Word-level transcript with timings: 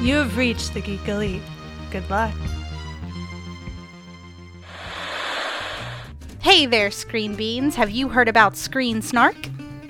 You 0.00 0.14
have 0.14 0.36
reached 0.36 0.74
the 0.74 0.80
Geek 0.80 1.08
Elite. 1.08 1.42
Good 1.90 2.08
luck. 2.08 2.34
Hey 6.40 6.66
there, 6.66 6.90
Screen 6.90 7.34
Beans. 7.34 7.74
Have 7.74 7.90
you 7.90 8.08
heard 8.08 8.28
about 8.28 8.56
Screen 8.56 9.02
Snark? 9.02 9.36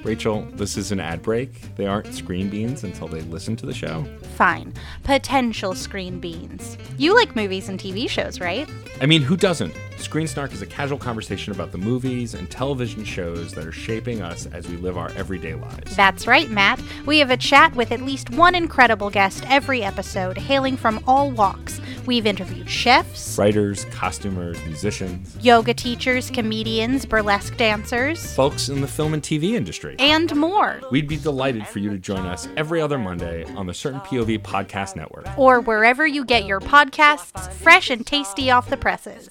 Rachel, 0.08 0.40
this 0.54 0.78
is 0.78 0.90
an 0.90 1.00
ad 1.00 1.20
break. 1.20 1.76
They 1.76 1.84
aren't 1.84 2.14
screen 2.14 2.48
beans 2.48 2.82
until 2.82 3.08
they 3.08 3.20
listen 3.20 3.56
to 3.56 3.66
the 3.66 3.74
show. 3.74 4.06
Fine. 4.36 4.72
Potential 5.04 5.74
Screen 5.74 6.18
Beans. 6.18 6.78
You 6.96 7.14
like 7.14 7.36
movies 7.36 7.68
and 7.68 7.78
TV 7.78 8.08
shows, 8.08 8.40
right? 8.40 8.66
I 9.02 9.06
mean, 9.06 9.20
who 9.20 9.36
doesn't? 9.36 9.74
Screen 9.98 10.26
Snark 10.26 10.54
is 10.54 10.62
a 10.62 10.66
casual 10.66 10.96
conversation 10.96 11.52
about 11.52 11.72
the 11.72 11.78
movies 11.78 12.32
and 12.32 12.50
television 12.50 13.04
shows 13.04 13.52
that 13.52 13.66
are 13.66 13.72
shaping 13.72 14.22
us 14.22 14.46
as 14.46 14.66
we 14.66 14.78
live 14.78 14.96
our 14.96 15.10
everyday 15.10 15.54
lives. 15.54 15.94
That's 15.94 16.26
right, 16.26 16.48
Matt. 16.48 16.80
We 17.04 17.18
have 17.18 17.30
a 17.30 17.36
chat 17.36 17.76
with 17.76 17.92
at 17.92 18.00
least 18.00 18.30
one 18.30 18.54
incredible 18.54 19.10
guest 19.10 19.44
every 19.46 19.82
episode, 19.82 20.38
hailing 20.38 20.78
from 20.78 21.04
all 21.06 21.30
walks. 21.30 21.82
We've 22.08 22.24
interviewed 22.24 22.70
chefs, 22.70 23.36
Writers, 23.36 23.84
costumers, 23.90 24.56
musicians, 24.64 25.36
yoga 25.42 25.74
teachers, 25.74 26.30
comedians, 26.30 27.04
burlesque 27.04 27.54
dancers, 27.58 28.34
folks 28.34 28.70
in 28.70 28.80
the 28.80 28.88
film 28.88 29.12
and 29.12 29.22
TV 29.22 29.52
industry. 29.52 29.94
and 29.98 30.34
more. 30.34 30.80
We'd 30.90 31.06
be 31.06 31.18
delighted 31.18 31.66
for 31.66 31.80
you 31.80 31.90
to 31.90 31.98
join 31.98 32.24
us 32.24 32.48
every 32.56 32.80
other 32.80 32.96
Monday 32.96 33.44
on 33.56 33.66
the 33.66 33.74
Certain 33.74 34.00
POV 34.00 34.38
Podcast 34.38 34.96
Network. 34.96 35.28
Or 35.38 35.60
wherever 35.60 36.06
you 36.06 36.24
get 36.24 36.46
your 36.46 36.60
podcasts, 36.60 37.52
fresh 37.52 37.90
and 37.90 38.06
tasty 38.06 38.50
off 38.50 38.70
the 38.70 38.78
presses. 38.78 39.28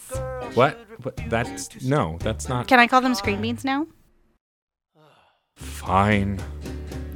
What? 0.53 0.77
What? 1.01 1.19
That's 1.29 1.83
no, 1.83 2.19
that's 2.19 2.47
not 2.47 2.67
Can 2.67 2.79
I 2.79 2.85
call 2.85 3.01
them 3.01 3.15
Screen 3.15 3.41
Beans 3.41 3.65
now? 3.65 3.87
fine. 5.55 6.39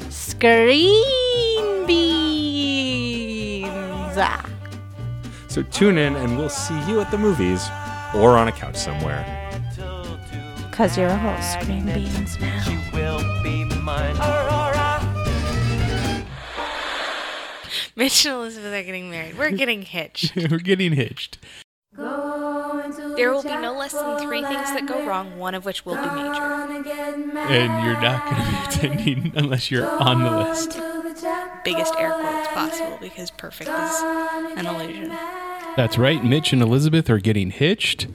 Screen 0.09 1.85
Beans! 1.85 3.67
Ah. 4.17 4.43
So 5.51 5.61
tune 5.63 5.97
in 5.97 6.15
and 6.15 6.37
we'll 6.37 6.47
see 6.47 6.79
you 6.87 7.01
at 7.01 7.11
the 7.11 7.17
movies 7.17 7.67
or 8.15 8.37
on 8.37 8.47
a 8.47 8.53
couch 8.53 8.77
somewhere. 8.77 9.25
Cause 10.71 10.97
you're 10.97 11.09
a 11.09 11.17
whole 11.17 11.41
Screen 11.41 11.85
Beans 11.87 12.39
now. 12.39 12.81
will 12.93 13.19
be 13.43 13.65
mine. 13.65 14.15
Mitch 17.97 18.25
and 18.25 18.35
Elizabeth 18.35 18.73
are 18.73 18.83
getting 18.83 19.11
married. 19.11 19.37
We're 19.37 19.51
getting 19.51 19.81
hitched. 19.81 20.33
We're 20.49 20.59
getting 20.59 20.93
hitched. 20.93 21.37
There 21.97 23.33
will 23.33 23.43
be 23.43 23.49
no 23.49 23.73
less 23.77 23.91
than 23.91 24.19
three 24.19 24.43
things 24.43 24.71
that 24.71 24.85
go 24.87 25.05
wrong, 25.05 25.37
one 25.37 25.53
of 25.53 25.65
which 25.65 25.85
will 25.85 25.95
be 25.95 26.01
major. 26.01 26.43
And 27.51 27.85
you're 27.85 27.99
not 28.01 28.29
going 28.29 28.41
to 28.41 28.49
be 28.49 28.55
attending 28.87 29.33
unless 29.35 29.69
you're 29.69 29.89
on 29.89 30.23
the 30.23 30.31
list. 30.31 30.79
Biggest 31.65 31.93
air 31.97 32.13
quotes 32.13 32.47
possible 32.47 32.97
because 33.01 33.31
perfect 33.31 33.69
is 33.69 34.01
an 34.57 34.65
illusion. 34.65 35.11
That's 35.77 35.97
right. 35.97 36.23
Mitch 36.23 36.51
and 36.51 36.61
Elizabeth 36.61 37.09
are 37.09 37.19
getting 37.19 37.49
hitched, 37.49 38.07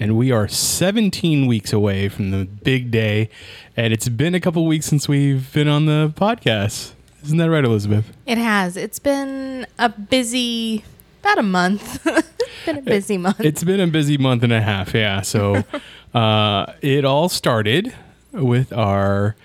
and 0.00 0.16
we 0.16 0.32
are 0.32 0.48
17 0.48 1.46
weeks 1.46 1.72
away 1.72 2.08
from 2.08 2.32
the 2.32 2.44
big 2.44 2.90
day. 2.90 3.30
And 3.76 3.92
it's 3.92 4.08
been 4.08 4.34
a 4.34 4.40
couple 4.40 4.66
weeks 4.66 4.86
since 4.86 5.08
we've 5.08 5.52
been 5.52 5.68
on 5.68 5.86
the 5.86 6.12
podcast. 6.16 6.92
Isn't 7.22 7.38
that 7.38 7.48
right, 7.50 7.64
Elizabeth? 7.64 8.12
It 8.26 8.36
has. 8.36 8.76
It's 8.76 8.98
been 8.98 9.64
a 9.78 9.88
busy, 9.88 10.84
about 11.20 11.38
a 11.38 11.44
month. 11.44 12.04
been 12.66 12.78
a 12.78 12.82
busy 12.82 13.16
month. 13.16 13.40
It's 13.40 13.62
been 13.62 13.80
a 13.80 13.86
busy 13.86 14.18
month 14.18 14.42
and 14.42 14.52
a 14.52 14.60
half, 14.60 14.92
yeah. 14.92 15.22
So 15.22 15.62
uh, 16.14 16.72
it 16.82 17.04
all 17.04 17.28
started 17.28 17.94
with 18.32 18.72
our 18.72 19.36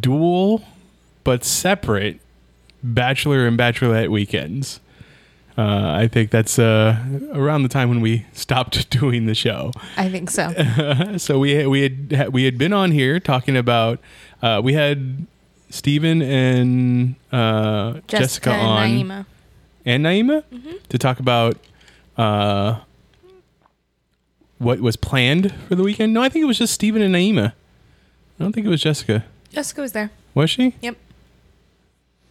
dual 0.00 0.64
but 1.24 1.44
separate 1.44 2.20
bachelor 2.82 3.46
and 3.46 3.58
bachelorette 3.58 4.08
weekends. 4.08 4.80
Uh, 5.60 5.92
I 5.94 6.08
think 6.08 6.30
that's 6.30 6.58
uh, 6.58 6.96
around 7.34 7.64
the 7.64 7.68
time 7.68 7.90
when 7.90 8.00
we 8.00 8.24
stopped 8.32 8.88
doing 8.98 9.26
the 9.26 9.34
show. 9.34 9.72
I 9.98 10.08
think 10.08 10.30
so. 10.30 10.54
so 11.18 11.38
we 11.38 11.66
we 11.66 11.82
had 11.82 12.28
we 12.30 12.44
had 12.44 12.56
been 12.56 12.72
on 12.72 12.92
here 12.92 13.20
talking 13.20 13.58
about 13.58 13.98
uh, 14.40 14.62
we 14.64 14.72
had 14.72 15.26
Stephen 15.68 16.22
and 16.22 17.14
uh, 17.30 18.00
Jessica, 18.06 18.52
and 18.52 18.62
on 18.62 18.88
Naima. 18.88 19.26
and 19.84 20.06
Naima 20.06 20.44
to 20.88 20.96
talk 20.96 21.20
about 21.20 21.58
uh, 22.16 22.80
what 24.56 24.80
was 24.80 24.96
planned 24.96 25.54
for 25.68 25.74
the 25.74 25.82
weekend. 25.82 26.14
No, 26.14 26.22
I 26.22 26.30
think 26.30 26.42
it 26.42 26.46
was 26.46 26.58
just 26.58 26.72
Stephen 26.72 27.02
and 27.02 27.14
Naima. 27.14 27.52
I 27.52 28.42
don't 28.42 28.54
think 28.54 28.66
it 28.66 28.70
was 28.70 28.80
Jessica. 28.80 29.26
Jessica 29.52 29.82
was 29.82 29.92
there. 29.92 30.10
Was 30.32 30.48
she? 30.48 30.74
Yep. 30.80 30.96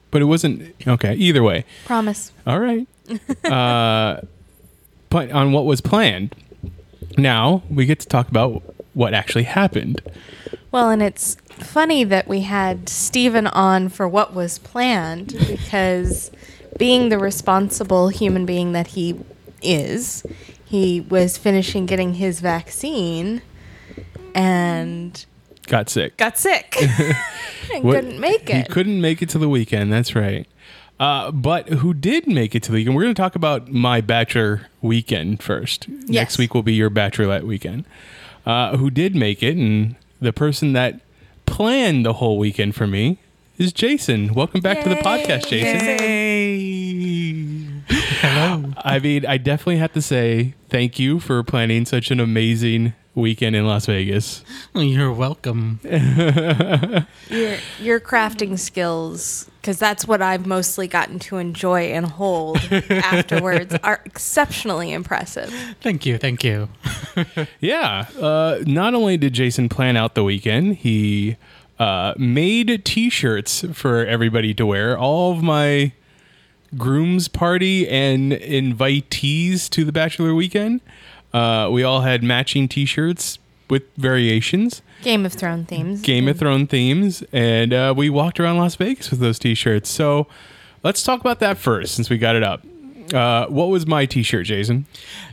But 0.09 0.23
it 0.23 0.25
wasn't. 0.25 0.73
Okay. 0.87 1.13
Either 1.13 1.43
way. 1.43 1.65
Promise. 1.85 2.31
All 2.47 2.59
right. 2.59 2.87
uh, 3.45 4.21
but 5.09 5.31
on 5.31 5.51
what 5.51 5.65
was 5.65 5.81
planned. 5.81 6.35
Now 7.17 7.63
we 7.69 7.85
get 7.85 7.99
to 8.01 8.07
talk 8.07 8.29
about 8.29 8.61
what 8.93 9.13
actually 9.13 9.43
happened. 9.43 10.01
Well, 10.71 10.89
and 10.89 11.01
it's 11.01 11.35
funny 11.49 12.03
that 12.03 12.27
we 12.27 12.41
had 12.41 12.87
Stephen 12.89 13.47
on 13.47 13.89
for 13.89 14.07
what 14.07 14.33
was 14.33 14.59
planned 14.59 15.35
because 15.47 16.29
being 16.77 17.09
the 17.09 17.17
responsible 17.17 18.09
human 18.09 18.45
being 18.45 18.71
that 18.73 18.87
he 18.87 19.19
is, 19.63 20.23
he 20.63 21.01
was 21.01 21.37
finishing 21.37 21.85
getting 21.87 22.13
his 22.15 22.39
vaccine 22.39 23.41
and 24.35 25.25
Got 25.67 25.89
sick. 25.89 26.17
got 26.17 26.37
sick 26.37 26.75
and 27.73 27.83
What- 27.83 27.95
couldn't 27.95 28.19
make 28.19 28.49
it. 28.49 28.53
He 28.55 28.59
it. 28.61 28.69
couldn't 28.69 29.01
make 29.01 29.21
it 29.21 29.29
to 29.29 29.37
the 29.39 29.49
weekend. 29.49 29.91
That's 29.91 30.15
right. 30.15 30.47
Uh, 30.99 31.31
but 31.31 31.69
who 31.69 31.93
did 31.93 32.27
make 32.27 32.53
it 32.53 32.63
to 32.63 32.71
the 32.71 32.75
weekend? 32.75 32.95
We're 32.95 33.03
going 33.03 33.15
to 33.15 33.21
talk 33.21 33.35
about 33.35 33.71
my 33.71 34.01
bachelor 34.01 34.67
weekend 34.81 35.41
first. 35.41 35.87
Next 35.87 36.37
week 36.37 36.53
will 36.53 36.63
be 36.63 36.73
your 36.73 36.89
bachelorette 36.89 37.43
weekend. 37.43 37.85
Uh, 38.45 38.75
who 38.77 38.89
did 38.89 39.15
make 39.15 39.41
it? 39.41 39.55
And 39.55 39.95
the 40.19 40.33
person 40.33 40.73
that 40.73 40.99
planned 41.45 42.05
the 42.05 42.13
whole 42.13 42.37
weekend 42.37 42.75
for 42.75 42.85
me 42.85 43.17
is 43.57 43.71
Jason. 43.71 44.33
Welcome 44.33 44.59
back 44.59 44.83
to 44.83 44.89
the 44.89 44.95
podcast, 44.95 45.47
Jason. 45.47 45.79
Hello. 48.21 48.73
I 48.77 48.99
mean, 48.99 49.25
I 49.25 49.37
definitely 49.37 49.77
have 49.77 49.93
to 49.93 50.01
say 50.01 50.53
thank 50.67 50.99
you 50.99 51.19
for 51.19 51.41
planning 51.43 51.85
such 51.85 52.11
an 52.11 52.19
amazing 52.19 52.93
weekend 53.15 53.55
in 53.55 53.65
Las 53.65 53.85
Vegas. 53.85 54.43
You're 54.73 55.11
welcome. 55.11 55.79
your 55.83 57.57
your 57.79 57.99
crafting 57.99 58.57
skills 58.57 59.49
because 59.61 59.77
that's 59.77 60.07
what 60.07 60.21
I've 60.21 60.45
mostly 60.45 60.87
gotten 60.87 61.19
to 61.19 61.37
enjoy 61.37 61.91
and 61.91 62.05
hold 62.05 62.57
afterwards 62.89 63.75
are 63.83 64.01
exceptionally 64.05 64.91
impressive. 64.91 65.53
Thank 65.81 66.05
you. 66.05 66.17
Thank 66.17 66.43
you. 66.43 66.69
Yeah. 67.59 68.05
Uh, 68.17 68.59
not 68.65 68.93
only 68.93 69.17
did 69.17 69.33
Jason 69.33 69.67
plan 69.67 69.97
out 69.97 70.15
the 70.15 70.23
weekend, 70.23 70.77
he 70.77 71.35
uh, 71.77 72.13
made 72.17 72.85
T-shirts 72.85 73.65
for 73.73 74.05
everybody 74.05 74.53
to 74.53 74.65
wear. 74.65 74.97
All 74.97 75.33
of 75.33 75.43
my 75.43 75.91
groom's 76.77 77.27
party 77.27 77.87
and 77.89 78.31
invitees 78.31 79.69
to 79.71 79.83
the 79.83 79.91
bachelor 79.91 80.33
weekend, 80.33 80.79
uh, 81.33 81.69
we 81.71 81.83
all 81.83 82.01
had 82.01 82.23
matching 82.23 82.67
T-shirts 82.67 83.39
with 83.69 83.83
variations, 83.97 84.81
Game 85.01 85.25
of 85.25 85.33
Thrones 85.33 85.67
themes. 85.67 86.01
Game 86.01 86.27
of 86.27 86.37
Thrones 86.37 86.69
themes, 86.69 87.23
and 87.31 87.73
uh, 87.73 87.93
we 87.95 88.09
walked 88.09 88.39
around 88.39 88.57
Las 88.57 88.75
Vegas 88.75 89.11
with 89.11 89.19
those 89.19 89.39
T-shirts. 89.39 89.89
So 89.89 90.27
let's 90.83 91.03
talk 91.03 91.21
about 91.21 91.39
that 91.39 91.57
first, 91.57 91.95
since 91.95 92.09
we 92.09 92.17
got 92.17 92.35
it 92.35 92.43
up. 92.43 92.65
Uh, 93.13 93.47
what 93.47 93.69
was 93.69 93.87
my 93.87 94.05
T-shirt, 94.05 94.45
Jason? 94.45 94.85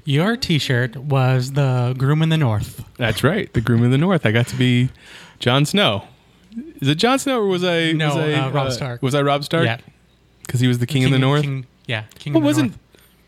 Your 0.05 0.37
T-shirt 0.37 0.97
was 0.97 1.53
the 1.53 1.95
groom 1.99 2.23
in 2.23 2.29
the 2.31 2.39
north. 2.39 2.85
That's 2.97 3.23
right, 3.25 3.53
the 3.53 3.61
groom 3.61 3.83
in 3.85 3.91
the 3.91 3.99
north. 3.99 4.25
I 4.25 4.33
got 4.33 4.47
to 4.49 4.57
be 4.57 4.91
Jon 5.39 5.67
Snow. 5.67 6.05
Is 6.81 6.89
it 6.89 6.95
Jon 6.95 7.19
Snow 7.19 7.41
or 7.41 7.47
was 7.47 7.65
I? 7.65 7.93
No, 7.93 8.09
was 8.09 8.17
I, 8.17 8.33
uh, 8.33 8.51
Robb 8.51 8.73
Stark. 8.73 9.03
Was 9.03 9.15
I 9.15 9.21
Robb 9.21 9.45
Stark? 9.45 9.67
Yeah, 9.67 9.79
because 10.41 10.61
he 10.61 10.69
was 10.69 10.79
the 10.79 10.87
king, 10.87 11.05
of 11.05 11.11
the 11.11 11.19
north. 11.19 11.43
King, 11.43 11.67
yeah, 11.87 12.05
king 12.19 12.33
well, 12.33 12.39
of 12.39 12.43
the 12.43 12.47
wasn't 12.47 12.71
north. 12.71 12.81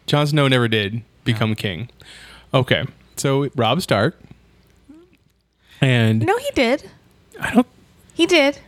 Jon 0.07 0.27
Snow 0.27 0.49
never 0.49 0.69
did 0.69 1.03
become 1.25 1.55
king? 1.55 1.91
Okay, 2.55 2.85
so 3.17 3.49
Robb 3.57 3.83
Stark, 3.83 4.19
and 5.81 6.25
No, 6.25 6.37
he 6.39 6.51
did. 6.55 6.91
I 7.41 7.53
don't. 7.55 7.67
He 8.15 8.27
did. 8.27 8.59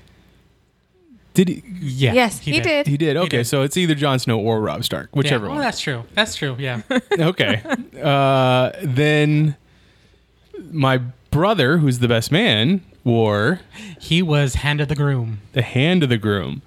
Did 1.33 1.49
he? 1.49 1.63
Yeah, 1.81 2.13
yes, 2.13 2.41
he, 2.41 2.61
did. 2.61 2.87
He 2.87 2.97
did. 2.97 3.17
Okay, 3.17 3.39
did. 3.39 3.47
so 3.47 3.63
it's 3.63 3.77
either 3.77 3.95
Jon 3.95 4.19
Snow 4.19 4.39
or 4.39 4.61
Robb 4.61 4.85
Stark, 4.85 5.11
Yeah. 5.13 5.19
whichever 5.19 5.47
Oh, 5.47 5.51
one. 5.51 5.59
that's 5.61 5.81
true. 5.81 6.05
That's 6.15 6.35
true. 6.35 6.57
Yeah. 6.59 6.83
okay. 7.19 7.63
Uh, 8.01 8.73
then 8.83 9.57
my 10.71 10.99
brother, 11.31 11.79
who's 11.79 12.01
the 12.01 12.09
best 12.09 12.31
man, 12.33 12.83
wore 13.05 13.61
he 14.01 14.23
was 14.23 14.57
hand 14.57 14.81
of 14.81 14.89
the 14.89 14.97
groom. 14.97 15.41
the 15.53 15.63
hand 15.63 16.03
of 16.03 16.09
the 16.09 16.19
groom. 16.19 16.63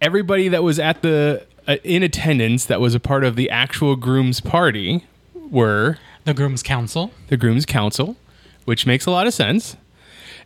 Everybody 0.00 0.48
that 0.48 0.62
was 0.62 0.78
at 0.78 1.02
the 1.02 1.44
uh, 1.68 1.76
in 1.84 2.02
attendance 2.02 2.64
that 2.64 2.80
was 2.80 2.94
a 2.94 3.00
part 3.00 3.22
of 3.24 3.36
the 3.36 3.50
actual 3.50 3.96
groom's 3.96 4.40
party 4.40 5.04
were 5.50 5.98
The 6.24 6.34
groom's 6.34 6.62
council. 6.62 7.10
the 7.28 7.36
groom's 7.36 7.66
council, 7.66 8.16
which 8.64 8.86
makes 8.86 9.06
a 9.06 9.10
lot 9.10 9.26
of 9.26 9.34
sense. 9.34 9.76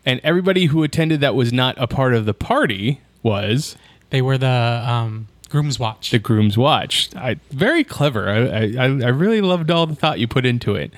And 0.07 0.21
everybody 0.23 0.67
who 0.67 0.83
attended 0.83 1.21
that 1.21 1.35
was 1.35 1.53
not 1.53 1.77
a 1.79 1.87
part 1.87 2.15
of 2.15 2.27
the 2.27 2.35
party 2.35 3.01
was 3.23 3.77
They 4.11 4.21
were 4.23 4.37
the 4.39 4.85
um, 4.87 5.29
Groom's 5.55 5.79
Watch. 5.79 6.11
the 6.11 6.19
groom's 6.19 6.59
watch. 6.59 7.11
I, 7.15 7.37
very 7.53 7.85
clever. 7.85 8.29
I, 8.29 8.75
I 8.77 8.85
I 8.87 9.09
really 9.11 9.41
loved 9.41 9.71
all 9.71 9.87
the 9.87 9.95
thought 9.95 10.19
you 10.19 10.27
put 10.27 10.45
into 10.45 10.75
it. 10.75 10.93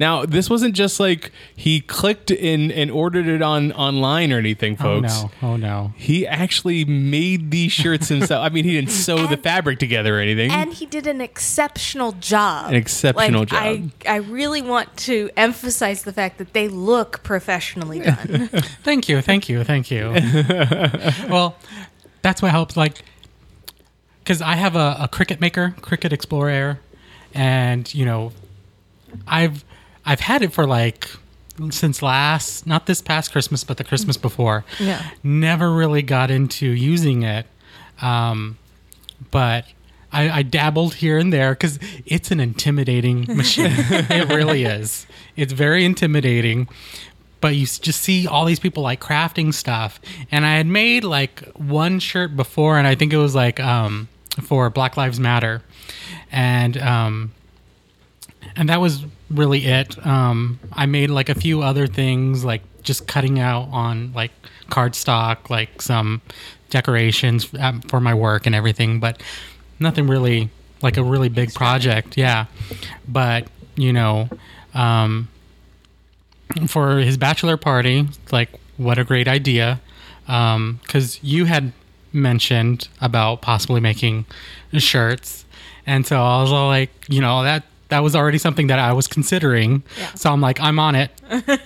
Now, 0.00 0.26
this 0.26 0.50
wasn't 0.50 0.74
just 0.74 0.98
like 0.98 1.30
he 1.54 1.80
clicked 1.80 2.32
in 2.32 2.72
and 2.72 2.90
ordered 2.90 3.28
it 3.28 3.42
on 3.42 3.70
online 3.72 4.32
or 4.32 4.38
anything, 4.38 4.74
folks. 4.76 5.12
oh 5.14 5.20
folks. 5.28 5.42
no! 5.42 5.48
Oh 5.50 5.56
no! 5.56 5.92
He 5.96 6.26
actually 6.26 6.84
made 6.84 7.52
these 7.52 7.70
shirts 7.70 8.08
himself. 8.08 8.44
I 8.44 8.48
mean, 8.48 8.64
he 8.64 8.72
didn't 8.72 8.90
sew 8.90 9.28
the 9.28 9.36
fabric 9.36 9.78
together 9.78 10.16
or 10.18 10.20
anything. 10.20 10.50
and 10.50 10.72
he 10.74 10.84
did 10.86 11.06
an 11.06 11.20
exceptional 11.20 12.10
job. 12.12 12.70
An 12.70 12.74
exceptional 12.74 13.42
Like, 13.42 13.48
job. 13.50 13.62
I, 14.04 14.14
I 14.14 14.16
really 14.16 14.62
want 14.62 14.96
to 14.96 15.30
emphasize 15.36 16.02
the 16.02 16.12
fact 16.12 16.38
that 16.38 16.54
they 16.54 16.66
look 16.66 17.22
professionally 17.22 18.00
done. 18.00 18.48
Thank 18.82 19.08
you, 19.08 19.20
thank 19.22 19.48
you, 19.48 19.62
thank 19.62 19.92
you. 19.92 20.10
well, 21.30 21.54
that's 22.22 22.42
what 22.42 22.50
helps. 22.50 22.76
Like, 22.76 23.04
because 24.22 24.40
I 24.40 24.54
have 24.54 24.76
a, 24.76 24.96
a 25.00 25.08
Cricut 25.08 25.40
Maker, 25.40 25.74
Cricut 25.80 26.12
Explorer 26.12 26.50
Air, 26.50 26.80
and 27.34 27.92
you 27.94 28.04
know, 28.04 28.32
I've 29.26 29.64
I've 30.04 30.20
had 30.20 30.42
it 30.42 30.52
for 30.52 30.66
like 30.66 31.08
since 31.70 32.02
last, 32.02 32.66
not 32.66 32.86
this 32.86 33.02
past 33.02 33.32
Christmas, 33.32 33.62
but 33.64 33.76
the 33.76 33.84
Christmas 33.84 34.16
before. 34.16 34.64
Yeah. 34.78 35.10
Never 35.22 35.72
really 35.72 36.02
got 36.02 36.30
into 36.30 36.66
using 36.66 37.22
it, 37.22 37.46
um, 38.00 38.58
but. 39.30 39.66
I, 40.14 40.28
I 40.40 40.42
dabbled 40.42 40.96
here 40.96 41.16
and 41.16 41.32
there 41.32 41.52
because 41.52 41.78
it's 42.04 42.30
an 42.30 42.38
intimidating 42.38 43.24
machine. 43.34 43.72
it 43.72 44.28
really 44.28 44.64
is. 44.64 45.06
It's 45.36 45.54
very 45.54 45.86
intimidating 45.86 46.68
but 47.42 47.56
you 47.56 47.66
just 47.66 48.00
see 48.00 48.26
all 48.26 48.46
these 48.46 48.60
people 48.60 48.82
like 48.82 49.00
crafting 49.00 49.52
stuff 49.52 50.00
and 50.30 50.46
i 50.46 50.56
had 50.56 50.66
made 50.66 51.04
like 51.04 51.40
one 51.54 51.98
shirt 51.98 52.34
before 52.34 52.78
and 52.78 52.86
i 52.86 52.94
think 52.94 53.12
it 53.12 53.18
was 53.18 53.34
like 53.34 53.60
um 53.60 54.08
for 54.40 54.70
black 54.70 54.96
lives 54.96 55.20
matter 55.20 55.62
and 56.30 56.78
um 56.78 57.32
and 58.56 58.68
that 58.68 58.80
was 58.80 59.04
really 59.30 59.66
it 59.66 60.04
um 60.06 60.58
i 60.72 60.86
made 60.86 61.10
like 61.10 61.28
a 61.28 61.34
few 61.34 61.62
other 61.62 61.86
things 61.86 62.44
like 62.44 62.62
just 62.82 63.06
cutting 63.06 63.38
out 63.38 63.68
on 63.70 64.12
like 64.14 64.32
cardstock 64.70 65.50
like 65.50 65.80
some 65.82 66.20
decorations 66.70 67.48
um, 67.60 67.80
for 67.82 68.00
my 68.00 68.14
work 68.14 68.46
and 68.46 68.54
everything 68.54 68.98
but 68.98 69.22
nothing 69.78 70.06
really 70.06 70.48
like 70.80 70.96
a 70.96 71.02
really 71.02 71.28
big 71.28 71.52
project 71.52 72.16
yeah 72.16 72.46
but 73.06 73.46
you 73.76 73.92
know 73.92 74.28
um 74.74 75.28
for 76.66 76.98
his 76.98 77.16
bachelor 77.16 77.56
party. 77.56 78.08
Like, 78.30 78.50
what 78.76 78.98
a 78.98 79.04
great 79.04 79.28
idea! 79.28 79.80
Because 80.26 81.22
you 81.22 81.46
had 81.46 81.72
mentioned 82.12 82.88
about 83.00 83.42
possibly 83.42 83.80
making 83.80 84.26
shirts, 84.78 85.44
and 85.86 86.06
so 86.06 86.16
I 86.22 86.40
was 86.42 86.52
all 86.52 86.68
like, 86.68 86.90
you 87.08 87.20
know, 87.20 87.42
that 87.42 87.64
that 87.88 88.00
was 88.02 88.16
already 88.16 88.38
something 88.38 88.68
that 88.68 88.78
I 88.78 88.92
was 88.92 89.06
considering. 89.06 89.82
So 90.14 90.32
I'm 90.32 90.40
like, 90.40 90.60
I'm 90.60 90.78
on 90.78 90.94
it. 90.94 91.10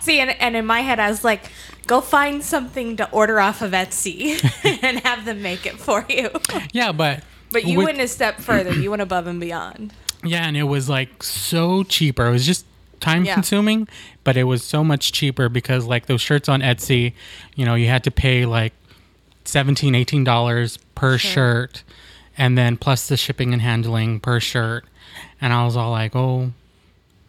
See, 0.00 0.20
and, 0.20 0.30
and 0.40 0.56
in 0.56 0.64
my 0.66 0.80
head, 0.80 0.98
I 0.98 1.10
was 1.10 1.22
like, 1.24 1.50
go 1.86 2.00
find 2.00 2.42
something 2.42 2.96
to 2.96 3.10
order 3.10 3.40
off 3.40 3.60
of 3.60 3.72
Etsy 3.72 4.40
and 4.82 5.00
have 5.00 5.24
them 5.26 5.42
make 5.42 5.66
it 5.66 5.74
for 5.78 6.04
you. 6.08 6.30
Yeah, 6.72 6.92
but 6.92 7.22
But 7.52 7.64
you 7.66 7.78
with- 7.78 7.86
went 7.86 8.00
a 8.00 8.08
step 8.08 8.40
further. 8.40 8.72
You 8.72 8.90
went 8.90 9.02
above 9.02 9.26
and 9.26 9.38
beyond. 9.40 9.92
Yeah, 10.22 10.46
and 10.46 10.56
it 10.56 10.62
was 10.62 10.88
like 10.88 11.22
so 11.22 11.82
cheaper. 11.82 12.26
It 12.28 12.32
was 12.32 12.46
just 12.46 12.64
time 13.00 13.24
Yeah. 13.26 13.34
consuming, 13.34 13.86
but 14.22 14.38
it 14.38 14.44
was 14.44 14.62
so 14.64 14.82
much 14.82 15.12
cheaper 15.12 15.50
because 15.50 15.84
like 15.84 16.06
those 16.06 16.22
shirts 16.22 16.48
on 16.48 16.62
Etsy, 16.62 17.12
you 17.54 17.66
know, 17.66 17.74
you 17.74 17.88
had 17.88 18.04
to 18.04 18.10
pay 18.10 18.46
like 18.46 18.72
17 19.44 19.94
18 19.94 20.24
dollars 20.24 20.78
per 20.94 21.18
shirt 21.18 21.82
and 22.36 22.56
then 22.58 22.76
plus 22.76 23.08
the 23.08 23.16
shipping 23.16 23.52
and 23.52 23.62
handling 23.62 24.20
per 24.20 24.40
shirt. 24.40 24.84
And 25.40 25.52
I 25.52 25.64
was 25.64 25.76
all 25.76 25.90
like, 25.90 26.16
"Oh, 26.16 26.52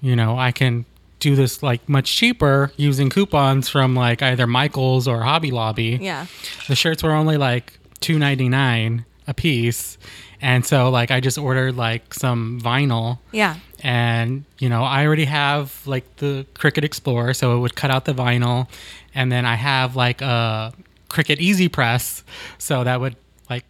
you 0.01 0.15
know, 0.15 0.37
I 0.37 0.51
can 0.51 0.85
do 1.19 1.35
this 1.35 1.61
like 1.63 1.87
much 1.89 2.13
cheaper 2.15 2.71
using 2.77 3.09
coupons 3.09 3.67
from 3.69 3.95
like 3.95 4.21
either 4.21 4.47
Michaels 4.47 5.07
or 5.07 5.21
Hobby 5.23 5.51
Lobby." 5.51 5.99
Yeah. 6.01 6.25
the 6.67 6.75
shirts 6.75 7.03
were 7.03 7.11
only 7.13 7.37
like 7.37 7.77
two 7.99 8.17
ninety 8.19 8.49
nine 8.49 9.05
a 9.27 9.33
piece, 9.33 9.97
and 10.41 10.65
so 10.65 10.89
like 10.89 11.09
I 11.11 11.19
just 11.19 11.37
ordered 11.37 11.75
like 11.75 12.13
some 12.13 12.61
vinyl, 12.61 13.17
Yeah. 13.31 13.55
and 13.83 14.45
you 14.59 14.69
know 14.69 14.83
I 14.83 15.05
already 15.05 15.25
have 15.25 15.81
like 15.87 16.17
the 16.17 16.45
Cricut 16.53 16.83
Explorer, 16.83 17.33
so 17.33 17.55
it 17.57 17.59
would 17.59 17.75
cut 17.75 17.89
out 17.91 18.05
the 18.05 18.13
vinyl, 18.13 18.67
and 19.15 19.31
then 19.31 19.45
I 19.45 19.55
have 19.55 19.95
like 19.95 20.21
a 20.21 20.73
Cricut 21.09 21.37
Easy 21.37 21.67
Press, 21.69 22.23
so 22.57 22.83
that 22.83 22.99
would 22.99 23.15
like 23.49 23.65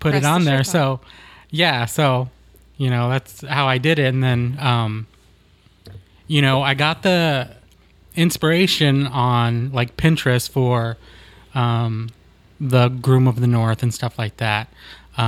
put 0.00 0.10
Press 0.10 0.20
it 0.20 0.22
the 0.22 0.28
on 0.28 0.44
there. 0.44 0.58
shirt 0.64 0.68
on. 0.74 0.98
So 0.98 1.00
yeah, 1.50 1.84
so 1.86 2.28
you 2.76 2.90
know 2.90 3.08
that's 3.10 3.40
how 3.42 3.66
I 3.66 3.78
did 3.78 3.98
it, 3.98 4.06
and 4.14 4.22
then 4.22 4.56
um, 4.60 5.06
you 6.26 6.42
know 6.42 6.62
I 6.62 6.74
got 6.74 7.02
the 7.02 7.50
inspiration 8.14 9.06
on 9.06 9.70
like 9.72 9.96
Pinterest 9.96 10.48
for 10.50 10.96
um, 11.54 12.10
the 12.60 12.88
Groom 12.88 13.26
of 13.28 13.40
the 13.40 13.46
North 13.46 13.82
and 13.82 13.92
stuff 13.92 14.18
like 14.18 14.36
that 14.38 14.68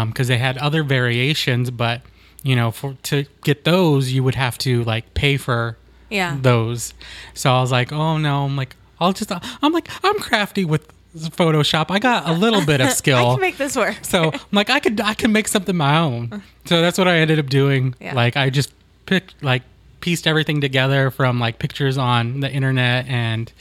because 0.06 0.28
they 0.28 0.38
had 0.38 0.58
other 0.58 0.82
variations, 0.82 1.70
but 1.70 2.02
you 2.43 2.54
know, 2.54 2.70
for 2.70 2.94
to 3.04 3.25
get 3.43 3.64
those, 3.64 4.12
you 4.12 4.22
would 4.22 4.34
have 4.37 4.56
to 4.58 4.84
like 4.84 5.12
pay 5.14 5.37
for 5.37 5.76
Yeah. 6.08 6.37
those. 6.40 6.94
So 7.34 7.52
I 7.52 7.61
was 7.61 7.72
like, 7.72 7.93
oh 7.93 8.16
no, 8.19 8.44
I'm 8.44 8.56
like, 8.56 8.76
I'll 9.00 9.12
just, 9.12 9.31
I'm 9.62 9.72
like, 9.72 9.88
I'm 10.04 10.14
crafty 10.19 10.64
with 10.64 10.90
Photoshop. 11.16 11.87
I 11.90 11.99
got 11.99 12.28
a 12.28 12.32
little 12.32 12.64
bit 12.64 12.81
of 12.81 12.90
skill. 12.93 13.16
I 13.16 13.20
skill. 13.20 13.32
can 13.34 13.40
make 13.40 13.56
this 13.56 13.76
work. 13.76 13.99
So 14.02 14.31
I'm 14.32 14.40
like, 14.52 14.70
I 14.70 14.81
could, 14.81 15.00
I 15.00 15.14
can 15.14 15.32
make 15.32 15.49
something 15.49 15.76
my 15.76 15.99
own. 15.99 16.43
So 16.66 16.81
that's 16.81 16.99
what 16.99 17.08
I 17.08 17.16
ended 17.19 17.38
up 17.38 17.46
doing. 17.46 17.94
Yeah. 18.00 18.14
Like, 18.14 18.37
I 18.37 18.50
just 18.50 18.72
picked, 19.06 19.43
like, 19.43 19.62
pieced 20.00 20.26
everything 20.26 20.60
together 20.60 21.10
from 21.10 21.40
like 21.40 21.58
pictures 21.58 21.99
on 21.99 22.38
the 22.40 22.50
internet 22.50 23.06
and 23.08 23.52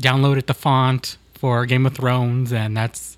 downloaded 0.00 0.46
the 0.46 0.54
font 0.54 1.16
for 1.34 1.66
Game 1.66 1.84
of 1.84 1.94
Thrones, 1.94 2.52
and 2.52 2.76
that's 2.76 3.16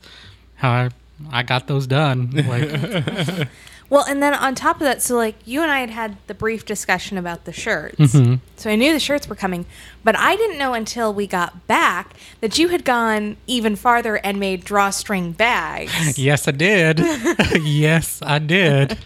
how 0.57 0.71
I, 0.71 0.91
I 1.31 1.43
got 1.43 1.67
those 1.67 1.87
done. 1.87 2.31
Like, 2.31 2.71
Well, 3.93 4.07
and 4.09 4.23
then 4.23 4.33
on 4.33 4.55
top 4.55 4.77
of 4.77 4.85
that, 4.85 5.03
so 5.03 5.17
like 5.17 5.35
you 5.45 5.61
and 5.61 5.71
I 5.71 5.81
had 5.81 5.91
had 5.91 6.17
the 6.27 6.33
brief 6.33 6.65
discussion 6.65 7.19
about 7.19 7.45
the 7.45 7.53
shirts. 7.53 7.99
Mm-hmm. 7.99 8.37
So 8.57 8.71
I 8.71 8.75
knew 8.75 8.95
the 8.95 8.99
shirts 8.99 9.29
were 9.29 9.35
coming, 9.35 9.67
but 10.03 10.17
I 10.17 10.35
didn't 10.35 10.57
know 10.57 10.73
until 10.73 11.13
we 11.13 11.27
got 11.27 11.67
back 11.67 12.15
that 12.41 12.59
you 12.59 12.69
had 12.69 12.87
gone 12.87 13.37
even 13.47 13.77
farther 13.77 14.17
and 14.17 14.41
made 14.41 14.65
drawstring 14.65 15.33
bags. 15.33 16.17
yes, 16.19 16.49
I 16.49 16.53
did. 16.53 17.01
yes, 17.63 18.21
I 18.23 18.39
did. 18.39 18.97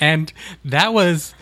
and 0.00 0.32
that 0.64 0.94
was, 0.94 1.34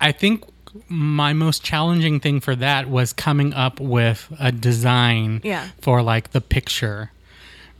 I 0.00 0.12
think, 0.12 0.44
my 0.86 1.32
most 1.32 1.64
challenging 1.64 2.20
thing 2.20 2.38
for 2.38 2.54
that 2.54 2.88
was 2.88 3.12
coming 3.12 3.52
up 3.54 3.80
with 3.80 4.32
a 4.38 4.52
design 4.52 5.40
Yeah. 5.42 5.66
for 5.80 6.00
like 6.00 6.30
the 6.30 6.40
picture 6.40 7.10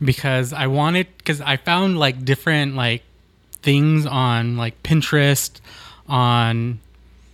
because 0.03 0.51
I 0.51 0.67
wanted 0.67 1.07
because 1.17 1.39
I 1.39 1.55
found 1.55 1.97
like 1.97 2.25
different 2.25 2.75
like 2.75 3.03
things 3.61 4.05
on 4.05 4.57
like 4.57 4.81
Pinterest 4.83 5.59
on 6.07 6.79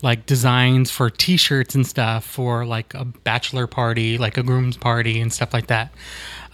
like 0.02 0.26
designs 0.26 0.92
for 0.92 1.10
t-shirts 1.10 1.74
and 1.74 1.86
stuff 1.88 2.24
for 2.24 2.66
like 2.66 2.94
a 2.94 3.06
bachelor 3.06 3.66
party, 3.68 4.18
like 4.18 4.38
a 4.38 4.44
groom's 4.44 4.78
party 4.78 5.20
and 5.20 5.34
stuff 5.34 5.54
like 5.54 5.68
that. 5.68 5.92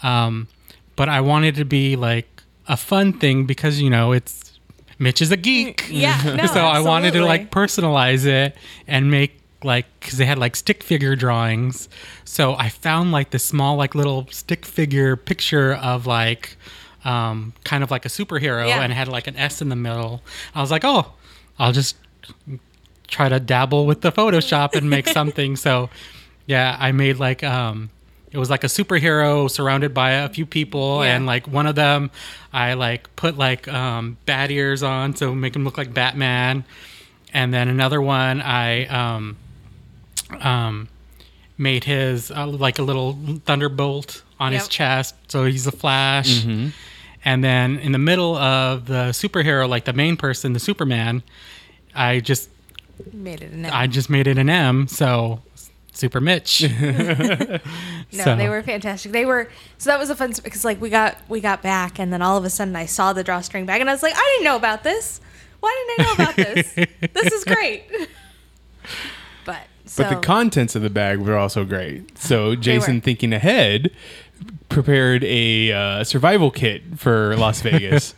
Um, 0.04 0.48
but 0.96 1.10
I 1.10 1.22
wanted 1.22 1.56
to 1.56 1.66
be 1.66 1.96
like 1.96 2.44
a 2.68 2.78
fun 2.78 3.13
thing 3.13 3.46
because 3.46 3.82
you 3.82 3.90
know 3.90 4.12
it's 4.12 4.60
Mitch 5.00 5.22
is 5.22 5.32
a 5.32 5.38
geek. 5.38 5.86
Yeah, 5.90 6.22
no, 6.38 6.46
so 6.46 6.62
I 6.62 6.80
wanted 6.80 7.13
to 7.13 7.25
like 7.25 7.50
personalize 7.51 8.25
it 8.25 8.56
and 8.88 9.10
make 9.10 9.42
like 9.63 9.86
because 10.00 10.18
they 10.18 10.25
had 10.25 10.38
like 10.38 10.56
stick 10.56 10.84
figure 10.84 11.16
drawings. 11.16 11.90
So 12.24 12.54
I 12.54 12.70
found 12.70 13.12
like 13.12 13.32
this 13.32 13.44
small 13.44 13.75
like 13.75 13.96
little 13.96 14.28
stick 14.30 14.66
figure 14.66 15.16
picture 15.16 15.74
of 15.74 16.06
like 16.06 16.56
um, 17.05 17.53
kind 17.63 17.84
of 17.84 17.91
like 17.91 18.05
a 18.05 18.10
superhero 18.10 18.67
Yeah. 18.67 18.81
and 18.81 18.93
had 18.93 19.08
like 19.08 19.27
an 19.27 19.36
S 19.38 19.62
in 19.62 19.70
the 19.70 19.75
middle. 19.75 20.22
I 20.55 20.62
was 20.62 20.72
like, 20.72 20.84
oh, 20.86 21.13
I'll 21.60 21.72
just 21.72 21.96
try 23.08 23.27
to 23.29 23.39
dabble 23.39 23.86
with 23.86 24.01
the 24.01 24.12
Photoshop 24.12 24.74
and 24.75 24.89
make 24.89 25.08
something. 25.20 25.55
so 25.55 25.89
yeah, 26.46 26.75
I 26.79 26.91
made 26.91 27.17
like 27.17 27.43
um 27.43 27.89
it 28.31 28.38
was 28.38 28.50
like 28.50 28.63
a 28.63 28.67
superhero 28.67 29.50
surrounded 29.51 29.93
by 29.93 30.12
a 30.12 30.29
few 30.29 30.46
people 30.46 31.03
Yeah. 31.03 31.15
and 31.15 31.25
like 31.25 31.48
one 31.48 31.67
of 31.67 31.75
them 31.75 32.12
I 32.53 32.74
like 32.75 33.13
put 33.15 33.38
like 33.38 33.67
um 33.67 34.17
bat 34.25 34.51
ears 34.51 34.84
on 34.84 35.15
so 35.15 35.36
make 35.36 35.55
him 35.55 35.63
look 35.65 35.77
like 35.77 35.93
Batman. 35.93 36.63
And 37.34 37.53
then 37.53 37.67
another 37.67 38.01
one 38.01 38.41
I 38.41 38.86
um 38.88 39.38
um 40.39 40.88
made 41.58 41.84
his 41.84 42.31
uh, 42.31 42.48
like 42.48 42.79
a 42.79 42.84
little 42.84 43.17
thunderbolt 43.46 44.24
on 44.39 44.51
his 44.53 44.67
chest 44.67 45.13
so 45.27 45.46
he's 45.46 45.67
a 45.67 45.72
flash. 45.72 46.46
And 47.24 47.44
then 47.44 47.78
in 47.78 47.92
the 47.92 48.00
middle 48.00 48.36
of 48.36 48.86
the 48.86 49.10
superhero 49.12 49.70
like 49.70 49.86
the 49.86 49.94
main 49.94 50.18
person, 50.18 50.54
the 50.54 50.60
Superman, 50.60 51.24
I 51.94 52.20
just 52.20 52.50
Made 53.13 53.42
it 53.42 53.51
an 53.51 53.66
I 53.66 53.88
just 53.88 54.10
made 54.10 54.28
it 54.28 54.38
an 54.38 54.50
M. 54.50 54.88
So 54.88 55.42
Super 55.94 56.22
Mitch. 56.22 56.63
No, 58.13 58.24
So- 58.25 58.36
they 58.36 58.50
were 58.50 58.62
fantastic. 58.62 59.12
They 59.13 59.25
were 59.25 59.50
so 59.78 59.90
that 59.90 59.98
was 60.00 60.10
a 60.10 60.16
fun 60.16 60.34
because 60.44 60.66
like 60.66 60.82
we 60.82 60.90
got 60.90 61.18
we 61.30 61.40
got 61.40 61.62
back 61.62 61.98
and 62.00 62.12
then 62.12 62.22
all 62.22 62.38
of 62.38 62.44
a 62.44 62.50
sudden 62.50 62.75
I 62.75 62.86
saw 62.86 63.13
the 63.13 63.24
drawstring 63.24 63.66
bag 63.66 63.80
and 63.82 63.90
I 63.90 63.94
was 63.94 64.04
like, 64.04 64.13
I 64.16 64.32
didn't 64.34 64.44
know 64.46 64.56
about 64.58 64.84
this. 64.84 65.22
Why 65.62 65.86
didn't 65.98 66.00
I 66.00 66.10
know 66.10 66.24
about 66.24 66.36
this? 66.36 66.74
this 67.13 67.32
is 67.32 67.44
great. 67.46 67.84
But 69.46 69.62
so 69.86 70.04
But 70.04 70.10
the 70.10 70.16
contents 70.18 70.75
of 70.75 70.82
the 70.82 70.90
bag 70.90 71.20
were 71.20 71.38
also 71.38 71.66
great. 71.66 72.18
So 72.18 72.56
Jason, 72.56 73.01
thinking 73.01 73.34
ahead, 73.34 73.92
prepared 74.72 75.24
a 75.24 75.72
uh, 75.72 76.04
survival 76.04 76.50
kit 76.51 76.82
for 76.98 77.36
Las 77.38 77.62
Vegas, 77.68 78.16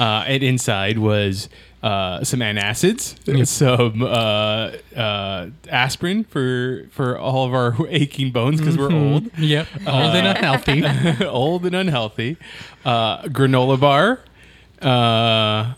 uh, 0.00 0.24
and 0.26 0.42
inside 0.42 0.98
was 0.98 1.48
uh, 1.82 2.24
some 2.24 2.40
antacids, 2.40 3.14
some 3.46 4.02
uh, 4.02 4.72
uh, 4.98 5.50
aspirin 5.68 6.24
for 6.24 6.86
for 6.90 7.18
all 7.18 7.44
of 7.46 7.52
our 7.54 7.76
aching 7.88 8.30
bones 8.32 8.60
because 8.60 8.78
we're 8.78 8.92
old, 8.92 9.36
yep. 9.38 9.66
Old 9.86 10.14
and 10.16 10.26
unhealthy. 10.26 11.24
old 11.26 11.66
and 11.66 11.76
unhealthy. 11.76 12.36
Uh, 12.84 13.22
granola 13.24 13.78
bar, 13.78 14.20
uh, 14.82 15.74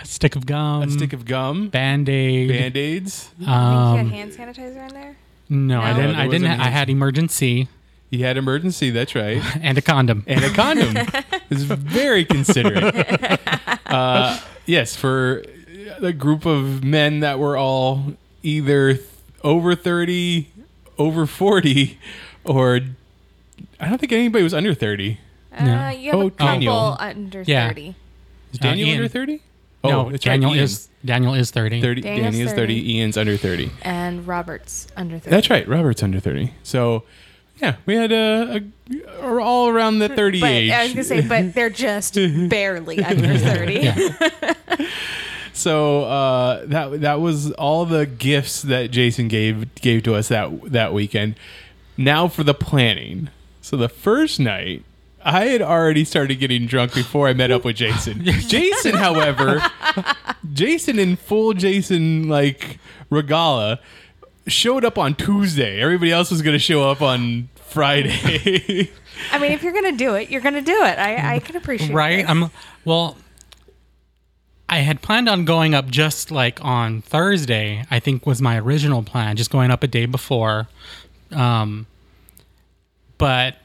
A 0.00 0.04
stick 0.04 0.36
of 0.36 0.46
gum. 0.46 0.82
a 0.82 0.90
stick 0.90 1.12
of 1.12 1.24
gum, 1.24 1.68
band 1.68 2.08
aid. 2.08 2.48
band 2.48 2.76
aids. 2.76 3.30
I 3.40 3.44
think 3.44 3.48
you 3.48 3.52
Um, 3.52 3.96
had 3.98 4.06
hand 4.14 4.32
sanitizer 4.32 4.88
in 4.88 4.94
there. 4.94 5.16
no, 5.48 5.80
I 5.80 5.92
didn't. 5.92 6.12
There 6.12 6.20
I 6.20 6.28
didn't. 6.28 6.42
wasn't 6.48 6.60
Ha- 6.62 6.66
I 6.66 6.70
had 6.70 6.88
emergency 6.90 7.68
You 8.10 8.24
had 8.24 8.36
emergency. 8.36 8.90
That's 8.90 9.14
right. 9.14 9.40
and 9.62 9.78
a 9.78 9.82
condom. 9.82 10.24
and 10.26 10.44
a 10.44 10.50
condom. 10.50 10.96
it's 11.50 11.62
very 11.62 12.24
considerate. 12.24 13.40
Uh, 13.90 14.38
yes, 14.66 14.94
for 14.94 15.42
a 16.00 16.12
group 16.12 16.46
of 16.46 16.84
men 16.84 17.18
that 17.20 17.40
were 17.40 17.56
all 17.56 18.12
either 18.44 18.94
th- 18.94 19.06
over 19.42 19.74
30, 19.74 20.48
over 20.96 21.26
40, 21.26 21.98
or 22.44 22.78
I 23.80 23.88
don't 23.88 23.98
think 23.98 24.12
anybody 24.12 24.44
was 24.44 24.54
under 24.54 24.74
30. 24.74 25.18
No. 25.60 25.74
Uh, 25.76 25.90
you 25.90 26.10
have 26.12 26.20
Oh, 26.20 26.26
a 26.28 26.30
couple 26.30 26.46
Daniel. 26.46 26.96
under 27.00 27.42
Yeah. 27.42 27.66
thirty. 27.66 27.96
Is 28.52 28.60
Daniel 28.60 28.88
Ian. 28.90 28.98
under 28.98 29.08
30? 29.08 29.40
no, 29.82 29.90
Oh, 30.06 30.10
that's 30.10 30.24
right, 30.24 30.34
Daniel 30.34 30.54
Ian. 30.54 30.62
is 30.64 30.88
Daniel 31.04 31.34
is 31.34 31.50
thirty. 31.50 31.80
30. 31.80 32.00
Daniel's 32.02 32.32
Danny 32.34 32.40
is 32.44 32.50
30. 32.52 32.56
30. 32.80 32.92
Ian's 32.94 33.16
under 33.16 33.36
30. 33.36 33.70
and 33.82 34.24
Robert's 34.24 34.86
under 34.96 35.18
30. 35.18 35.30
That's 35.30 35.50
right. 35.50 35.66
Robert's 35.66 36.04
under 36.04 36.20
30. 36.20 36.52
So, 36.62 37.02
yeah, 37.60 37.76
we 37.86 37.94
had 37.94 38.12
a, 38.12 38.62
a, 38.90 39.26
a 39.26 39.40
all 39.40 39.68
around 39.68 39.98
the 39.98 40.08
30 40.08 40.40
But 40.40 40.50
age. 40.50 40.70
I 40.70 40.84
was 40.84 40.92
gonna 40.92 41.04
say, 41.04 41.20
but 41.26 41.54
they're 41.54 41.70
just 41.70 42.14
barely 42.48 43.02
under 43.04 43.36
30. 43.38 44.86
So 45.52 46.04
uh, 46.04 46.64
that 46.66 47.02
that 47.02 47.20
was 47.20 47.52
all 47.52 47.84
the 47.84 48.06
gifts 48.06 48.62
that 48.62 48.90
Jason 48.90 49.28
gave 49.28 49.74
gave 49.74 50.02
to 50.04 50.14
us 50.14 50.28
that 50.28 50.72
that 50.72 50.94
weekend. 50.94 51.34
Now 51.96 52.28
for 52.28 52.44
the 52.44 52.54
planning. 52.54 53.28
So 53.60 53.76
the 53.76 53.90
first 53.90 54.40
night, 54.40 54.84
I 55.22 55.46
had 55.46 55.60
already 55.60 56.04
started 56.04 56.36
getting 56.36 56.66
drunk 56.66 56.94
before 56.94 57.28
I 57.28 57.34
met 57.34 57.50
up 57.50 57.64
with 57.64 57.76
Jason. 57.76 58.24
Jason, 58.24 58.94
however, 58.94 59.62
Jason 60.52 60.98
in 60.98 61.16
full 61.16 61.52
Jason 61.52 62.26
like 62.26 62.78
regala 63.10 63.80
showed 64.46 64.84
up 64.84 64.98
on 64.98 65.14
Tuesday. 65.14 65.80
Everybody 65.80 66.12
else 66.12 66.30
was 66.30 66.42
going 66.42 66.54
to 66.54 66.58
show 66.58 66.90
up 66.90 67.02
on 67.02 67.48
Friday. 67.70 68.90
I 69.32 69.38
mean, 69.38 69.52
if 69.52 69.62
you're 69.62 69.72
gonna 69.72 69.92
do 69.92 70.14
it, 70.14 70.30
you're 70.30 70.40
gonna 70.40 70.62
do 70.62 70.82
it. 70.82 70.98
I, 70.98 71.36
I 71.36 71.38
can 71.38 71.56
appreciate 71.56 71.90
it. 71.90 71.94
right? 71.94 72.16
this. 72.18 72.28
I'm 72.28 72.50
well. 72.84 73.16
I 74.68 74.78
had 74.78 75.02
planned 75.02 75.28
on 75.28 75.44
going 75.44 75.74
up 75.74 75.88
just 75.88 76.30
like 76.30 76.64
on 76.64 77.02
Thursday. 77.02 77.84
I 77.90 77.98
think 78.00 78.24
was 78.24 78.40
my 78.40 78.58
original 78.58 79.02
plan, 79.02 79.36
just 79.36 79.50
going 79.50 79.70
up 79.70 79.82
a 79.82 79.88
day 79.88 80.06
before. 80.06 80.68
Um, 81.32 81.86
but 83.18 83.56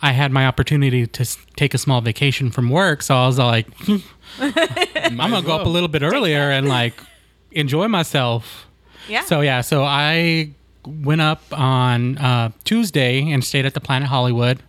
I 0.00 0.12
had 0.12 0.32
my 0.32 0.46
opportunity 0.46 1.06
to 1.06 1.24
take 1.56 1.74
a 1.74 1.78
small 1.78 2.00
vacation 2.00 2.50
from 2.50 2.70
work, 2.70 3.02
so 3.02 3.14
I 3.14 3.26
was 3.26 3.38
like, 3.38 3.66
I'm 4.40 5.16
gonna 5.16 5.42
go 5.42 5.56
up 5.56 5.66
a 5.66 5.70
little 5.70 5.88
bit 5.88 6.02
earlier 6.02 6.50
and 6.50 6.68
like 6.68 6.94
enjoy 7.50 7.88
myself. 7.88 8.66
Yeah. 9.08 9.24
So 9.24 9.40
yeah, 9.40 9.60
so 9.60 9.82
I 9.84 10.50
went 10.86 11.20
up 11.20 11.42
on 11.52 12.18
uh, 12.18 12.50
Tuesday 12.64 13.30
and 13.30 13.44
stayed 13.44 13.66
at 13.66 13.74
the 13.74 13.80
Planet 13.80 14.08
Hollywood, 14.08 14.62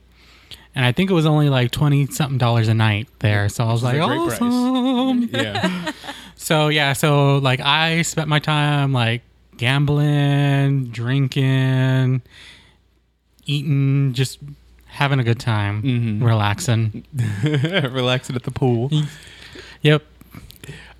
and 0.76 0.86
I 0.86 0.92
think 0.92 1.10
it 1.10 1.14
was 1.14 1.26
only 1.26 1.50
like 1.50 1.72
twenty 1.72 2.06
something 2.08 2.38
dollars 2.38 2.68
a 2.68 2.74
night 2.74 3.08
there. 3.20 3.50
So 3.50 3.64
I 3.66 3.72
was 3.72 3.84
like, 3.84 3.98
a 3.98 4.02
awesome. 4.02 5.30
yeah. 5.34 5.92
So 6.36 6.68
yeah, 6.68 6.92
so 6.94 7.38
like 7.38 7.62
I 7.62 8.02
spent 8.02 8.28
my 8.28 8.40
time 8.40 8.92
like 8.92 9.22
gambling, 9.56 10.86
drinking, 10.88 12.22
eating, 13.46 14.14
just 14.14 14.40
having 14.88 15.20
a 15.20 15.24
good 15.24 15.40
time, 15.40 15.82
Mm-hmm. 15.84 16.24
relaxing. 16.24 17.06
Relaxing 17.44 18.36
at 18.36 18.44
the 18.44 18.52
pool. 18.52 18.92
Yep. 19.84 20.04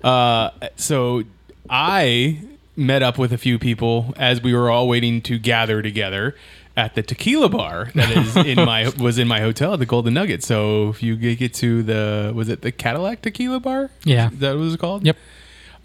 Uh, 0.02 0.50
so 0.76 1.24
I 1.68 2.40
met 2.76 3.02
up 3.02 3.18
with 3.18 3.32
a 3.32 3.38
few 3.38 3.58
people 3.58 4.12
as 4.16 4.42
we 4.42 4.52
were 4.54 4.70
all 4.70 4.88
waiting 4.88 5.20
to 5.22 5.38
gather 5.38 5.80
together 5.82 6.34
at 6.76 6.94
the 6.96 7.02
tequila 7.02 7.48
bar 7.48 7.90
that 7.94 8.10
is 8.10 8.36
in 8.36 8.56
my 8.56 8.88
was 8.98 9.18
in 9.18 9.28
my 9.28 9.40
hotel 9.40 9.74
at 9.74 9.78
the 9.78 9.86
Golden 9.86 10.14
Nugget. 10.14 10.42
So 10.42 10.88
if 10.90 11.02
you 11.02 11.14
get 11.16 11.54
to 11.54 11.82
the 11.84 12.32
was 12.34 12.48
it 12.48 12.62
the 12.62 12.72
Cadillac 12.72 13.22
Tequila 13.22 13.60
Bar? 13.60 13.90
Yeah. 14.04 14.30
Is 14.32 14.38
that 14.40 14.50
what 14.56 14.60
it 14.60 14.64
was 14.64 14.76
called? 14.76 15.06
Yep. 15.06 15.16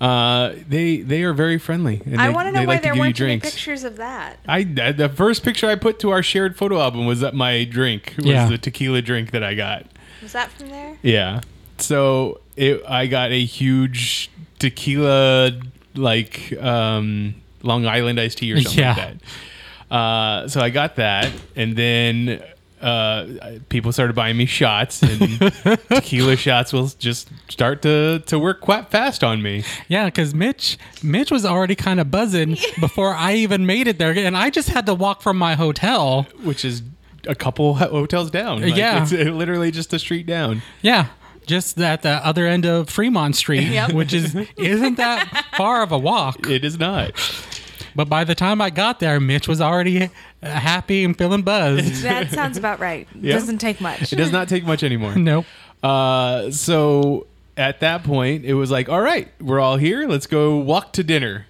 Uh, 0.02 0.54
they 0.68 0.98
they 1.02 1.24
are 1.24 1.34
very 1.34 1.60
friendly. 1.60 2.02
And 2.06 2.20
I 2.22 2.28
they- 2.30 2.34
want 2.34 2.48
to 2.48 2.52
know 2.54 2.62
why 2.62 2.66
like 2.66 2.80
to 2.80 2.84
there 2.84 2.94
give 2.94 2.98
you 2.98 3.02
weren't 3.02 3.20
any 3.22 3.28
drinks. 3.40 3.52
pictures 3.52 3.84
of 3.84 3.98
that. 3.98 4.38
I 4.48 4.64
the 4.64 5.12
first 5.14 5.44
picture 5.44 5.68
I 5.70 5.76
put 5.76 6.00
to 6.00 6.10
our 6.10 6.24
shared 6.24 6.58
photo 6.58 6.80
album 6.82 7.06
was 7.06 7.20
that 7.20 7.36
my 7.36 7.66
drink 7.66 8.14
was 8.18 8.26
Yeah. 8.26 8.48
the 8.48 8.58
tequila 8.58 9.02
drink 9.02 9.32
that 9.32 9.44
I 9.44 9.54
got. 9.56 9.86
Was 10.24 10.32
that 10.32 10.52
from 10.52 10.70
there? 10.70 10.98
Yeah. 11.04 11.42
So 11.78 12.40
it, 12.58 12.82
I 12.88 13.08
got 13.08 13.32
a 13.32 13.44
huge 13.46 14.32
tequila, 14.58 15.52
like 15.96 16.54
um, 16.62 17.36
Long 17.64 17.86
Island 17.86 18.20
iced 18.20 18.38
tea 18.40 18.52
or 18.54 18.62
something 18.62 18.80
Yeah. 18.80 18.96
like 18.96 18.98
that. 19.90 19.96
Uh, 19.96 20.48
so 20.48 20.62
I 20.62 20.70
got 20.70 20.98
that, 20.98 21.32
and 21.56 21.76
then 21.76 22.44
uh, 22.80 23.26
people 23.70 23.92
started 23.92 24.16
buying 24.16 24.38
me 24.38 24.46
shots, 24.46 25.02
and 25.02 25.40
tequila 25.90 26.36
shots 26.36 26.72
will 26.72 26.88
just 27.00 27.30
start 27.50 27.82
to 27.82 28.20
to 28.28 28.38
work 28.38 28.62
quite 28.62 28.92
fast 28.92 29.24
on 29.24 29.42
me. 29.42 29.64
Yeah, 29.88 30.06
because 30.06 30.34
Mitch, 30.36 30.78
Mitch 31.02 31.32
was 31.32 31.44
already 31.44 31.76
kind 31.76 32.00
of 32.00 32.12
buzzing 32.12 32.56
before 32.80 33.16
I 33.16 33.34
even 33.34 33.66
made 33.66 33.88
it 33.88 33.98
there, 33.98 34.12
and 34.16 34.38
I 34.38 34.52
just 34.52 34.70
had 34.70 34.86
to 34.86 34.94
walk 34.94 35.22
from 35.24 35.38
my 35.38 35.56
hotel. 35.56 36.28
which 36.44 36.64
is 36.64 36.84
a 37.28 37.36
couple 37.36 37.74
hotels 37.76 38.32
down. 38.32 38.62
Like, 38.62 38.76
Yeah. 38.78 39.02
it's 39.04 39.12
literally 39.12 39.72
just 39.72 39.92
a 39.94 40.00
street 40.00 40.26
down. 40.26 40.62
Yeah, 40.82 41.08
just 41.50 41.78
at 41.82 42.02
the 42.04 42.12
other 42.26 42.46
end 42.48 42.66
of 42.66 42.90
Fremont 42.90 43.36
Street, 43.36 43.68
Yep. 43.72 43.92
which 43.94 44.14
is 44.14 44.36
isn't 44.58 44.96
that 44.96 45.46
far 45.58 45.82
of 45.84 45.92
a 45.92 45.98
walk. 45.98 46.48
It 46.50 46.64
is 46.64 46.80
not. 46.80 47.12
But 47.96 48.08
by 48.08 48.24
the 48.24 48.36
time 48.36 48.62
I 48.62 48.70
got 48.70 49.00
there, 49.00 49.20
Mitch 49.20 49.48
was 49.48 49.60
already 49.60 50.04
uh, 50.04 50.10
happy 50.44 51.04
and 51.04 51.18
feeling 51.18 51.42
buzzed. 51.42 52.04
That 52.04 52.30
sounds 52.30 52.56
about 52.58 52.80
right. 52.80 53.08
Yeah. 53.20 53.34
Doesn't 53.34 53.58
take 53.58 53.82
much. 53.82 54.14
It 54.14 54.16
does 54.16 54.32
not 54.32 54.48
take 54.48 54.64
much 54.64 54.84
anymore. 54.84 55.16
nope. 55.16 55.46
Uh, 55.84 56.52
so 56.52 57.26
at 57.58 57.80
that 57.82 58.04
point, 58.04 58.46
it 58.46 58.54
was 58.54 58.70
like, 58.72 58.88
all 58.90 59.02
right, 59.02 59.28
we're 59.42 59.60
all 59.60 59.76
here. 59.78 60.08
Let's 60.08 60.28
go 60.28 60.58
walk 60.58 60.94
to 60.94 61.04
dinner. 61.04 61.46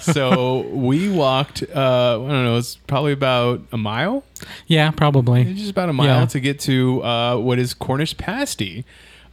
so 0.00 0.60
we 0.68 1.10
walked. 1.10 1.62
Uh, 1.62 2.14
I 2.24 2.28
don't 2.28 2.44
know. 2.44 2.56
It's 2.58 2.76
probably 2.86 3.12
about 3.12 3.60
a 3.72 3.76
mile. 3.76 4.24
Yeah, 4.66 4.90
probably. 4.90 5.42
It's 5.42 5.58
just 5.60 5.70
about 5.70 5.88
a 5.88 5.92
mile 5.92 6.20
Yeah. 6.20 6.26
to 6.26 6.40
get 6.40 6.60
to 6.60 7.02
uh, 7.04 7.36
what 7.36 7.58
is 7.58 7.74
Cornish 7.74 8.16
Pasty, 8.16 8.84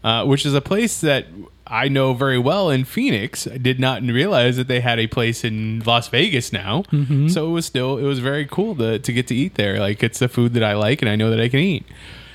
uh, 0.03 0.25
which 0.25 0.45
is 0.45 0.53
a 0.53 0.61
place 0.61 1.01
that 1.01 1.27
I 1.67 1.87
know 1.87 2.13
very 2.13 2.39
well 2.39 2.69
in 2.69 2.83
Phoenix. 2.83 3.45
I 3.45 3.57
did 3.57 3.79
not 3.79 4.01
realize 4.01 4.57
that 4.57 4.67
they 4.67 4.79
had 4.79 4.99
a 4.99 5.07
place 5.07 5.43
in 5.43 5.81
Las 5.85 6.07
Vegas 6.07 6.51
now. 6.51 6.83
Mm-hmm. 6.91 7.27
So 7.27 7.47
it 7.47 7.51
was 7.51 7.65
still 7.65 7.97
it 7.97 8.03
was 8.03 8.19
very 8.19 8.45
cool 8.45 8.75
to 8.75 8.97
to 8.97 9.13
get 9.13 9.27
to 9.27 9.35
eat 9.35 9.55
there. 9.55 9.79
Like 9.79 10.01
it's 10.03 10.19
the 10.19 10.27
food 10.27 10.53
that 10.53 10.63
I 10.63 10.73
like 10.73 11.01
and 11.01 11.09
I 11.09 11.15
know 11.15 11.29
that 11.29 11.39
I 11.39 11.47
can 11.47 11.59
eat. 11.59 11.85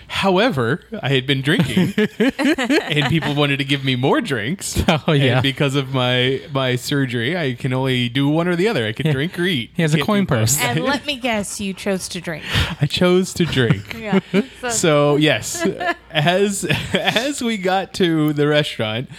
However, 0.09 0.83
I 1.03 1.11
had 1.11 1.27
been 1.27 1.43
drinking, 1.43 1.95
and 2.19 3.07
people 3.09 3.35
wanted 3.35 3.59
to 3.59 3.65
give 3.65 3.85
me 3.85 3.97
more 3.97 4.21
drinks. 4.21 4.83
Oh, 5.07 5.13
yeah. 5.13 5.35
And 5.35 5.43
because 5.43 5.75
of 5.75 5.93
my 5.93 6.41
my 6.53 6.77
surgery, 6.77 7.37
I 7.37 7.55
can 7.55 7.73
only 7.73 8.09
do 8.09 8.29
one 8.29 8.47
or 8.49 8.55
the 8.57 8.69
other. 8.69 8.87
I 8.87 8.93
can 8.93 9.11
drink 9.11 9.39
or 9.39 9.43
eat. 9.43 9.71
He 9.75 9.83
has 9.83 9.93
a 9.93 9.99
Can't 9.99 10.07
coin 10.07 10.27
purse. 10.27 10.59
And 10.61 10.85
let 10.85 11.05
me 11.05 11.17
guess, 11.17 11.61
you 11.61 11.75
chose 11.75 12.09
to 12.09 12.21
drink. 12.21 12.45
I 12.81 12.87
chose 12.87 13.35
to 13.35 13.45
drink. 13.45 13.95
Yeah. 13.99 14.21
So, 14.61 14.71
So 14.71 15.17
yes, 15.17 15.67
as 16.11 16.65
as 16.95 17.43
we 17.43 17.57
got 17.59 17.93
to 17.95 18.33
the 18.33 18.47
restaurant, 18.47 19.11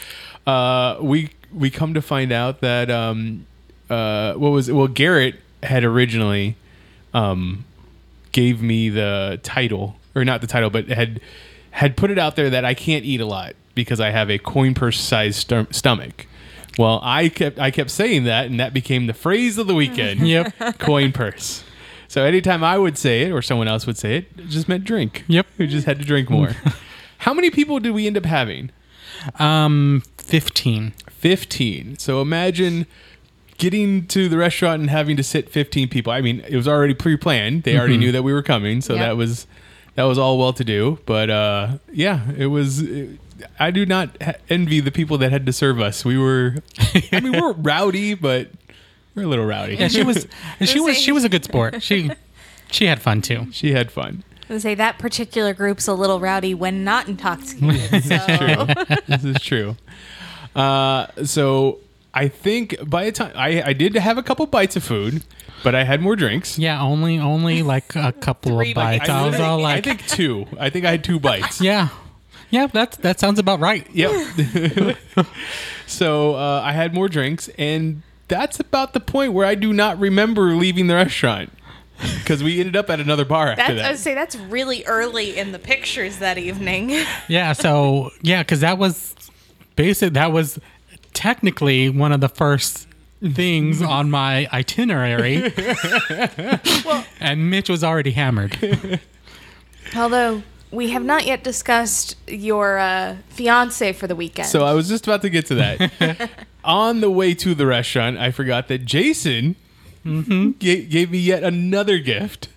uh, 0.48 0.98
we 1.01 1.30
we 1.54 1.70
come 1.70 1.94
to 1.94 2.01
find 2.01 2.32
out 2.32 2.62
that 2.62 2.89
um, 2.89 3.46
uh, 3.89 4.34
what 4.36 4.50
was 4.50 4.70
it? 4.70 4.74
Well, 4.74 4.88
Garrett 4.88 5.36
had 5.63 5.84
originally 5.84 6.56
um, 7.13 7.65
gave 8.32 8.62
me 8.62 8.89
the 8.89 9.39
title, 9.44 9.98
or 10.15 10.25
not 10.25 10.41
the 10.41 10.48
title, 10.48 10.69
but 10.69 10.88
had 10.88 11.19
had 11.72 11.98
put 11.98 12.10
it 12.12 12.17
out 12.17 12.36
there 12.36 12.50
that 12.50 12.63
I 12.65 12.74
can't 12.74 13.03
eat 13.05 13.19
a 13.22 13.25
lot 13.25 13.53
because 13.74 14.00
I 14.00 14.12
have 14.12 14.29
a 14.29 14.38
coin 14.38 14.74
purse 14.74 15.00
sized 15.00 15.38
stom- 15.48 15.67
stomach. 15.72 16.25
Well, 16.77 17.00
I 17.03 17.29
kept 17.29 17.60
I 17.60 17.72
kept 17.72 17.89
saying 17.91 18.24
that, 18.25 18.45
and 18.48 18.60
that 18.60 18.74
became 18.74 19.07
the 19.07 19.13
phrase 19.13 19.57
of 19.57 19.67
the 19.67 19.75
weekend. 19.75 20.19
Yep. 20.27 20.79
coin 20.79 21.12
purse. 21.12 21.63
So 22.07 22.24
anytime 22.24 22.63
I 22.63 22.77
would 22.77 22.98
say 22.98 23.24
it 23.24 23.31
or 23.31 23.41
someone 23.41 23.67
else 23.67 23.86
would 23.88 23.98
say 23.98 24.17
it, 24.17 24.27
it 24.38 24.48
just 24.48 24.69
meant 24.69 24.84
drink. 24.86 25.24
Yep. 25.27 25.48
We 25.57 25.67
just 25.67 25.86
had 25.86 26.00
to 26.00 26.05
drink 26.05 26.29
more. 26.29 26.51
How 27.19 27.34
many 27.34 27.50
people 27.50 27.79
did 27.79 27.91
we 27.91 28.07
end 28.07 28.15
up 28.17 28.25
having? 28.25 28.69
Um, 29.39 30.03
15. 30.17 30.93
15. 31.10 31.98
So 31.98 32.22
imagine 32.22 32.86
getting 33.57 34.05
to 34.07 34.29
the 34.29 34.38
restaurant 34.38 34.81
and 34.81 34.89
having 34.89 35.17
to 35.17 35.24
sit 35.24 35.50
15 35.50 35.88
people. 35.89 36.12
I 36.13 36.22
mean, 36.22 36.41
it 36.48 36.55
was 36.55 36.67
already 36.67 36.93
pre-planned. 36.93 37.63
They 37.63 37.77
already 37.77 37.98
knew 37.98 38.12
that 38.12 38.24
we 38.24 38.34
were 38.34 38.43
coming, 38.43 38.81
so 38.81 38.93
Yep. 38.93 39.01
that 39.01 39.17
was 39.17 39.48
that 39.96 40.04
was 40.04 40.18
all 40.18 40.38
well 40.38 40.54
to 40.54 40.64
do. 40.64 41.00
But 41.06 41.30
uh, 41.30 41.78
yeah, 41.92 42.30
it 42.38 42.48
was. 42.48 42.84
I 43.60 43.72
do 43.72 43.86
not 43.86 44.22
ha- 44.22 44.36
envy 44.50 44.80
the 44.80 44.92
people 44.92 45.18
that 45.18 45.32
had 45.32 45.46
to 45.46 45.54
serve 45.54 45.82
us. 45.82 46.06
We 46.06 46.18
were, 46.18 46.56
I 47.12 47.20
mean, 47.20 47.34
we're 47.34 47.52
rowdy, 47.58 48.14
but 48.14 48.50
we're 49.14 49.24
a 49.24 49.28
little 49.28 49.46
rowdy. 49.46 49.75
Yeah, 49.75 49.88
she 49.88 50.04
was 50.04 50.28
and 50.60 50.70
she 50.70 50.80
was 50.80 50.98
she 50.98 51.12
was 51.12 51.24
a 51.24 51.30
good 51.30 51.44
sport. 51.44 51.82
She 51.82 52.12
she 52.72 52.86
had 52.86 53.02
fun 53.02 53.22
too. 53.22 53.48
She 53.52 53.74
had 53.74 53.92
fun. 53.92 54.24
I 54.50 54.54
was 54.54 54.62
say 54.62 54.75
that 54.75 55.00
particular 55.00 55.54
group's 55.54 55.88
a 55.88 55.94
little 55.94 56.20
rowdy 56.20 56.54
when 56.54 56.84
not 56.84 57.08
intoxicated. 57.08 58.04
So 58.04 58.06
this 58.28 58.30
is 58.30 58.38
true. 58.38 58.96
this 59.08 59.24
is 59.24 59.42
true. 59.42 59.75
Uh, 60.56 61.08
so 61.25 61.80
I 62.15 62.29
think 62.29 62.77
by 62.89 63.05
the 63.05 63.12
time 63.12 63.34
I, 63.36 63.62
I 63.62 63.74
did 63.74 63.95
have 63.95 64.17
a 64.17 64.24
couple 64.24 64.45
bites 64.48 64.77
of 64.77 64.84
food, 64.84 65.24
but 65.63 65.75
I 65.75 65.84
had 65.84 66.01
more 66.01 66.15
drinks. 66.15 66.57
Yeah, 66.57 66.81
only 66.81 67.19
only 67.19 67.62
like 67.62 67.93
a 67.95 68.13
couple 68.13 68.55
Three 68.55 68.72
of 68.72 68.75
bites. 68.75 69.10
I, 69.10 69.25
was 69.25 69.36
think, 69.36 69.45
all 69.45 69.60
I 69.60 69.75
like, 69.75 69.84
think 69.84 70.07
two. 70.07 70.45
I 70.57 70.69
think 70.69 70.86
I 70.86 70.91
had 70.91 71.03
two 71.03 71.19
bites. 71.19 71.60
yeah, 71.60 71.89
yeah, 72.50 72.67
that 72.67 72.93
that 73.01 73.19
sounds 73.19 73.38
about 73.38 73.60
right. 73.60 73.86
Yep. 73.93 74.38
so 75.88 76.36
uh, 76.36 76.62
I 76.63 76.72
had 76.72 76.93
more 76.93 77.10
drinks, 77.10 77.50
and 77.57 78.01
that's 78.29 78.62
about 78.62 78.93
the 78.93 79.01
point 79.01 79.34
where 79.34 79.45
I 79.45 79.55
do 79.55 79.74
not 79.74 80.00
remember 80.00 80.55
leaving 80.55 80.88
the 80.88 80.95
restaurant 80.95 81.51
because 82.19 82.43
we 82.43 82.60
ended 82.60 82.75
up 82.75 82.89
at 82.89 83.00
another 83.00 83.25
bar 83.25 83.50
after 83.50 83.62
that's, 83.62 83.72
I 83.72 83.75
that. 83.75 83.91
would 83.91 84.00
say 84.00 84.13
that's 84.13 84.36
really 84.36 84.86
early 84.86 85.38
in 85.38 85.51
the 85.51 85.60
pictures 85.60 86.19
that 86.19 86.38
evening. 86.38 86.91
Yeah, 87.27 87.53
so 87.53 88.12
yeah, 88.22 88.41
because 88.41 88.62
that 88.62 88.77
was 88.77 89.15
basic. 89.75 90.13
That 90.13 90.31
was 90.31 90.60
technically 91.15 91.89
one 91.89 92.12
of 92.12 92.22
the 92.22 92.29
first 92.29 92.88
things 93.34 93.81
on 93.98 94.12
my 94.12 94.48
itinerary. 94.53 95.51
and 97.19 97.50
Mitch 97.50 97.69
was 97.69 97.84
already 97.84 98.12
hammered. 98.12 99.00
Although 99.95 100.43
we 100.72 100.89
have 100.89 101.03
not 101.03 101.25
yet 101.25 101.43
discussed 101.43 102.15
your 102.27 102.77
uh, 102.77 103.15
fiance 103.29 103.93
for 103.93 104.07
the 104.07 104.15
weekend. 104.15 104.50
So 104.50 104.65
I 104.65 104.74
was 104.74 104.89
just 104.89 105.07
about 105.07 105.22
to 105.24 105.29
get 105.29 105.45
to 105.48 105.55
that. 105.55 106.29
On 106.63 107.01
the 107.01 107.10
way 107.10 107.34
to 107.36 107.55
the 107.55 107.65
restaurant, 107.65 108.17
I 108.17 108.31
forgot 108.31 108.67
that 108.67 108.86
Jason 108.86 109.55
ga- 110.03 110.86
gave 110.86 111.12
me 111.12 111.19
yet 111.19 111.43
another 111.43 112.00
gift. 112.00 112.50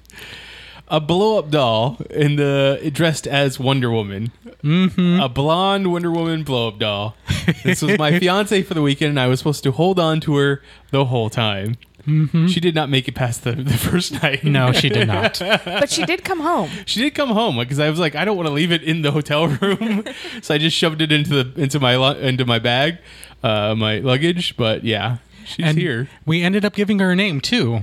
A 0.91 1.01
blow 1.01 1.39
up 1.39 1.51
doll 1.51 2.01
in 2.09 2.37
the 2.37 2.91
dressed 2.95 3.27
as 3.27 3.61
Wonder 3.61 3.91
Woman. 3.91 4.33
Mm-hmm. 4.65 5.21
A 5.21 5.29
blonde 5.29 5.93
Wonder 5.93 6.11
Woman 6.11 6.45
blow 6.45 6.69
up 6.69 6.79
doll. 6.79 7.15
This 7.65 7.83
was 7.83 7.99
my 7.99 8.19
fiance 8.19 8.63
for 8.63 8.75
the 8.75 8.83
weekend, 8.83 9.11
and 9.11 9.21
I 9.21 9.27
was 9.27 9.39
supposed 9.41 9.63
to 9.65 9.73
hold 9.73 9.99
on 9.99 10.21
to 10.21 10.37
her 10.37 10.63
the 10.91 11.07
whole 11.07 11.31
time. 11.31 11.77
She 12.49 12.59
did 12.61 12.75
not 12.75 12.89
make 12.89 13.07
it 13.07 13.15
past 13.15 13.45
the, 13.45 13.53
the 13.53 13.77
first 13.77 14.23
night. 14.23 14.43
No, 14.43 14.73
she 14.73 14.89
did 14.89 15.09
not. 15.09 15.39
but 15.65 15.91
she 15.91 16.07
did 16.07 16.25
come 16.25 16.41
home. 16.41 16.71
She 16.87 17.01
did 17.01 17.15
come 17.15 17.29
home 17.29 17.59
because 17.59 17.79
I 17.79 17.91
was 17.91 17.99
like, 17.99 18.15
I 18.15 18.25
don't 18.25 18.35
want 18.37 18.47
to 18.47 18.53
leave 18.55 18.73
it 18.73 18.83
in 18.83 19.03
the 19.03 19.11
hotel 19.11 19.47
room, 19.47 20.05
so 20.41 20.55
I 20.55 20.59
just 20.59 20.75
shoved 20.75 21.03
it 21.03 21.13
into 21.13 21.43
the 21.45 21.61
into 21.61 21.79
my 21.79 21.97
into 22.17 22.47
my 22.47 22.59
bag, 22.59 22.97
uh, 23.43 23.75
my 23.75 23.99
luggage. 23.99 24.57
But 24.57 24.85
yeah, 24.85 25.19
she's 25.45 25.67
And 25.67 25.77
here. 25.77 26.09
we 26.25 26.43
ended 26.43 26.65
up 26.65 26.73
giving 26.73 26.99
her 27.01 27.11
a 27.11 27.17
name 27.17 27.43
too. 27.43 27.81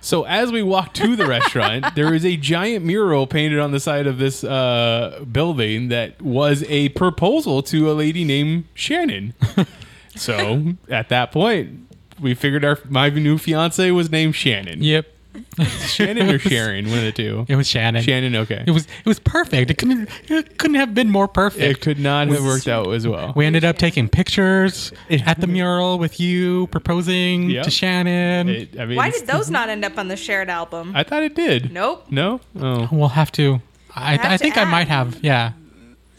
So 0.00 0.24
as 0.24 0.50
we 0.50 0.62
walked 0.62 0.96
to 0.96 1.16
the 1.16 1.26
restaurant, 1.26 1.86
there 1.94 2.14
is 2.14 2.24
a 2.24 2.36
giant 2.36 2.84
mural 2.84 3.26
painted 3.26 3.58
on 3.58 3.72
the 3.72 3.80
side 3.80 4.06
of 4.06 4.18
this 4.18 4.42
uh, 4.42 5.24
building 5.30 5.88
that 5.88 6.20
was 6.22 6.64
a 6.68 6.88
proposal 6.90 7.62
to 7.64 7.90
a 7.90 7.94
lady 7.94 8.24
named 8.24 8.64
Shannon. 8.74 9.34
so 10.16 10.74
at 10.88 11.08
that 11.10 11.32
point, 11.32 11.86
we 12.20 12.34
figured 12.34 12.64
our 12.64 12.78
my 12.88 13.08
new 13.08 13.38
fiance 13.38 13.90
was 13.90 14.10
named 14.10 14.34
Shannon. 14.34 14.82
Yep, 14.82 15.06
Shannon 15.86 16.30
or 16.30 16.38
Sharon, 16.38 16.88
one 16.88 16.98
of 16.98 17.04
the 17.04 17.12
two. 17.12 17.44
it 17.48 17.56
was 17.56 17.66
Shannon. 17.68 18.02
Shannon, 18.02 18.34
okay. 18.36 18.64
It 18.66 18.70
was 18.72 18.84
it 18.84 19.06
was 19.06 19.18
perfect. 19.20 19.70
It 19.70 19.78
couldn't 19.78 20.08
it 20.28 20.58
couldn't 20.58 20.76
have 20.76 20.94
been 20.94 21.10
more 21.10 21.28
perfect. 21.28 21.62
It 21.62 21.80
could 21.80 21.98
not 22.00 22.28
have 22.28 22.44
worked 22.44 22.66
out 22.68 22.88
as 22.92 23.06
well. 23.06 23.32
We 23.36 23.46
ended 23.46 23.64
up 23.64 23.78
taking 23.78 24.08
pictures 24.08 24.92
at 25.10 25.40
the 25.40 25.46
mural 25.48 25.98
with 25.98 26.18
you 26.20 26.66
proposing 26.68 27.50
Yep. 27.50 27.64
to 27.64 27.70
Shannon. 27.70 28.48
It- 28.48 28.80
I 28.80 28.86
mean, 28.86 28.96
Why 28.96 29.10
did 29.10 29.26
those 29.26 29.50
not 29.58 29.68
end 29.68 29.84
up 29.84 29.98
on 29.98 30.08
the 30.08 30.16
shared 30.16 30.50
album? 30.50 30.92
I 30.96 31.02
thought 31.04 31.22
it 31.22 31.34
did. 31.34 31.72
nope. 31.72 32.06
No? 32.10 32.40
Oh. 32.58 32.88
we'll 32.90 33.08
have 33.08 33.30
to. 33.32 33.60
I, 33.94 34.12
have 34.16 34.20
I 34.24 34.36
to 34.36 34.38
think 34.38 34.56
I 34.56 34.62
add. 34.62 34.68
might 34.70 34.88
have. 34.88 35.22
Yeah. 35.24 35.52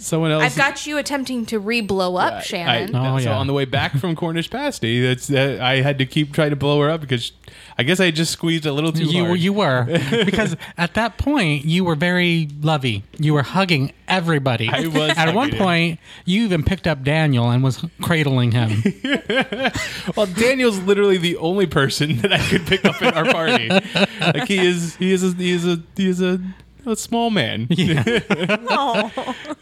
Someone 0.02 0.32
else. 0.32 0.44
I've 0.44 0.56
got 0.56 0.86
you 0.88 0.98
attempting 0.98 1.46
to 1.48 1.60
re-blow 1.60 2.16
up 2.16 2.34
I- 2.34 2.42
Shannon. 2.42 2.96
Oh, 2.96 3.18
so 3.20 3.26
yeah. 3.30 3.38
on 3.38 3.48
the 3.48 3.54
way 3.54 3.66
back 3.66 3.98
from 3.98 4.16
Cornish 4.16 4.50
Pasty, 4.50 5.00
that's 5.02 5.30
uh, 5.32 5.60
I 5.62 5.82
had 5.82 5.98
to 6.00 6.06
keep 6.06 6.34
trying 6.34 6.50
to 6.50 6.56
blow 6.56 6.80
her 6.82 6.90
up 6.90 7.02
because 7.02 7.32
I 7.78 7.84
guess 7.84 8.00
I 8.00 8.12
just 8.12 8.32
squeezed 8.32 8.66
a 8.66 8.74
little 8.74 8.92
too 8.92 9.06
You 9.06 9.26
hard. 9.26 9.40
you 9.40 9.54
were 9.54 9.84
because 10.26 10.56
at 10.78 10.94
that 10.96 11.18
point 11.18 11.66
you 11.66 11.84
were 11.86 11.96
very 11.96 12.50
lovey. 12.62 13.04
You 13.20 13.34
were 13.36 13.44
hugging 13.44 13.94
everybody. 14.08 14.70
I 14.70 14.88
was 14.88 15.12
At 15.18 15.34
one 15.36 15.50
hugging 15.50 15.54
him. 15.60 15.64
point, 15.64 16.00
you 16.26 16.44
even 16.44 16.64
picked 16.64 16.88
up 16.88 17.04
Daniel 17.04 17.50
and 17.50 17.64
was 17.64 17.86
cradling 18.02 18.52
him. 18.52 18.82
well, 20.16 20.26
Daniel's 20.26 20.80
literally 20.80 21.18
the 21.18 21.38
only 21.38 21.66
person 21.68 22.18
that 22.18 22.34
I 22.34 22.40
could 22.50 22.66
pick 22.66 22.84
up 22.86 23.02
at 23.02 23.16
our 23.16 23.26
party. 23.26 23.70
like 23.70 24.48
he 24.48 24.58
is, 24.66 24.96
he 24.96 25.12
is, 25.12 25.24
a, 25.24 25.36
he 25.36 25.52
is 25.52 25.66
a, 25.68 25.82
he 25.96 26.10
is 26.10 26.22
a, 26.22 26.40
a 26.86 26.96
small 26.96 27.30
man. 27.30 27.67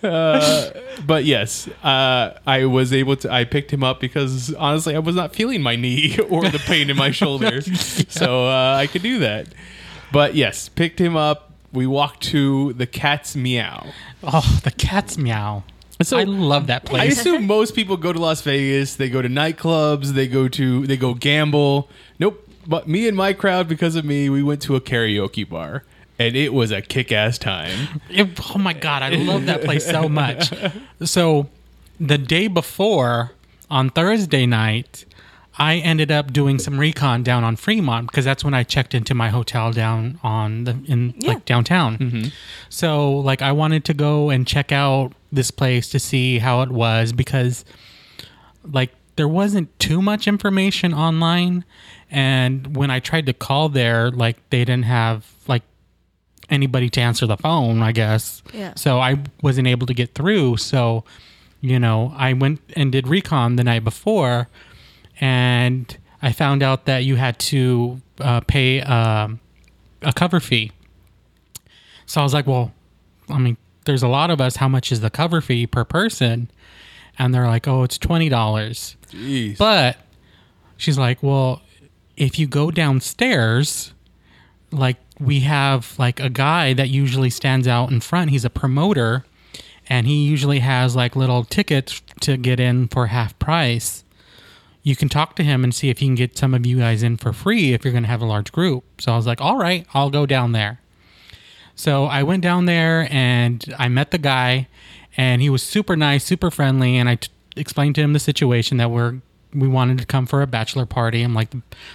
Uh, 0.01 0.71
but 1.05 1.25
yes, 1.25 1.67
uh, 1.83 2.39
I 2.47 2.63
was 2.65 2.93
able 2.93 3.17
to. 3.17 3.29
I 3.31 3.43
picked 3.43 3.71
him 3.71 3.83
up 3.83 3.99
because 3.99 4.53
honestly, 4.53 4.95
I 4.95 4.99
was 4.99 5.13
not 5.13 5.35
feeling 5.35 5.61
my 5.61 5.75
knee 5.75 6.17
or 6.29 6.43
the 6.49 6.59
pain 6.59 6.89
in 6.89 6.95
my 6.95 7.11
shoulder, 7.11 7.59
so 7.61 8.45
uh, 8.47 8.77
I 8.77 8.87
could 8.87 9.01
do 9.01 9.19
that. 9.19 9.47
But 10.13 10.35
yes, 10.35 10.69
picked 10.69 10.99
him 11.01 11.17
up. 11.17 11.51
We 11.73 11.85
walked 11.85 12.23
to 12.27 12.71
the 12.73 12.87
cat's 12.87 13.35
meow. 13.35 13.87
oh, 14.23 14.61
the 14.63 14.71
cat's 14.71 15.17
meow. 15.17 15.63
So- 16.01 16.17
I 16.17 16.23
love 16.23 16.67
that 16.67 16.85
place. 16.85 17.01
I 17.01 17.05
assume 17.05 17.45
most 17.45 17.75
people 17.75 17.97
go 17.97 18.13
to 18.13 18.19
Las 18.19 18.41
Vegas. 18.41 18.95
They 18.95 19.09
go 19.09 19.21
to 19.21 19.27
nightclubs. 19.27 20.13
They 20.13 20.27
go 20.27 20.47
to 20.47 20.87
they 20.87 20.95
go 20.97 21.13
gamble. 21.13 21.89
Nope. 22.19 22.47
But 22.65 22.87
me 22.87 23.07
and 23.07 23.17
my 23.17 23.33
crowd, 23.33 23.67
because 23.67 23.95
of 23.95 24.05
me, 24.05 24.29
we 24.29 24.43
went 24.43 24.61
to 24.63 24.75
a 24.75 24.81
karaoke 24.81 25.47
bar, 25.47 25.83
and 26.19 26.35
it 26.35 26.53
was 26.53 26.71
a 26.71 26.81
kick-ass 26.81 27.37
time. 27.37 28.01
It- 28.09 28.39
oh 28.53 28.59
my 28.59 28.73
god, 28.73 29.01
I 29.01 29.09
love 29.15 29.45
that 29.45 29.63
place 29.63 29.85
so 29.85 30.07
much. 30.09 30.51
So, 31.01 31.47
the 31.97 32.17
day 32.17 32.47
before 32.47 33.31
on 33.69 33.89
Thursday 33.89 34.45
night, 34.45 35.05
I 35.57 35.77
ended 35.77 36.11
up 36.11 36.33
doing 36.33 36.59
some 36.59 36.77
recon 36.77 37.23
down 37.23 37.45
on 37.45 37.55
Fremont 37.55 38.07
because 38.07 38.25
that's 38.25 38.43
when 38.43 38.53
I 38.53 38.63
checked 38.63 38.93
into 38.93 39.13
my 39.13 39.29
hotel 39.29 39.71
down 39.71 40.19
on 40.21 40.65
the 40.65 40.71
in 40.87 41.13
like 41.21 41.45
downtown. 41.45 41.97
Mm-hmm. 41.97 42.27
So, 42.67 43.11
like, 43.11 43.41
I 43.41 43.53
wanted 43.53 43.85
to 43.85 43.93
go 43.93 44.29
and 44.29 44.45
check 44.45 44.73
out 44.73 45.13
this 45.31 45.51
place 45.51 45.89
to 45.89 45.99
see 45.99 46.39
how 46.39 46.61
it 46.63 46.69
was 46.69 47.13
because, 47.13 47.63
like, 48.69 48.91
there 49.15 49.27
wasn't 49.27 49.77
too 49.79 50.01
much 50.01 50.27
information 50.27 50.93
online, 50.93 51.63
and 52.11 52.75
when 52.75 52.89
I 52.91 52.99
tried 52.99 53.25
to 53.27 53.33
call 53.33 53.69
there, 53.69 54.11
like, 54.11 54.37
they 54.49 54.65
didn't 54.65 54.85
have 54.85 55.25
like 55.47 55.63
anybody 56.49 56.89
to 56.89 57.01
answer 57.01 57.25
the 57.25 57.37
phone, 57.37 57.81
I 57.81 57.91
guess. 57.91 58.41
Yeah. 58.53 58.73
So 58.75 58.99
I 58.99 59.17
wasn't 59.41 59.67
able 59.67 59.87
to 59.87 59.93
get 59.93 60.13
through. 60.13 60.57
So, 60.57 61.03
you 61.61 61.79
know, 61.79 62.13
I 62.15 62.33
went 62.33 62.59
and 62.75 62.91
did 62.91 63.07
recon 63.07 63.55
the 63.55 63.63
night 63.63 63.83
before, 63.83 64.47
and 65.19 65.95
I 66.21 66.31
found 66.31 66.63
out 66.63 66.85
that 66.85 67.03
you 67.03 67.15
had 67.15 67.39
to 67.39 68.01
uh, 68.19 68.41
pay 68.41 68.81
um, 68.81 69.39
a 70.01 70.13
cover 70.13 70.39
fee. 70.39 70.71
So 72.05 72.21
I 72.21 72.23
was 72.23 72.33
like, 72.33 72.47
well, 72.47 72.71
I 73.29 73.37
mean, 73.37 73.57
there's 73.85 74.03
a 74.03 74.07
lot 74.07 74.31
of 74.31 74.41
us. 74.41 74.55
How 74.55 74.67
much 74.67 74.91
is 74.91 75.01
the 75.01 75.09
cover 75.09 75.41
fee 75.41 75.67
per 75.67 75.83
person? 75.83 76.49
And 77.17 77.33
they're 77.33 77.47
like, 77.47 77.67
oh, 77.67 77.83
it's 77.83 77.97
twenty 77.97 78.29
dollars. 78.29 78.95
Jeez. 79.11 79.57
But 79.57 79.97
she's 80.77 80.97
like, 80.97 81.21
well, 81.21 81.61
if 82.15 82.39
you 82.39 82.47
go 82.47 82.71
downstairs, 82.71 83.93
like 84.71 84.97
we 85.19 85.41
have 85.41 85.97
like 85.99 86.19
a 86.19 86.29
guy 86.29 86.73
that 86.73 86.89
usually 86.89 87.29
stands 87.29 87.67
out 87.67 87.91
in 87.91 87.99
front. 87.99 88.29
He's 88.31 88.45
a 88.45 88.49
promoter, 88.49 89.25
and 89.89 90.07
he 90.07 90.23
usually 90.23 90.59
has 90.59 90.95
like 90.95 91.15
little 91.15 91.43
tickets 91.43 92.01
to 92.21 92.37
get 92.37 92.59
in 92.59 92.87
for 92.87 93.07
half 93.07 93.37
price. 93.39 94.03
You 94.81 94.95
can 94.95 95.09
talk 95.09 95.35
to 95.35 95.43
him 95.43 95.63
and 95.63 95.75
see 95.75 95.89
if 95.89 95.99
he 95.99 96.05
can 96.05 96.15
get 96.15 96.37
some 96.37 96.53
of 96.53 96.65
you 96.65 96.79
guys 96.79 97.03
in 97.03 97.17
for 97.17 97.33
free 97.33 97.73
if 97.73 97.83
you're 97.83 97.91
going 97.91 98.03
to 98.03 98.09
have 98.09 98.21
a 98.21 98.25
large 98.25 98.51
group. 98.51 98.83
So 98.99 99.11
I 99.11 99.17
was 99.17 99.27
like, 99.27 99.41
all 99.41 99.57
right, 99.57 99.85
I'll 99.93 100.09
go 100.09 100.25
down 100.25 100.53
there. 100.53 100.79
So 101.75 102.05
I 102.05 102.23
went 102.23 102.43
down 102.43 102.65
there 102.65 103.07
and 103.11 103.63
I 103.77 103.87
met 103.87 104.11
the 104.11 104.17
guy, 104.17 104.67
and 105.17 105.41
he 105.41 105.49
was 105.49 105.63
super 105.63 105.95
nice, 105.95 106.23
super 106.23 106.49
friendly, 106.49 106.97
and 106.97 107.09
I 107.09 107.15
t- 107.15 107.29
explained 107.55 107.95
to 107.95 108.01
him 108.01 108.13
the 108.13 108.19
situation 108.19 108.77
that 108.77 108.89
we're 108.89 109.19
we 109.53 109.67
wanted 109.67 109.97
to 109.97 110.05
come 110.05 110.25
for 110.25 110.41
a 110.41 110.47
bachelor 110.47 110.85
party. 110.85 111.21
I'm 111.23 111.33
like, 111.33 111.49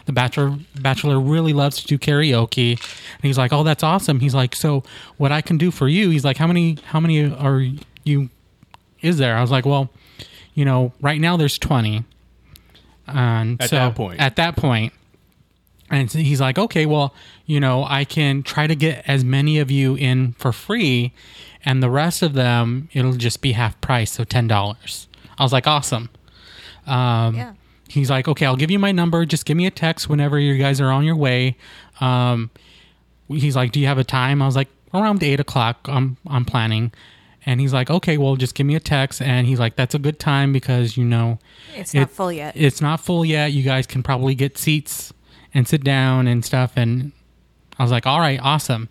the 0.07 0.13
bachelor 0.13 0.57
bachelor 0.81 1.21
really 1.21 1.53
loves 1.53 1.81
to 1.83 1.87
do 1.87 1.99
karaoke, 1.99 2.71
and 2.73 3.23
he's 3.23 3.39
like, 3.39 3.53
oh, 3.53 3.63
that's 3.63 3.83
awesome. 3.83 4.21
He's 4.21 4.35
like, 4.35 4.55
so 4.55 4.83
what 5.17 5.33
I 5.33 5.41
can 5.41 5.59
do 5.59 5.71
for 5.71 5.89
you? 5.89 6.11
He's 6.11 6.25
like, 6.25 6.37
how 6.37 6.47
many 6.47 6.79
how 6.87 7.01
many 7.01 7.33
are 7.33 7.65
you? 8.05 8.29
Is 9.01 9.19
there? 9.19 9.37
I 9.37 9.41
was 9.41 9.51
like, 9.51 9.67
well, 9.67 9.91
you 10.55 10.65
know, 10.65 10.93
right 11.01 11.21
now 11.21 11.37
there's 11.37 11.59
20. 11.59 12.05
And 13.07 13.61
At 13.61 13.69
so 13.71 13.77
that 13.77 13.95
point. 13.95 14.21
at 14.21 14.37
that 14.37 14.57
point, 14.57 14.93
and 15.91 16.11
he's 16.11 16.41
like, 16.41 16.59
okay, 16.59 16.87
well, 16.87 17.15
you 17.45 17.61
know, 17.61 17.85
I 17.85 18.05
can 18.05 18.43
try 18.43 18.67
to 18.67 18.75
get 18.75 19.05
as 19.07 19.25
many 19.25 19.59
of 19.59 19.71
you 19.71 19.95
in 19.95 20.33
for 20.39 20.53
free, 20.53 21.13
and 21.65 21.83
the 21.83 21.91
rest 21.91 22.23
of 22.23 22.33
them, 22.33 22.89
it'll 22.95 23.13
just 23.13 23.43
be 23.43 23.53
half 23.53 23.79
price, 23.83 24.13
so 24.13 24.25
ten 24.25 24.49
dollars. 24.49 25.07
I 25.39 25.43
was 25.43 25.53
like, 25.53 25.67
awesome. 25.67 26.09
Um, 26.87 27.35
Yeah. 27.37 27.53
He's 27.89 28.11
like, 28.11 28.27
okay, 28.29 28.47
I'll 28.47 28.57
give 28.57 28.71
you 28.71 28.79
my 28.79 28.93
number. 28.93 29.25
Just 29.27 29.45
give 29.45 29.57
me 29.57 29.67
a 29.67 29.71
text 29.71 30.09
whenever 30.09 30.39
you 30.39 30.57
guys 30.59 30.81
are 30.81 30.91
on 30.91 31.05
your 31.05 31.17
way. 31.17 31.57
Um, 32.01 32.51
he's 33.29 33.55
like, 33.55 33.73
do 33.73 33.79
you 33.79 33.87
have 33.87 33.99
a 33.99 34.05
time? 34.05 34.41
I 34.43 34.47
was 34.47 34.57
like, 34.57 34.69
around 34.93 35.23
eight 35.23 35.39
o'clock. 35.39 35.87
I'm 35.89 36.17
I'm 36.27 36.45
planning. 36.45 36.93
And 37.47 37.61
he's 37.61 37.75
like, 37.75 37.91
okay, 37.91 38.17
well, 38.17 38.37
just 38.37 38.55
give 38.55 38.67
me 38.67 38.75
a 38.75 38.81
text. 38.81 39.21
And 39.21 39.47
he's 39.47 39.61
like, 39.61 39.77
that's 39.77 39.95
a 39.95 39.99
good 39.99 40.19
time 40.19 40.51
because 40.53 40.97
you 40.97 41.05
know 41.05 41.39
It's 41.75 41.93
not 41.93 42.11
full 42.11 42.33
yet. 42.33 42.57
it's 42.57 42.81
not 42.81 43.01
full 43.01 43.23
yet. 43.25 43.53
You 43.53 43.63
guys 43.63 43.87
can 43.87 44.03
probably 44.03 44.35
get 44.35 44.57
seats 44.57 45.13
and 45.53 45.69
sit 45.69 45.85
down 45.85 46.27
and 46.27 46.43
stuff. 46.45 46.73
And 46.75 47.13
I 47.79 47.83
was 47.83 47.93
like, 47.93 48.07
all 48.07 48.19
right, 48.19 48.41
awesome. 48.43 48.89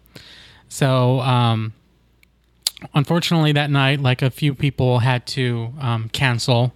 So, 0.69 1.19
um, 1.21 1.73
unfortunately, 2.93 3.51
that 3.53 3.69
night, 3.71 3.99
like 3.99 4.21
a 4.21 4.29
few 4.29 4.53
people 4.53 4.99
had 4.99 5.25
to 5.27 5.73
um, 5.79 6.09
cancel. 6.09 6.73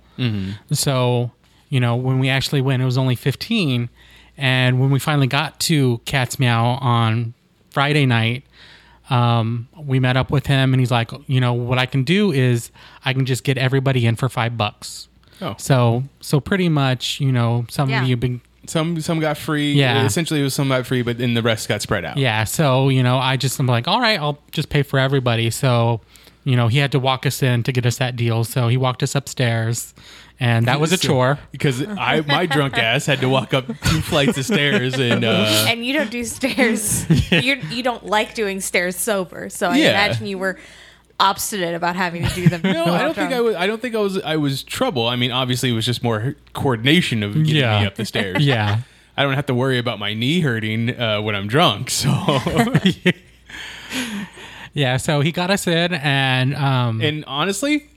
So, 0.71 1.31
you 1.69 1.79
know, 1.79 1.95
when 1.95 2.19
we 2.19 2.29
actually 2.29 2.61
went, 2.61 2.81
it 2.81 2.85
was 2.85 2.97
only 2.97 3.15
15. 3.15 3.89
And 4.37 4.79
when 4.79 4.91
we 4.91 4.99
finally 4.99 5.27
got 5.27 5.59
to 5.61 5.99
Cat's 6.05 6.37
Meow 6.39 6.77
on 6.81 7.33
Friday 7.71 8.05
night, 8.05 8.43
um, 9.09 9.67
we 9.77 9.99
met 9.99 10.17
up 10.17 10.29
with 10.31 10.45
him 10.47 10.73
and 10.73 10.79
he's 10.81 10.91
like, 10.91 11.11
you 11.27 11.39
know, 11.39 11.53
what 11.53 11.77
I 11.79 11.85
can 11.85 12.03
do 12.03 12.31
is 12.31 12.71
I 13.05 13.13
can 13.13 13.25
just 13.25 13.43
get 13.43 13.57
everybody 13.57 14.05
in 14.05 14.15
for 14.15 14.27
five 14.29 14.57
bucks. 14.57 15.07
Oh. 15.41 15.55
So, 15.57 16.03
so 16.19 16.39
pretty 16.39 16.67
much, 16.69 17.19
you 17.21 17.31
know, 17.31 17.65
some 17.69 17.89
Yeah. 17.89 18.01
of 18.01 18.07
you 18.09 18.17
been, 18.17 18.41
Some 18.67 18.99
some 18.99 19.19
got 19.21 19.37
free. 19.37 19.71
Yeah. 19.73 20.03
Essentially, 20.03 20.41
it 20.41 20.43
was 20.43 20.53
some 20.53 20.67
got 20.67 20.85
free, 20.85 21.01
but 21.03 21.17
then 21.19 21.35
the 21.35 21.41
rest 21.41 21.69
got 21.69 21.81
spread 21.81 22.03
out. 22.03 22.17
yeah. 22.17 22.43
So, 22.43 22.89
you 22.89 23.01
know, 23.01 23.17
I 23.17 23.37
just, 23.37 23.57
I'm 23.59 23.65
like, 23.67 23.87
all 23.87 24.01
right, 24.01 24.19
I'll 24.19 24.39
just 24.51 24.67
pay 24.69 24.83
for 24.83 24.99
everybody. 24.99 25.49
So, 25.51 26.01
you 26.47 26.55
know, 26.55 26.67
he 26.67 26.77
had 26.77 26.91
to 26.93 26.99
walk 26.99 27.25
us 27.25 27.43
in 27.43 27.63
to 27.63 27.71
get 27.71 27.85
us 27.85 27.97
that 27.97 28.15
deal. 28.15 28.43
So 28.43 28.67
he 28.67 28.77
walked 28.77 29.03
us 29.03 29.15
upstairs 29.15 29.93
and 30.39 30.67
that 30.67 30.79
was 30.79 30.93
a 30.93 30.97
chore. 30.97 31.39
because 31.51 31.81
I 31.85 32.21
my 32.21 32.45
drunk 32.45 32.77
ass 32.77 33.05
had 33.05 33.19
to 33.21 33.29
walk 33.29 33.53
up 33.53 33.65
two 33.67 34.01
flights 34.01 34.37
of 34.37 34.45
stairs 34.45 34.93
and 34.99 35.23
uh, 35.25 35.65
and 35.67 35.85
you 35.85 35.93
don't 35.93 36.11
do 36.11 36.23
stairs. 36.23 37.05
You're, 37.31 37.57
you 37.57 37.83
don't 37.83 38.05
like 38.05 38.33
doing 38.35 38.61
stairs 38.61 38.95
sober. 38.95 39.49
So 39.49 39.69
I 39.69 39.77
Yeah. 39.77 39.89
imagine 39.89 40.27
you 40.27 40.37
were 40.37 40.57
obstinate 41.19 41.73
about 41.73 41.95
having 41.95 42.23
to 42.27 42.33
do 42.35 42.47
them. 42.47 42.61
no, 42.63 42.85
I 42.85 43.01
don't 43.01 43.15
think 43.15 43.33
I 43.33 43.41
was. 43.41 43.55
I 43.55 43.65
don't 43.67 43.81
think 43.81 43.95
I 43.95 43.99
was. 43.99 44.21
I 44.21 44.35
was 44.37 44.61
trouble. 44.63 45.07
I 45.07 45.15
mean, 45.15 45.31
obviously, 45.31 45.69
it 45.69 45.73
was 45.73 45.85
just 45.87 46.03
more 46.03 46.35
coordination 46.53 47.23
of 47.23 47.33
getting 47.33 47.55
Yeah. 47.55 47.79
me 47.81 47.87
up 47.87 47.95
the 47.95 48.05
stairs. 48.05 48.45
Yeah. 48.45 48.81
I 49.17 49.23
don't 49.23 49.33
have 49.33 49.47
to 49.47 49.55
worry 49.55 49.79
about 49.79 49.97
my 49.97 50.13
knee 50.13 50.41
hurting 50.41 50.97
uh, 50.99 51.19
when 51.23 51.33
I'm 51.35 51.47
drunk. 51.47 51.89
So, 51.89 52.09
Yeah. 54.77 54.97
So 54.97 55.21
he 55.21 55.31
got 55.31 55.49
us 55.49 55.65
in 55.67 55.93
and, 55.93 56.55
um, 56.55 57.01
and 57.01 57.25
honestly, 57.25 57.89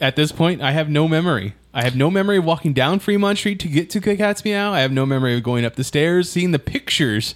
at 0.00 0.14
this 0.16 0.30
point, 0.32 0.62
I 0.62 0.70
have 0.72 0.88
no 0.88 1.08
memory. 1.08 1.54
I 1.74 1.82
have 1.82 1.96
no 1.96 2.10
memory 2.10 2.38
of 2.38 2.44
walking 2.44 2.72
down 2.72 2.98
Fremont 3.00 3.38
Street 3.38 3.58
to 3.60 3.68
get 3.68 3.90
to 3.90 4.00
Cat's 4.00 4.44
Meow. 4.44 4.72
I 4.72 4.80
have 4.80 4.92
no 4.92 5.04
memory 5.04 5.36
of 5.36 5.42
going 5.42 5.64
up 5.64 5.74
the 5.76 5.84
stairs, 5.84 6.30
seeing 6.30 6.52
the 6.52 6.58
pictures. 6.58 7.34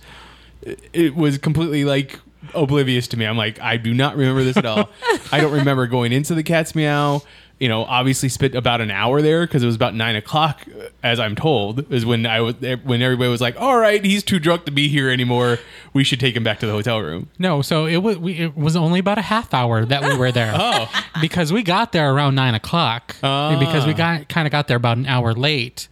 It- 0.63 0.81
It 0.93 1.15
was 1.17 1.39
completely 1.39 1.85
like 1.85 2.19
oblivious 2.55 3.07
to 3.09 3.17
me. 3.17 3.25
I'm 3.27 3.37
like, 3.37 3.61
I 3.61 3.77
do 3.77 3.93
not 3.95 4.17
remember 4.17 4.45
this 4.45 4.57
at 4.57 4.67
all. 4.67 4.89
I 5.33 5.41
don't 5.41 5.53
remember 5.53 5.87
going 5.87 6.13
into 6.13 6.35
the 6.35 6.43
Cat's 6.43 6.75
Meow. 6.75 7.23
You 7.63 7.69
know, 7.69 7.85
obviously 7.85 8.29
spent 8.29 8.57
about 8.57 8.81
an 8.81 8.91
hour 8.91 9.23
there 9.23 9.47
because 9.47 9.63
it 9.63 9.67
was 9.67 9.77
about 9.77 9.95
nine 9.95 10.17
o'clock, 10.17 10.63
uh, 10.67 10.89
as 11.05 11.21
I'm 11.21 11.37
told, 11.37 11.93
is 11.93 12.05
when 12.05 12.27
I 12.27 12.41
was 12.41 12.57
when 12.83 13.01
everybody 13.01 13.31
was 13.31 13.41
like, 13.41 13.55
"All 13.57 13.79
right, 13.79 14.05
he's 14.05 14.25
too 14.25 14.41
drunk 14.41 14.65
to 14.65 14.73
be 14.73 14.89
here 14.89 15.09
anymore. 15.09 15.61
We 15.93 16.03
should 16.03 16.19
take 16.19 16.35
him 16.35 16.43
back 16.43 16.59
to 16.59 16.67
the 16.67 16.73
hotel 16.73 17.01
room." 17.01 17.29
No, 17.39 17.63
so 17.63 17.87
it 17.87 17.99
was 17.99 18.19
we, 18.19 18.33
it 18.33 18.57
was 18.57 18.75
only 18.75 18.99
about 18.99 19.19
a 19.19 19.23
half 19.23 19.55
hour 19.55 19.85
that 19.85 20.03
we 20.03 20.17
were 20.17 20.33
there. 20.33 20.53
Oh. 20.75 20.89
because 21.21 21.53
we 21.53 21.63
got 21.63 21.93
there 21.93 22.13
around 22.13 22.35
nine 22.35 22.55
o'clock. 22.57 23.15
Ah. 23.23 23.57
Because 23.61 23.87
we 23.87 23.95
got 23.95 24.29
kind 24.29 24.49
of 24.49 24.51
got 24.51 24.67
there 24.67 24.77
about 24.77 24.97
an 24.97 25.07
hour 25.07 25.33
late, 25.33 25.87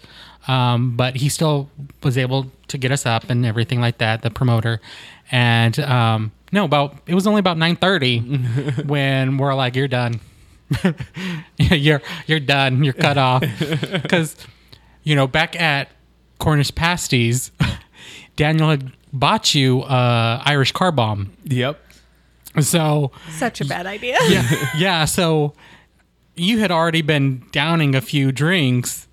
um, 0.48 0.96
but 0.96 1.14
he 1.16 1.28
still 1.28 1.70
was 2.02 2.18
able 2.18 2.50
to 2.66 2.78
get 2.78 2.90
us 2.90 3.06
up 3.06 3.30
and 3.30 3.46
everything 3.46 3.80
like 3.80 3.98
that. 3.98 4.22
The 4.22 4.30
promoter, 4.30 4.80
and 5.30 5.78
um, 5.78 6.32
no, 6.50 6.64
about 6.64 6.96
it 7.06 7.14
was 7.14 7.28
only 7.28 7.38
about 7.38 7.58
nine 7.58 7.76
thirty 7.76 8.18
when 8.86 9.38
we're 9.38 9.54
like, 9.54 9.76
"You're 9.76 9.86
done. 9.86 10.18
you're 11.58 12.02
you're 12.26 12.40
done. 12.40 12.84
You're 12.84 12.94
cut 12.94 13.18
off." 13.18 13.42
Because 14.02 14.36
you 15.02 15.14
know, 15.14 15.26
back 15.26 15.60
at 15.60 15.88
Cornish 16.38 16.74
Pasties, 16.74 17.50
Daniel 18.36 18.70
had 18.70 18.92
bought 19.12 19.54
you 19.54 19.82
uh, 19.82 20.42
Irish 20.44 20.72
car 20.72 20.92
bomb. 20.92 21.32
Yep. 21.44 21.80
So 22.60 23.12
Such 23.30 23.60
a 23.60 23.64
bad 23.64 23.86
idea. 23.86 24.18
yeah, 24.28 24.70
yeah. 24.76 25.04
So 25.04 25.54
you 26.34 26.58
had 26.58 26.70
already 26.70 27.02
been 27.02 27.44
downing 27.52 27.94
a 27.94 28.00
few 28.00 28.32
drinks, 28.32 29.06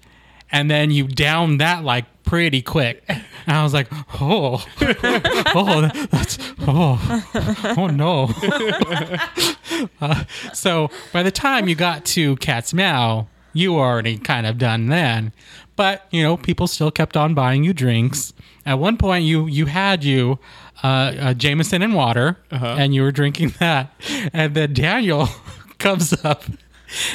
and 0.52 0.72
then 0.72 0.92
you 0.92 1.08
downed 1.08 1.62
that 1.62 1.84
like 1.84 2.06
pretty 2.28 2.62
quick. 2.62 3.04
And 3.08 3.24
I 3.48 3.64
was 3.64 3.74
like, 3.74 3.88
oh, 4.22 4.64
oh, 4.82 5.90
that's 6.12 6.38
oh, 6.68 7.74
oh 7.78 7.88
no. 7.88 8.30
Uh, 10.02 10.24
so 10.54 10.90
by 11.14 11.22
the 11.22 11.30
time 11.30 11.68
you 11.68 11.76
got 11.76 12.04
to 12.04 12.36
Cat's 12.38 12.74
Meow, 12.74 13.28
you 13.54 13.74
were 13.74 13.84
already 13.84 14.18
kind 14.18 14.48
of 14.48 14.58
done 14.58 14.88
then. 14.88 15.32
But 15.76 16.08
you 16.10 16.24
know, 16.24 16.36
people 16.36 16.66
still 16.66 16.90
kept 16.90 17.16
on 17.16 17.36
buying 17.36 17.64
you 17.64 17.74
drinks. 17.74 18.34
At 18.66 18.80
one 18.80 18.98
point, 18.98 19.26
you 19.26 19.46
you 19.46 19.68
had 19.68 20.04
you 20.04 20.40
uh, 20.84 20.88
uh, 20.88 21.34
Jameson 21.36 21.84
and 21.84 21.94
water, 21.94 22.40
and 22.50 22.96
you 22.96 23.04
were 23.04 23.12
drinking 23.12 23.54
that, 23.60 23.92
and 24.34 24.56
then 24.56 24.74
Daniel 24.74 25.30
comes 25.78 26.14
up 26.26 26.44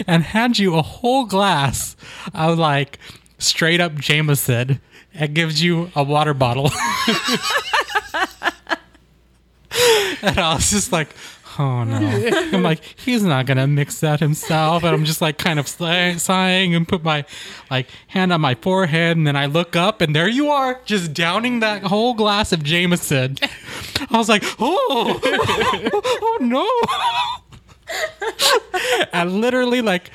and 0.07 0.23
hands 0.23 0.61
you 0.61 0.77
a 0.77 0.83
whole 0.83 1.27
glass 1.27 1.97
of 2.33 2.59
like 2.59 3.01
straight 3.39 3.81
up 3.81 3.97
Jameson 3.97 4.81
and 5.15 5.35
gives 5.35 5.63
you 5.63 5.91
a 5.95 6.03
water 6.03 6.35
bottle. 6.35 6.67
and 10.23 10.39
I 10.39 10.55
was 10.55 10.71
just 10.71 10.93
like, 10.93 11.09
oh 11.59 11.85
no. 11.85 11.97
I'm 12.53 12.63
like, 12.63 12.83
he's 12.97 13.23
not 13.23 13.47
gonna 13.47 13.67
mix 13.67 14.01
that 14.01 14.21
himself. 14.21 14.85
And 14.85 14.95
I'm 14.95 15.05
just 15.05 15.21
like 15.21 15.39
kind 15.39 15.59
of 15.59 15.69
sighing 15.69 16.75
and 16.75 16.87
put 16.87 17.03
my 17.03 17.25
like 17.71 17.89
hand 18.09 18.33
on 18.33 18.41
my 18.41 18.55
forehead. 18.55 19.17
And 19.17 19.27
then 19.27 19.37
I 19.37 19.47
look 19.47 19.77
up 19.77 20.01
and 20.01 20.15
there 20.15 20.29
you 20.29 20.51
are, 20.51 20.81
just 20.85 21.13
downing 21.13 21.61
that 21.61 21.83
whole 21.83 22.15
glass 22.15 22.53
of 22.53 22.63
Jameson. 22.63 23.37
I 24.11 24.19
was 24.19 24.29
like, 24.29 24.45
oh, 24.59 25.21
oh 26.23 26.39
no. 26.41 26.69
and 29.13 29.41
literally 29.41 29.83
like 29.83 30.11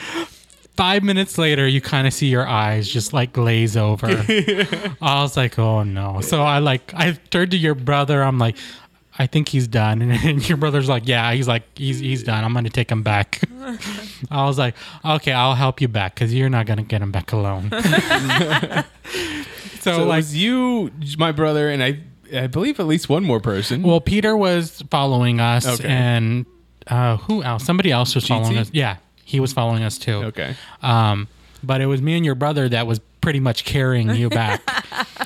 five 0.77 1.03
minutes 1.03 1.37
later 1.37 1.67
you 1.67 1.81
kind 1.81 2.07
of 2.07 2.13
see 2.13 2.27
your 2.27 2.47
eyes 2.47 2.87
just 2.87 3.11
like 3.11 3.33
glaze 3.33 3.75
over 3.75 4.07
i 5.01 5.21
was 5.21 5.35
like 5.35 5.57
oh 5.59 5.83
no 5.83 6.21
so 6.21 6.43
i 6.43 6.59
like 6.59 6.93
i 6.93 7.11
turned 7.31 7.51
to 7.51 7.57
your 7.57 7.73
brother 7.75 8.21
i'm 8.23 8.37
like 8.37 8.55
i 9.17 9.25
think 9.25 9.49
he's 9.49 9.67
done 9.67 10.01
and 10.25 10.47
your 10.47 10.57
brother's 10.57 10.87
like 10.87 11.07
yeah 11.07 11.33
he's 11.33 11.47
like 11.47 11.63
he's, 11.75 11.99
he's 11.99 12.21
done 12.23 12.43
i'm 12.43 12.53
gonna 12.53 12.69
take 12.69 12.91
him 12.91 13.01
back 13.03 13.41
i 14.31 14.45
was 14.45 14.57
like 14.59 14.75
okay 15.03 15.31
i'll 15.33 15.55
help 15.55 15.81
you 15.81 15.87
back 15.87 16.13
because 16.13 16.33
you're 16.33 16.47
not 16.49 16.65
gonna 16.67 16.83
get 16.83 17.01
him 17.01 17.11
back 17.11 17.31
alone 17.33 17.69
so, 17.71 18.83
So 19.81 20.03
it 20.03 20.05
like 20.05 20.17
was 20.17 20.35
you, 20.35 20.91
my 21.17 21.31
brother, 21.31 21.69
and 21.69 21.81
I. 21.83 21.99
I 22.35 22.47
believe 22.47 22.77
at 22.81 22.87
least 22.87 23.07
one 23.07 23.23
more 23.23 23.39
person. 23.39 23.83
Well, 23.83 24.01
Peter 24.01 24.35
was 24.35 24.83
following 24.91 25.39
us, 25.39 25.65
Okay. 25.65 25.87
and 25.87 26.45
uh, 26.87 27.15
who 27.15 27.41
else? 27.41 27.63
Somebody 27.63 27.89
else 27.89 28.13
was 28.15 28.27
following 28.27 28.57
us. 28.57 28.69
Yeah, 28.73 28.97
he 29.27 29.39
was 29.41 29.51
following 29.51 29.83
us 29.83 29.97
too. 29.97 30.23
okay. 30.25 30.55
Um, 30.81 31.27
but 31.61 31.81
it 31.81 31.85
was 31.87 32.01
me 32.01 32.15
and 32.15 32.25
your 32.25 32.35
brother 32.35 32.69
that 32.69 32.87
was 32.87 32.99
pretty 33.19 33.39
much 33.41 33.65
carrying 33.65 34.09
you 34.15 34.29
back, 34.29 34.61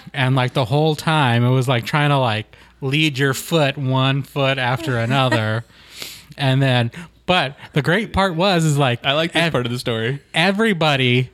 and 0.14 0.36
like 0.36 0.54
the 0.54 0.66
whole 0.66 0.96
time, 0.96 1.44
it 1.44 1.52
was 1.52 1.68
like 1.68 1.86
trying 1.86 2.10
to 2.10 2.18
like 2.18 2.56
lead 2.82 3.18
your 3.20 3.34
foot 3.36 3.78
one 3.78 4.24
foot 4.24 4.58
after 4.58 4.98
another, 4.98 5.64
and 6.38 6.62
then. 6.62 6.92
But 7.28 7.56
the 7.74 7.82
great 7.82 8.12
part 8.12 8.36
was 8.36 8.66
is 8.66 8.78
like 8.78 9.06
I 9.06 9.14
like 9.14 9.32
this 9.34 9.44
ev- 9.44 9.52
part 9.54 9.66
of 9.66 9.72
the 9.72 9.80
story. 9.80 10.20
everybody 10.34 11.30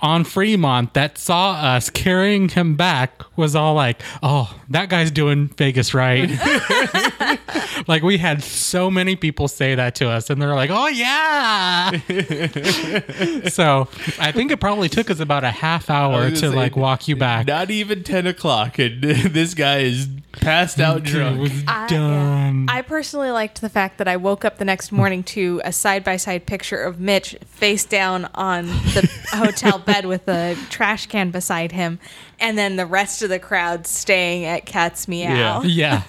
on 0.00 0.24
Fremont 0.24 0.94
that 0.94 1.18
saw 1.18 1.52
us 1.52 1.90
carrying 1.90 2.48
him 2.48 2.74
back 2.74 3.22
was 3.36 3.54
all 3.54 3.74
like, 3.74 4.00
"Oh, 4.22 4.58
that 4.70 4.88
guy's 4.88 5.10
doing 5.10 5.48
Vegas 5.48 5.92
right." 5.94 6.28
like 7.86 8.02
we 8.02 8.18
had 8.18 8.42
so 8.42 8.90
many 8.90 9.16
people 9.16 9.48
say 9.48 9.74
that 9.74 9.94
to 9.96 10.08
us, 10.08 10.30
and 10.30 10.40
they're 10.40 10.54
like, 10.54 10.70
"Oh 10.72 10.88
yeah." 10.88 11.90
so 13.48 13.88
I 14.18 14.32
think 14.32 14.50
it 14.50 14.58
probably 14.58 14.88
took 14.88 15.10
us 15.10 15.20
about 15.20 15.44
a 15.44 15.50
half 15.50 15.90
hour 15.90 16.24
to 16.24 16.26
gonna 16.28 16.36
say, 16.36 16.48
like 16.48 16.76
walk 16.76 17.08
you 17.08 17.16
back. 17.16 17.46
Not 17.46 17.70
even 17.70 18.02
ten 18.02 18.26
o'clock, 18.26 18.78
and 18.78 19.02
this 19.02 19.54
guy 19.54 19.78
is 19.78 20.08
passed 20.32 20.80
out 20.80 21.02
drunk. 21.02 21.40
was 21.40 21.52
I- 21.66 21.86
done. 21.88 22.66
I 22.68 22.82
personally 22.82 23.30
liked 23.30 23.60
the 23.60 23.68
fact 23.68 23.98
that 23.98 24.08
I 24.08 24.16
woke 24.16 24.44
up 24.44 24.58
the 24.58 24.64
next 24.64 24.92
morning 24.92 25.22
to 25.24 25.60
a 25.64 25.72
side 25.72 26.04
by 26.04 26.16
side 26.16 26.46
picture 26.46 26.82
of 26.82 27.00
Mitch 27.00 27.36
face 27.46 27.84
down 27.84 28.28
on 28.34 28.66
the 28.66 29.08
hotel 29.32 29.78
bed 29.78 30.06
with 30.06 30.28
a 30.28 30.56
trash 30.70 31.06
can 31.06 31.30
beside 31.30 31.72
him, 31.72 31.98
and 32.40 32.56
then 32.58 32.76
the 32.76 32.86
rest 32.86 33.22
of 33.22 33.28
the 33.28 33.38
crowd 33.38 33.86
staying 33.86 34.44
at 34.44 34.66
Cat's 34.66 35.08
Meow. 35.08 35.62
yeah. 35.62 36.02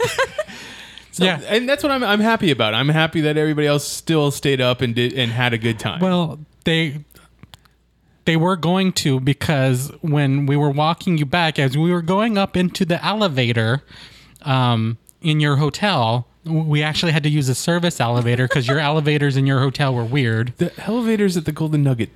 Yeah. 1.25 1.41
and 1.47 1.67
that's 1.67 1.83
what 1.83 1.91
I'm 1.91 2.03
I'm 2.03 2.19
happy 2.19 2.51
about. 2.51 2.73
I'm 2.73 2.89
happy 2.89 3.21
that 3.21 3.37
everybody 3.37 3.67
else 3.67 3.87
still 3.87 4.31
stayed 4.31 4.61
up 4.61 4.81
and 4.81 4.95
did 4.95 5.13
and 5.13 5.31
had 5.31 5.53
a 5.53 5.57
good 5.57 5.79
time. 5.79 5.99
Well, 5.99 6.39
they 6.65 7.03
they 8.25 8.37
were 8.37 8.55
going 8.55 8.93
to 8.93 9.19
because 9.19 9.91
when 10.01 10.45
we 10.45 10.55
were 10.55 10.69
walking 10.69 11.17
you 11.17 11.25
back, 11.25 11.57
as 11.57 11.77
we 11.77 11.91
were 11.91 12.01
going 12.01 12.37
up 12.37 12.55
into 12.55 12.85
the 12.85 13.03
elevator 13.03 13.83
um, 14.43 14.97
in 15.21 15.39
your 15.39 15.55
hotel, 15.55 16.27
we 16.45 16.83
actually 16.83 17.11
had 17.11 17.23
to 17.23 17.29
use 17.29 17.49
a 17.49 17.55
service 17.55 17.99
elevator 17.99 18.47
because 18.47 18.67
your 18.67 18.79
elevators 18.91 19.35
in 19.35 19.47
your 19.47 19.61
hotel 19.61 19.93
were 19.93 20.03
weird. 20.03 20.53
the 20.57 20.71
elevators 20.85 21.37
at 21.37 21.45
the 21.45 21.51
Golden 21.51 21.83
Nugget 21.83 22.09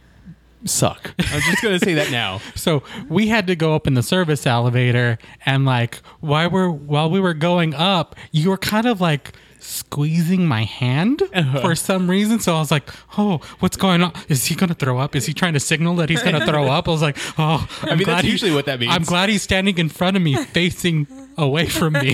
suck. 0.65 1.13
I'm 1.19 1.41
just 1.41 1.61
gonna 1.61 1.79
say 1.79 1.93
that 1.95 2.11
now. 2.11 2.39
So 2.55 2.83
we 3.09 3.27
had 3.27 3.47
to 3.47 3.55
go 3.55 3.75
up 3.75 3.87
in 3.87 3.93
the 3.95 4.03
service 4.03 4.45
elevator, 4.47 5.17
and 5.45 5.65
like 5.65 6.01
while 6.21 6.49
we're 6.49 6.69
while 6.69 7.09
we 7.09 7.19
were 7.19 7.33
going 7.33 7.73
up, 7.73 8.15
you 8.31 8.49
were 8.49 8.57
kind 8.57 8.87
of 8.87 9.01
like 9.01 9.33
squeezing 9.59 10.45
my 10.45 10.63
hand 10.63 11.23
Uh-huh. 11.33 11.61
for 11.61 11.75
some 11.75 12.09
reason. 12.09 12.39
So 12.39 12.55
I 12.55 12.59
was 12.59 12.71
like, 12.71 12.89
"Oh, 13.17 13.39
what's 13.59 13.77
going 13.77 14.01
on? 14.03 14.13
Is 14.29 14.45
he 14.45 14.55
gonna 14.55 14.73
throw 14.73 14.99
up? 14.99 15.15
Is 15.15 15.25
he 15.25 15.33
trying 15.33 15.53
to 15.53 15.59
signal 15.59 15.95
that 15.97 16.09
he's 16.09 16.21
gonna 16.23 16.45
throw 16.51 16.67
up?" 16.67 16.87
I 16.87 16.91
was 16.91 17.01
like, 17.01 17.17
"Oh, 17.37 17.67
I'm 17.83 17.97
mean, 17.97 18.05
that's 18.07 18.23
he- 18.23 18.31
usually 18.31 18.51
what 18.53 18.65
that 18.65 18.79
means. 18.79 18.93
I'm 18.93 19.03
glad 19.03 19.29
he's 19.29 19.41
standing 19.43 19.77
in 19.77 19.89
front 19.89 20.15
of 20.17 20.23
me, 20.23 20.35
facing 20.35 21.07
away 21.37 21.67
from 21.67 21.93
me." 21.93 22.13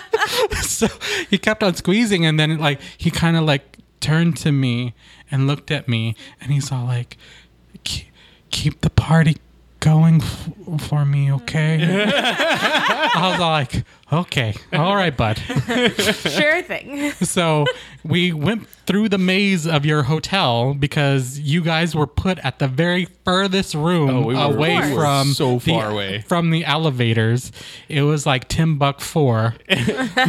so 0.62 0.86
he 1.28 1.38
kept 1.38 1.62
on 1.62 1.74
squeezing, 1.74 2.24
and 2.26 2.38
then 2.38 2.58
like 2.58 2.80
he 2.98 3.10
kind 3.10 3.36
of 3.36 3.44
like 3.44 3.78
turned 4.00 4.36
to 4.38 4.52
me 4.52 4.94
and 5.30 5.46
looked 5.46 5.70
at 5.70 5.88
me, 5.88 6.14
and 6.40 6.52
he's 6.52 6.72
all 6.72 6.84
like, 6.86 7.16
"Ke- 7.16 7.18
"Keep 8.50 8.80
the 8.82 8.90
party 8.90 9.36
going 9.80 10.20
f- 10.22 10.48
for 10.88 11.04
me, 11.04 11.32
okay?" 11.32 11.78
I 12.14 13.28
was 13.30 13.40
like, 13.40 13.84
"Okay, 14.12 14.54
all 14.72 14.94
right, 14.96 15.16
bud." 15.16 15.38
Sure 15.98 16.62
thing. 16.62 17.12
So 17.20 17.64
we 18.02 18.32
went 18.32 18.66
through 18.86 19.08
the 19.10 19.18
maze 19.18 19.66
of 19.66 19.84
your 19.86 20.02
hotel 20.04 20.74
because 20.74 21.38
you 21.38 21.60
guys 21.62 21.94
were 21.94 22.06
put 22.06 22.38
at 22.40 22.58
the 22.58 22.66
very 22.66 23.06
furthest 23.24 23.74
room 23.74 24.10
Oh, 24.10 24.20
we 24.26 24.34
were- 24.34 24.40
away 24.40 24.76
we 24.88 24.94
were 24.94 25.00
from 25.00 25.28
so 25.34 25.58
the- 25.58 25.72
away. 25.74 26.24
from 26.26 26.50
the 26.50 26.64
elevators. 26.64 27.52
It 27.88 28.02
was 28.02 28.26
like 28.26 28.48
Timbuk 28.48 29.00
four. 29.00 29.54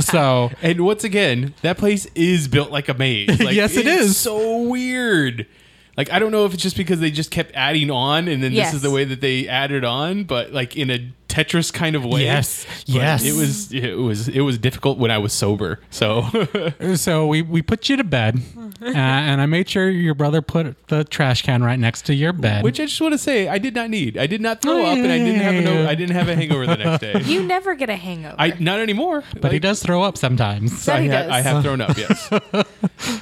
so 0.01 0.51
And 0.61 0.81
once 0.85 1.03
again, 1.03 1.53
that 1.61 1.77
place 1.77 2.07
is 2.13 2.47
built 2.47 2.71
like 2.71 2.87
a 2.89 2.93
maze. 2.93 3.39
Like, 3.39 3.55
Yes, 3.55 3.75
it 3.77 3.87
it's. 3.87 4.17
So 4.17 4.61
weird. 4.63 5.47
Like 5.97 6.11
I 6.11 6.19
don't 6.19 6.31
know 6.31 6.45
if 6.45 6.53
it's 6.53 6.63
just 6.63 6.77
because 6.77 6.99
they 6.99 7.11
just 7.11 7.31
kept 7.31 7.51
adding 7.53 7.91
on, 7.91 8.27
and 8.27 8.41
then 8.41 8.51
Yes. 8.53 8.67
this 8.67 8.75
is 8.75 8.81
the 8.81 8.91
way 8.91 9.03
that 9.03 9.21
they 9.21 9.47
added 9.47 9.83
on, 9.83 10.23
but 10.23 10.51
like 10.51 10.75
in 10.77 10.89
a 10.89 11.11
Tetris 11.27 11.71
kind 11.71 11.95
of 11.95 12.03
way. 12.03 12.23
Yes, 12.25 12.65
But 12.87 12.95
yes. 12.95 13.23
It 13.25 13.33
was 13.33 13.71
it 13.73 13.93
was 13.97 14.27
it 14.27 14.41
was 14.41 14.57
difficult 14.57 14.97
when 14.97 15.11
I 15.11 15.17
was 15.17 15.31
sober. 15.33 15.79
So 15.89 16.25
so 16.95 17.27
we, 17.27 17.41
we 17.41 17.61
put 17.61 17.87
you 17.89 17.95
to 17.97 18.03
bed, 18.03 18.37
uh, 18.81 18.85
and 18.85 19.39
I 19.41 19.45
made 19.45 19.69
sure 19.69 19.89
your 19.89 20.13
brother 20.15 20.41
put 20.41 20.75
the 20.87 21.03
trash 21.05 21.41
can 21.41 21.63
right 21.63 21.79
next 21.79 22.05
to 22.07 22.13
your 22.13 22.33
bed. 22.33 22.63
Which 22.63 22.79
I 22.79 22.85
just 22.85 22.99
want 22.99 23.13
to 23.13 23.17
say, 23.17 23.47
I 23.47 23.57
did 23.59 23.75
not 23.75 23.89
need. 23.89 24.17
I 24.17 24.27
did 24.27 24.41
not 24.41 24.61
throw 24.61 24.81
Oh, 24.81 24.85
up, 24.85 24.97
and 24.97 25.11
I 25.11 25.17
didn't 25.19 25.41
have 25.41 25.55
a 25.55 25.61
no, 25.61 25.73
yeah. 25.83 25.89
I 25.89 25.95
didn't 25.95 26.15
have 26.15 26.27
a 26.29 26.35
hangover 26.35 26.65
the 26.67 26.77
next 26.77 27.01
day. 27.01 27.21
You 27.23 27.43
never 27.43 27.75
get 27.75 27.89
a 27.89 27.95
hangover. 27.95 28.35
I 28.39 28.53
not 28.59 28.79
anymore. 28.79 29.23
but 29.39 29.51
he 29.53 29.59
does 29.59 29.81
throw 29.83 30.03
up 30.03 30.17
sometimes. 30.17 30.81
so 30.81 30.93
I, 30.93 30.95
That 30.97 31.03
he 31.03 31.09
ha- 31.09 31.21
does. 31.23 31.31
I 31.31 31.41
have 31.41 31.63
thrown 31.63 31.79
up, 31.81 31.97
yes. 31.97 32.29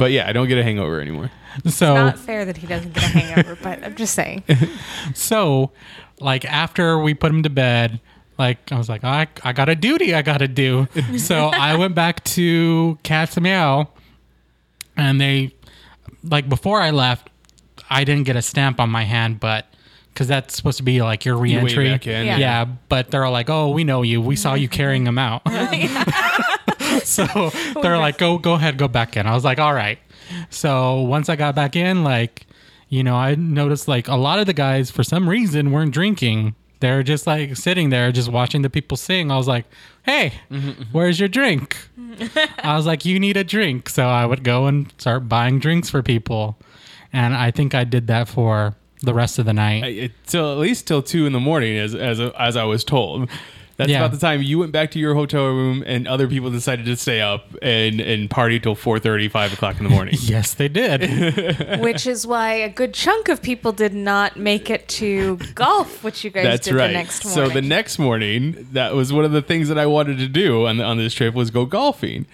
but 0.00 0.12
yeah, 0.12 0.26
I 0.26 0.32
don't 0.32 0.48
get 0.48 0.56
a 0.56 0.64
hangover 0.64 1.00
anymore. 1.00 1.30
So 1.66 1.94
Not 1.94 2.18
fair 2.18 2.44
that 2.44 2.56
he 2.56 2.66
doesn't 2.66 2.94
get 2.94 3.02
a 3.02 3.06
hangover, 3.08 3.58
but 3.60 3.84
I'm 3.84 3.96
just 3.96 4.14
saying. 4.14 4.44
So, 5.14 5.72
like 6.20 6.44
after 6.44 6.98
we 6.98 7.12
put 7.12 7.30
him 7.30 7.42
to 7.42 7.50
bed, 7.50 8.00
like 8.38 8.72
I 8.72 8.78
was 8.78 8.88
like, 8.88 9.04
I 9.04 9.26
I 9.44 9.52
got 9.52 9.68
a 9.68 9.74
duty 9.74 10.14
I 10.14 10.22
got 10.22 10.38
to 10.38 10.48
do. 10.48 10.88
so 11.18 11.48
I 11.48 11.76
went 11.76 11.94
back 11.94 12.24
to 12.36 12.98
Cat's 13.02 13.38
Meow, 13.38 13.90
and 14.96 15.20
they, 15.20 15.52
like 16.24 16.48
before 16.48 16.80
I 16.80 16.92
left, 16.92 17.28
I 17.90 18.04
didn't 18.04 18.24
get 18.24 18.36
a 18.36 18.42
stamp 18.42 18.80
on 18.80 18.88
my 18.88 19.02
hand, 19.02 19.38
but 19.40 19.66
because 20.14 20.28
that's 20.28 20.54
supposed 20.56 20.78
to 20.78 20.84
be 20.84 21.02
like 21.02 21.24
your 21.24 21.36
way 21.36 21.56
reentry. 21.56 21.90
back 21.90 22.06
in, 22.06 22.26
Yeah. 22.26 22.38
yeah. 22.38 22.64
but 22.88 23.10
they're 23.10 23.24
all 23.24 23.32
like, 23.32 23.50
oh, 23.50 23.70
we 23.70 23.84
know 23.84 24.02
you. 24.02 24.20
We 24.22 24.36
saw 24.36 24.54
you 24.54 24.68
carrying 24.68 25.06
him 25.06 25.18
out. 25.18 25.42
so 27.04 27.26
oh, 27.34 27.80
they're 27.82 27.98
like, 27.98 28.18
go 28.18 28.38
go 28.38 28.54
ahead, 28.54 28.76
go 28.78 28.88
back 28.88 29.16
in. 29.16 29.26
I 29.26 29.34
was 29.34 29.44
like, 29.44 29.58
all 29.58 29.74
right. 29.74 29.98
So 30.50 31.00
once 31.02 31.28
I 31.28 31.36
got 31.36 31.54
back 31.54 31.74
in, 31.76 32.04
like, 32.04 32.46
you 32.88 33.02
know, 33.02 33.16
I 33.16 33.34
noticed 33.34 33.88
like 33.88 34.08
a 34.08 34.16
lot 34.16 34.38
of 34.38 34.46
the 34.46 34.52
guys 34.52 34.90
for 34.90 35.02
some 35.02 35.28
reason 35.28 35.72
weren't 35.72 35.92
drinking. 35.92 36.54
They're 36.80 37.02
just 37.02 37.26
like 37.26 37.56
sitting 37.56 37.90
there, 37.90 38.10
just 38.10 38.30
watching 38.30 38.62
the 38.62 38.70
people 38.70 38.96
sing. 38.96 39.30
I 39.30 39.36
was 39.36 39.46
like, 39.46 39.66
"Hey, 40.02 40.32
mm-hmm, 40.50 40.84
where's 40.92 41.20
your 41.20 41.28
drink?" 41.28 41.76
Mm-hmm. 41.98 42.66
I 42.66 42.74
was 42.76 42.86
like, 42.86 43.04
"You 43.04 43.20
need 43.20 43.36
a 43.36 43.44
drink." 43.44 43.88
So 43.90 44.06
I 44.06 44.24
would 44.24 44.42
go 44.44 44.66
and 44.66 44.90
start 44.96 45.28
buying 45.28 45.58
drinks 45.58 45.90
for 45.90 46.02
people, 46.02 46.58
and 47.12 47.34
I 47.34 47.50
think 47.50 47.74
I 47.74 47.84
did 47.84 48.06
that 48.06 48.28
for 48.28 48.76
the 49.02 49.12
rest 49.12 49.38
of 49.38 49.44
the 49.44 49.52
night. 49.52 49.84
I- 49.84 49.88
it, 49.88 50.12
till 50.26 50.50
at 50.52 50.58
least 50.58 50.86
till 50.86 51.02
two 51.02 51.26
in 51.26 51.32
the 51.34 51.40
morning, 51.40 51.76
as 51.76 51.94
as 51.94 52.18
as 52.18 52.56
I 52.56 52.64
was 52.64 52.82
told. 52.82 53.28
That's 53.80 53.90
Yeah. 53.90 54.00
about 54.00 54.12
the 54.12 54.18
time 54.18 54.42
you 54.42 54.58
went 54.58 54.72
back 54.72 54.90
to 54.90 54.98
your 54.98 55.14
hotel 55.14 55.46
room, 55.46 55.82
and 55.86 56.06
other 56.06 56.28
people 56.28 56.50
decided 56.50 56.84
to 56.84 56.96
stay 56.96 57.22
up 57.22 57.46
and 57.62 57.98
and 57.98 58.28
party 58.28 58.60
till 58.60 58.74
4.30, 58.76 59.30
5 59.30 59.54
o'clock 59.54 59.78
in 59.78 59.84
the 59.84 59.90
morning. 59.90 60.16
yes, 60.20 60.52
they 60.52 60.68
did. 60.68 61.00
Which 61.80 62.06
is 62.06 62.26
why 62.26 62.52
a 62.52 62.68
good 62.68 62.92
chunk 62.92 63.28
of 63.30 63.40
people 63.40 63.72
did 63.72 63.94
not 63.94 64.36
make 64.36 64.68
it 64.68 64.86
to 65.00 65.38
golf, 65.54 66.04
which 66.04 66.22
you 66.24 66.30
guys 66.30 66.44
That's 66.44 66.66
did 66.66 66.74
right. 66.74 66.88
the 66.88 66.92
next 66.92 67.24
morning. 67.24 67.48
so 67.48 67.54
the 67.54 67.62
next 67.66 67.98
morning, 67.98 68.68
that 68.72 68.94
was 68.94 69.14
one 69.14 69.24
of 69.24 69.32
the 69.32 69.40
things 69.42 69.68
that 69.68 69.78
I 69.78 69.86
wanted 69.86 70.18
to 70.18 70.28
do 70.28 70.66
on 70.66 70.78
on 70.82 70.98
this 70.98 71.14
trip 71.14 71.34
was 71.34 71.50
go 71.50 71.64
golfing. 71.64 72.26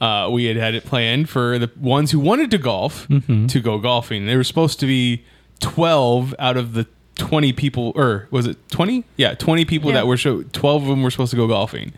Uh, 0.00 0.28
we 0.30 0.46
had 0.46 0.56
had 0.56 0.74
it 0.74 0.84
planned 0.86 1.28
for 1.28 1.58
the 1.58 1.70
ones 1.78 2.12
who 2.12 2.18
wanted 2.18 2.50
to 2.50 2.58
golf 2.58 3.06
Mm-hmm. 3.08 3.46
to 3.48 3.60
go 3.60 3.78
golfing. 3.78 4.24
There 4.26 4.38
were 4.38 4.44
supposed 4.44 4.80
to 4.80 4.86
be 4.86 5.22
twelve 5.60 6.34
out 6.38 6.56
of 6.56 6.72
the 6.74 6.86
twenty 7.16 7.52
people, 7.52 7.92
or 7.96 8.28
was 8.30 8.46
it 8.46 8.56
twenty? 8.70 9.04
Yeah, 9.16 9.34
twenty 9.34 9.64
people 9.64 9.90
Yeah. 9.90 9.96
that 9.96 10.06
were 10.06 10.16
show. 10.16 10.42
Twelve 10.42 10.82
of 10.82 10.88
them 10.88 11.02
were 11.02 11.10
supposed 11.10 11.30
to 11.30 11.36
go 11.36 11.46
golfing. 11.46 11.92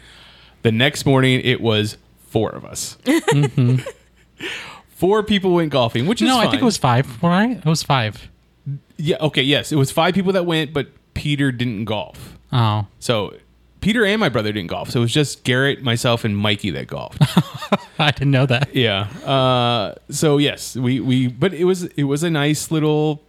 The 0.62 0.72
next 0.72 1.06
morning, 1.06 1.40
it 1.44 1.60
was 1.60 1.96
four 2.28 2.50
of 2.50 2.64
us. 2.64 2.96
Four 4.88 5.22
people 5.22 5.52
went 5.54 5.70
golfing, 5.70 6.06
which 6.06 6.22
is 6.22 6.28
no, 6.28 6.38
I 6.38 6.48
think 6.48 6.62
it 6.62 6.64
was 6.64 6.78
five. 6.78 7.22
Right? 7.22 7.58
It 7.58 7.64
was 7.66 7.82
five. 7.82 8.28
yeah. 8.96 9.16
Okay, 9.20 9.42
yes, 9.42 9.70
it 9.70 9.76
was 9.76 9.90
five 9.90 10.14
people 10.14 10.32
that 10.32 10.46
went, 10.46 10.72
but 10.72 10.88
Peter 11.12 11.52
didn't 11.52 11.84
golf. 11.84 12.38
Oh, 12.50 12.86
So 12.98 13.34
Peter 13.82 14.06
and 14.06 14.18
my 14.18 14.30
brother 14.30 14.52
didn't 14.52 14.68
golf. 14.70 14.90
So 14.90 15.00
it 15.00 15.02
was 15.02 15.12
just 15.12 15.44
Garrett, 15.44 15.82
myself, 15.82 16.24
and 16.24 16.36
Mikey 16.36 16.70
that 16.70 16.86
golfed. 16.86 17.20
I 17.98 18.10
didn't 18.10 18.30
know 18.30 18.46
that. 18.46 18.74
yeah. 18.74 19.00
Uh, 19.24 19.94
so 20.10 20.38
yes, 20.38 20.76
we 20.76 21.00
we 21.00 21.26
but 21.28 21.52
it 21.52 21.64
was 21.64 21.84
it 21.84 22.04
was 22.04 22.22
a 22.22 22.30
nice 22.30 22.70
little 22.70 23.22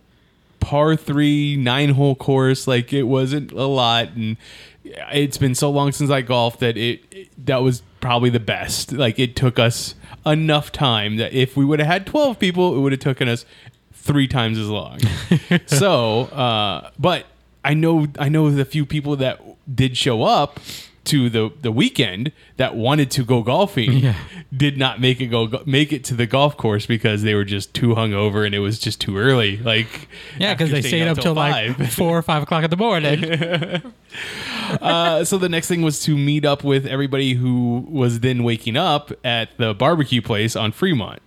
par 0.67 0.97
three 0.97 1.56
nine 1.56 1.91
hole 1.91 2.13
course. 2.13 2.67
Like 2.67 2.91
it 2.91 3.03
wasn't 3.03 3.53
a 3.53 3.65
lot, 3.65 4.10
and 4.10 4.36
it's 4.84 5.38
been 5.38 5.56
so 5.56 5.71
long 5.71 5.93
since 5.93 6.12
I 6.12 6.21
golfed 6.21 6.60
that 6.60 6.75
it, 6.75 6.99
it 7.10 7.45
that 7.45 7.63
was 7.63 7.84
probably 8.01 8.30
the 8.30 8.41
best. 8.41 8.91
Like 8.91 9.17
it 9.17 9.38
took 9.38 9.60
us 9.60 9.95
enough 10.25 10.73
time 10.73 11.15
that 11.15 11.32
if 11.32 11.56
we 11.56 11.63
would 11.63 11.80
have 11.80 11.88
had 11.88 12.06
twelve 12.06 12.38
people, 12.38 12.75
it 12.75 12.82
would 12.82 12.91
have 12.91 12.99
taken 12.99 13.30
us 13.30 13.45
three 13.93 14.27
times 14.27 14.58
as 14.58 14.67
long. 14.67 14.99
so, 15.67 16.23
uh, 16.23 16.91
but 16.99 17.27
I 17.63 17.73
know 17.73 18.08
I 18.19 18.27
know 18.27 18.51
the 18.51 18.65
few 18.65 18.86
people 18.86 19.15
that 19.15 19.41
did 19.73 19.95
show 19.95 20.23
up 20.23 20.60
to 21.07 21.29
the 21.29 21.51
the 21.61 21.71
weekend 21.71 22.31
that 22.57 22.75
wanted 22.75 23.09
to 23.11 23.23
go 23.25 23.41
golfing 23.43 23.93
Yeah. 23.93 24.15
did 24.55 24.77
not 24.77 25.01
make 25.01 25.19
it 25.19 25.27
go 25.27 25.61
make 25.65 25.91
it 25.91 26.03
to 26.05 26.13
the 26.13 26.25
golf 26.25 26.55
course 26.57 26.85
because 26.85 27.23
they 27.23 27.33
were 27.33 27.43
just 27.45 27.73
too 27.73 27.95
hungover 27.95 28.45
and 28.45 28.53
it 28.55 28.59
was 28.59 28.79
just 28.79 29.01
too 29.01 29.17
early. 29.17 29.57
Like 29.57 30.07
Yeah, 30.39 30.53
because 30.53 30.71
they 30.71 30.81
stayed 30.81 31.07
up 31.07 31.17
till 31.17 31.33
like 31.33 31.75
four 31.91 32.17
or 32.17 32.21
five 32.21 32.43
o'clock 32.43 32.63
in 32.63 32.69
the 32.69 32.77
morning. 32.77 33.23
uh, 34.81 35.23
so 35.23 35.37
the 35.37 35.49
next 35.49 35.67
thing 35.67 35.81
was 35.81 35.99
to 36.01 36.17
meet 36.17 36.45
up 36.45 36.63
with 36.63 36.85
everybody 36.85 37.33
who 37.33 37.85
was 37.89 38.19
then 38.21 38.43
waking 38.43 38.75
up 38.77 39.11
at 39.23 39.57
the 39.57 39.73
barbecue 39.73 40.21
place 40.21 40.55
on 40.55 40.71
Fremont. 40.71 41.21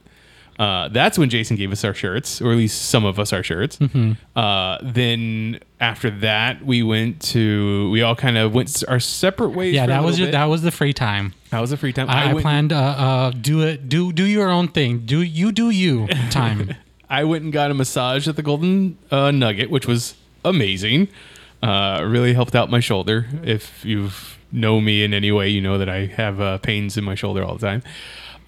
Uh, 0.61 0.88
that's 0.88 1.16
when 1.16 1.31
Jason 1.31 1.57
gave 1.57 1.73
us 1.73 1.85
our 1.85 1.94
shirts, 1.94 2.42
or 2.42 2.53
at 2.53 2.59
least 2.59 2.90
some 2.90 3.07
of 3.07 3.18
us 3.18 3.33
our 3.33 3.42
shirts. 3.42 3.79
Mm-hmm. 3.79 4.12
Uh, 4.38 4.77
then 4.83 5.59
after 5.81 6.11
that, 6.11 6.62
we 6.62 6.83
went 6.83 7.23
to 7.23 7.90
we 7.90 8.03
all 8.03 8.14
kind 8.14 8.37
of 8.37 8.53
went 8.53 8.85
our 8.87 9.01
separate 9.01 9.53
ways. 9.53 9.75
Yeah, 9.75 9.87
that 9.87 10.05
was 10.05 10.18
your, 10.18 10.31
that 10.31 10.44
was 10.44 10.61
the 10.61 10.70
free 10.70 10.92
time. 10.92 11.33
that 11.49 11.61
was 11.61 11.73
a 11.73 11.79
free 11.79 11.94
time. 11.94 12.11
I, 12.11 12.25
I 12.25 12.35
went, 12.35 12.42
planned 12.42 12.73
uh, 12.75 12.77
uh 12.77 13.31
do 13.31 13.62
it 13.62 13.88
do 13.88 14.12
do 14.12 14.25
your 14.25 14.51
own 14.51 14.68
thing. 14.68 15.07
Do 15.07 15.23
you 15.23 15.51
do 15.51 15.70
you 15.70 16.07
time. 16.31 16.75
I 17.09 17.25
went 17.25 17.42
and 17.42 17.53
got 17.55 17.70
a 17.70 17.75
massage 17.75 18.29
at 18.29 18.37
the 18.37 18.42
Golden 18.42 18.99
uh, 19.11 19.31
Nugget, 19.31 19.70
which 19.70 19.87
was 19.87 20.14
amazing. 20.44 21.09
Uh, 21.62 22.05
really 22.07 22.35
helped 22.35 22.55
out 22.55 22.68
my 22.68 22.81
shoulder. 22.81 23.27
If 23.42 23.83
you've 23.83 24.38
know 24.53 24.81
me 24.81 25.05
in 25.05 25.14
any 25.14 25.33
way, 25.33 25.49
you 25.49 25.62
know 25.62 25.79
that 25.79 25.88
I 25.88 26.07
have 26.07 26.40
uh, 26.40 26.59
pains 26.59 26.96
in 26.96 27.05
my 27.05 27.14
shoulder 27.14 27.42
all 27.42 27.55
the 27.55 27.66
time. 27.66 27.83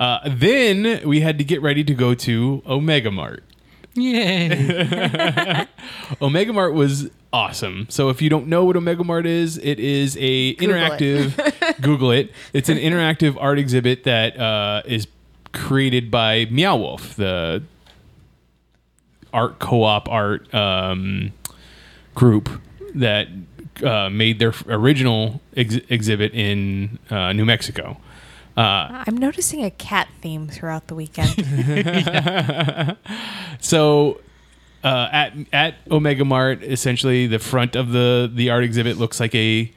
Uh, 0.03 0.19
then 0.27 1.01
we 1.07 1.21
had 1.21 1.39
to 1.39 1.45
get 1.45 1.63
ready 1.63 1.85
to 1.85 1.95
go 1.95 2.13
to 2.13 2.61
Omega 2.67 3.09
Mart. 3.09 3.45
Yay. 3.95 5.65
Omega 6.21 6.53
Mart 6.53 6.75
was 6.75 7.09
awesome. 7.33 7.87
So 7.89 8.09
if 8.09 8.21
you 8.21 8.29
don't 8.29 8.49
know 8.49 8.65
what 8.65 8.77
Omega 8.77 9.05
Mart 9.05 9.27
is, 9.27 9.59
it 9.59 9.79
is 9.79 10.17
a 10.19 10.55
Google 10.55 10.75
it. 10.75 10.99
interactive. 10.99 11.81
Google 11.81 12.11
it. 12.11 12.33
It's 12.53 12.69
an 12.69 12.79
interactive 12.79 13.37
art 13.41 13.61
exhibit 13.61 14.03
that 14.03 14.37
uh, 14.41 14.83
is 14.87 15.07
created 15.53 16.11
by 16.11 16.47
Meow 16.47 16.79
Wolf, 16.79 17.15
the 17.15 17.63
art 19.33 19.61
co-op 19.61 20.09
art 20.09 20.53
um, 20.53 21.33
group 22.17 22.61
that 22.97 23.29
uh, 23.85 24.11
made 24.11 24.41
their 24.41 24.53
original 24.67 25.41
ex- 25.57 25.79
exhibit 25.89 26.35
in 26.35 26.99
uh, 27.09 27.33
New 27.33 27.45
Mexico. 27.45 27.99
I'm 28.57 29.17
noticing 29.17 29.65
a 29.65 29.71
cat 29.71 30.09
theme 30.21 30.49
throughout 30.49 30.89
the 30.89 30.95
weekend. 30.95 31.37
So 33.63 34.21
uh, 34.85 35.09
at 35.13 35.33
at 35.53 35.75
Omega 35.91 36.25
Mart, 36.25 36.63
essentially 36.63 37.27
the 37.27 37.39
front 37.39 37.77
of 37.77 37.93
the 37.93 38.31
the 38.33 38.51
art 38.51 38.65
exhibit 38.65 38.99
looks 38.99 39.21
like 39.21 39.35
a 39.35 39.73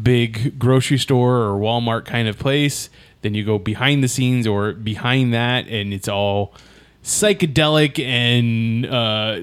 big 0.00 0.58
grocery 0.58 0.98
store 0.98 1.38
or 1.38 1.58
Walmart 1.58 2.04
kind 2.04 2.28
of 2.28 2.38
place. 2.38 2.90
Then 3.22 3.34
you 3.34 3.44
go 3.44 3.58
behind 3.58 4.04
the 4.04 4.08
scenes 4.08 4.46
or 4.46 4.72
behind 4.72 5.32
that, 5.32 5.66
and 5.66 5.94
it's 5.94 6.08
all 6.08 6.54
psychedelic 7.02 7.98
and 8.04 8.86
uh, 8.86 9.40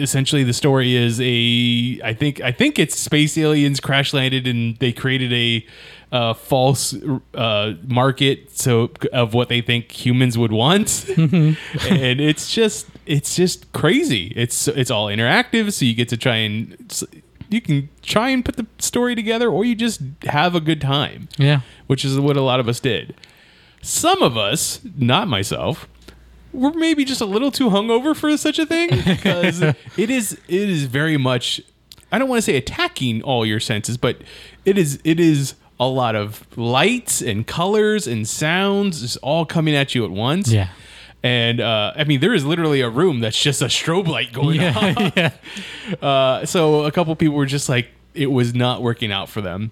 essentially 0.00 0.42
the 0.42 0.54
story 0.54 0.94
is 0.94 1.20
a 1.20 2.00
I 2.02 2.14
think 2.14 2.40
I 2.40 2.52
think 2.52 2.78
it's 2.78 2.96
space 2.96 3.36
aliens 3.36 3.80
crash 3.80 4.14
landed 4.14 4.46
and 4.46 4.76
they 4.78 4.92
created 4.92 5.32
a 5.32 5.66
uh, 6.14 6.32
false 6.32 6.94
uh, 7.34 7.74
market 7.88 8.56
so 8.56 8.88
of 9.12 9.34
what 9.34 9.48
they 9.48 9.60
think 9.60 9.90
humans 9.90 10.38
would 10.38 10.52
want. 10.52 11.06
And 11.18 12.20
it's 12.20 12.52
just 12.54 12.86
it's 13.04 13.34
just 13.34 13.70
crazy. 13.72 14.32
It's 14.36 14.68
it's 14.68 14.90
all 14.92 15.06
interactive 15.08 15.72
so 15.72 15.84
you 15.84 15.94
get 15.94 16.08
to 16.10 16.16
try 16.16 16.36
and 16.36 16.76
you 17.50 17.60
can 17.60 17.88
try 18.02 18.28
and 18.30 18.44
put 18.44 18.56
the 18.56 18.66
story 18.78 19.14
together 19.16 19.48
or 19.48 19.64
you 19.64 19.74
just 19.74 20.00
have 20.26 20.54
a 20.54 20.60
good 20.60 20.80
time. 20.80 21.28
Yeah. 21.36 21.60
which 21.88 22.04
is 22.04 22.18
what 22.20 22.36
a 22.36 22.42
lot 22.42 22.60
of 22.60 22.68
us 22.68 22.78
did. 22.80 23.14
Some 23.82 24.22
of 24.22 24.36
us 24.36 24.80
not 24.96 25.26
myself 25.28 25.88
were 26.52 26.72
maybe 26.74 27.04
just 27.04 27.20
a 27.20 27.26
little 27.26 27.50
too 27.50 27.70
hungover 27.70 28.14
for 28.14 28.36
such 28.36 28.60
a 28.60 28.66
thing 28.66 28.88
because 29.04 29.60
it 29.62 30.10
is 30.10 30.32
it 30.48 30.68
is 30.70 30.84
very 30.84 31.16
much 31.16 31.60
I 32.12 32.18
don't 32.18 32.28
want 32.28 32.38
to 32.38 32.42
say 32.42 32.56
attacking 32.56 33.22
all 33.22 33.44
your 33.44 33.58
senses, 33.58 33.96
but 33.96 34.18
it 34.64 34.78
is 34.78 35.00
it 35.02 35.18
is 35.18 35.54
a 35.88 35.94
lot 35.94 36.14
of 36.14 36.46
lights 36.56 37.20
and 37.20 37.46
colors 37.46 38.06
and 38.06 38.26
sounds 38.28 39.00
just 39.00 39.16
all 39.18 39.44
coming 39.44 39.74
at 39.74 39.94
you 39.94 40.04
at 40.04 40.10
once. 40.10 40.50
Yeah. 40.50 40.68
And 41.22 41.60
uh, 41.60 41.92
I 41.96 42.04
mean, 42.04 42.20
there 42.20 42.34
is 42.34 42.44
literally 42.44 42.82
a 42.82 42.90
room 42.90 43.20
that's 43.20 43.40
just 43.40 43.62
a 43.62 43.66
strobe 43.66 44.06
light 44.06 44.32
going 44.32 44.60
on. 44.60 44.94
Yeah. 44.96 45.10
yeah. 45.16 45.30
Uh, 46.00 46.46
so 46.46 46.84
a 46.84 46.90
couple 46.90 47.14
people 47.14 47.36
were 47.36 47.44
just 47.44 47.68
like, 47.68 47.88
it 48.14 48.28
was 48.28 48.54
not 48.54 48.80
working 48.80 49.12
out 49.12 49.28
for 49.28 49.42
them. 49.42 49.70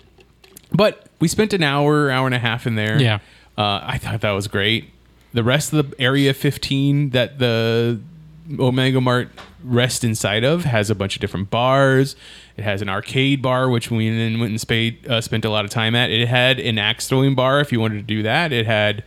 But 0.71 1.07
we 1.21 1.29
spent 1.29 1.55
an 1.55 1.63
hour, 1.63 2.11
hour 2.11 2.27
and 2.27 2.35
a 2.35 2.39
half 2.39 2.67
in 2.67 2.75
there. 2.75 3.01
Yeah. 3.01 3.21
Uh, 3.57 3.81
I 3.83 3.99
thought 3.99 4.21
that 4.21 4.33
was 4.33 4.49
great. 4.49 4.91
The 5.33 5.43
rest 5.43 5.73
of 5.73 5.91
the 5.91 6.01
area 6.01 6.35
15 6.35 7.11
that 7.11 7.39
the 7.39 8.01
Omega 8.59 9.01
Mart 9.01 9.29
rests 9.65 10.05
inside 10.05 10.45
of 10.45 10.65
has 10.65 10.91
a 10.91 10.95
bunch 10.95 11.17
of 11.17 11.21
different 11.21 11.51
bars. 11.51 12.17
It 12.57 12.65
has 12.65 12.83
an 12.83 12.89
arcade 12.89 13.43
bar, 13.43 13.69
which 13.69 13.91
we 13.91 14.09
then 14.11 14.41
went 14.41 14.51
and 14.51 14.61
spade, 14.61 15.07
uh, 15.09 15.21
spent 15.21 15.45
a 15.45 15.51
lot 15.51 15.65
of 15.65 15.71
time 15.71 15.95
at. 15.95 16.11
It 16.11 16.29
had 16.29 16.59
an 16.59 16.79
axe 16.79 17.09
throwing 17.09 17.35
bar 17.35 17.61
if 17.61 17.73
you 17.73 17.81
wanted 17.81 17.97
to 17.97 18.03
do 18.03 18.23
that. 18.23 18.53
It 18.53 18.67
had 18.67 19.05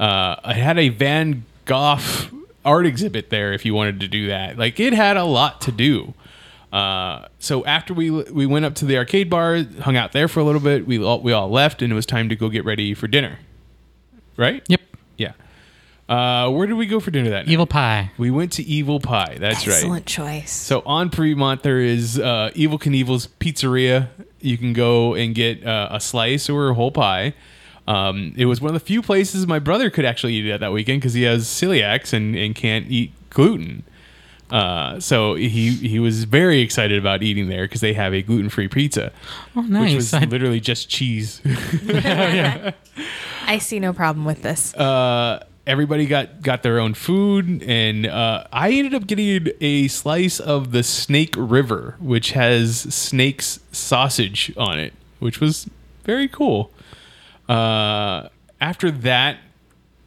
uh, 0.00 0.36
it 0.44 0.56
had 0.56 0.78
a 0.78 0.88
Van 0.88 1.44
Gogh 1.64 1.98
art 2.64 2.86
exhibit 2.86 3.30
there 3.30 3.52
if 3.52 3.64
you 3.64 3.74
wanted 3.74 4.00
to 4.00 4.08
do 4.08 4.28
that. 4.28 4.58
Like 4.58 4.80
it 4.80 4.92
had 4.92 5.16
a 5.16 5.24
lot 5.24 5.60
to 5.62 5.72
do. 5.72 6.14
Uh, 6.72 7.28
so 7.38 7.64
after 7.66 7.92
we 7.92 8.10
we 8.10 8.46
went 8.46 8.64
up 8.64 8.74
to 8.76 8.84
the 8.86 8.96
arcade 8.96 9.28
bar, 9.28 9.62
hung 9.80 9.96
out 9.96 10.12
there 10.12 10.26
for 10.26 10.40
a 10.40 10.44
little 10.44 10.60
bit. 10.60 10.86
We 10.86 11.02
all, 11.02 11.20
we 11.20 11.32
all 11.32 11.50
left, 11.50 11.82
and 11.82 11.92
it 11.92 11.94
was 11.94 12.06
time 12.06 12.28
to 12.30 12.36
go 12.36 12.48
get 12.48 12.64
ready 12.64 12.94
for 12.94 13.06
dinner. 13.06 13.38
Right? 14.36 14.62
Yep. 14.68 14.80
Yeah. 16.08 16.44
Uh, 16.46 16.50
where 16.50 16.66
did 16.66 16.74
we 16.74 16.86
go 16.86 17.00
for 17.00 17.10
dinner 17.10 17.30
that 17.30 17.46
night? 17.46 17.56
Evel 17.58 17.68
pie. 17.68 18.10
We 18.18 18.30
went 18.30 18.52
to 18.52 18.64
Evel 18.64 19.02
Pie. 19.02 19.36
That's 19.40 19.66
right. 19.66 19.74
Excellent 19.76 20.04
choice. 20.06 20.50
So 20.52 20.82
on 20.84 21.10
Fremont, 21.10 21.62
there 21.62 21.80
is 21.80 22.18
uh, 22.18 22.50
Evel 22.54 22.78
Knievel's 22.80 23.28
Pizzeria. 23.40 24.08
You 24.40 24.58
can 24.58 24.72
go 24.72 25.14
and 25.14 25.34
get 25.34 25.64
uh, 25.66 25.88
a 25.90 26.00
slice 26.00 26.50
or 26.50 26.68
a 26.70 26.74
whole 26.74 26.90
pie. 26.92 27.34
Um, 27.88 28.34
it 28.36 28.44
was 28.46 28.60
one 28.60 28.68
of 28.68 28.74
the 28.80 28.84
few 28.86 29.02
places 29.02 29.46
my 29.46 29.58
brother 29.58 29.90
could 29.90 30.04
actually 30.04 30.34
eat 30.34 30.50
at 30.50 30.60
that 30.60 30.72
weekend 30.72 31.00
because 31.00 31.14
he 31.14 31.22
has 31.22 31.46
celiacs 31.46 32.12
and, 32.12 32.36
and 32.36 32.54
can't 32.54 32.86
eat 32.90 33.12
gluten. 33.30 33.82
Uh, 34.50 35.00
so 35.00 35.34
he 35.34 35.70
he 35.70 35.98
was 35.98 36.24
very 36.24 36.60
excited 36.60 36.98
about 36.98 37.22
eating 37.22 37.48
there 37.48 37.64
because 37.64 37.80
they 37.80 37.94
have 37.94 38.12
a 38.12 38.20
gluten 38.20 38.50
free 38.50 38.68
pizza, 38.68 39.10
Oh, 39.56 39.62
which 39.62 39.70
nice. 39.70 39.94
was 39.94 40.12
I- 40.12 40.24
literally 40.24 40.60
just 40.60 40.90
cheese. 40.90 41.40
I 43.46 43.58
see 43.58 43.80
no 43.80 43.92
problem 43.92 44.24
with 44.26 44.42
this. 44.42 44.74
uh, 44.74 45.42
everybody 45.66 46.06
got 46.06 46.42
got 46.42 46.62
their 46.62 46.78
own 46.78 46.94
food, 46.94 47.62
and 47.62 48.06
uh, 48.06 48.44
I 48.52 48.72
ended 48.72 48.94
up 48.94 49.06
getting 49.06 49.48
a 49.60 49.88
slice 49.88 50.40
of 50.40 50.72
the 50.72 50.82
Snake 50.82 51.34
River, 51.36 51.96
which 52.00 52.32
has 52.32 52.80
snake's 52.94 53.60
sausage 53.72 54.52
on 54.56 54.78
it, 54.78 54.92
which 55.18 55.40
was 55.40 55.68
very 56.04 56.28
cool. 56.28 56.72
Uh, 57.48 58.28
after 58.60 58.90
that, 58.90 59.38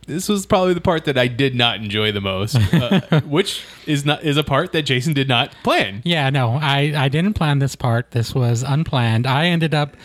this 0.08 0.30
was 0.30 0.46
probably 0.46 0.74
the 0.74 0.82
part 0.82 1.06
that 1.06 1.18
I 1.18 1.28
did 1.28 1.56
not 1.56 1.78
enjoy 1.78 2.12
the 2.12 2.22
most, 2.22 2.56
uh, 2.74 3.22
which 3.26 3.64
is 3.86 4.06
not 4.06 4.24
is 4.24 4.38
a 4.38 4.44
part 4.44 4.72
that 4.74 4.84
Jason 4.84 5.14
did 5.14 5.28
not 5.28 5.52
plan. 5.64 6.02
Yeah, 6.06 6.30
no, 6.30 6.52
I, 6.62 6.94
I 6.96 7.10
didn't 7.10 7.34
plan 7.34 7.60
this 7.60 7.76
part. 7.76 8.12
This 8.12 8.36
was 8.36 8.64
unplanned. 8.64 9.26
I 9.26 9.48
ended 9.48 9.74
up 9.74 9.96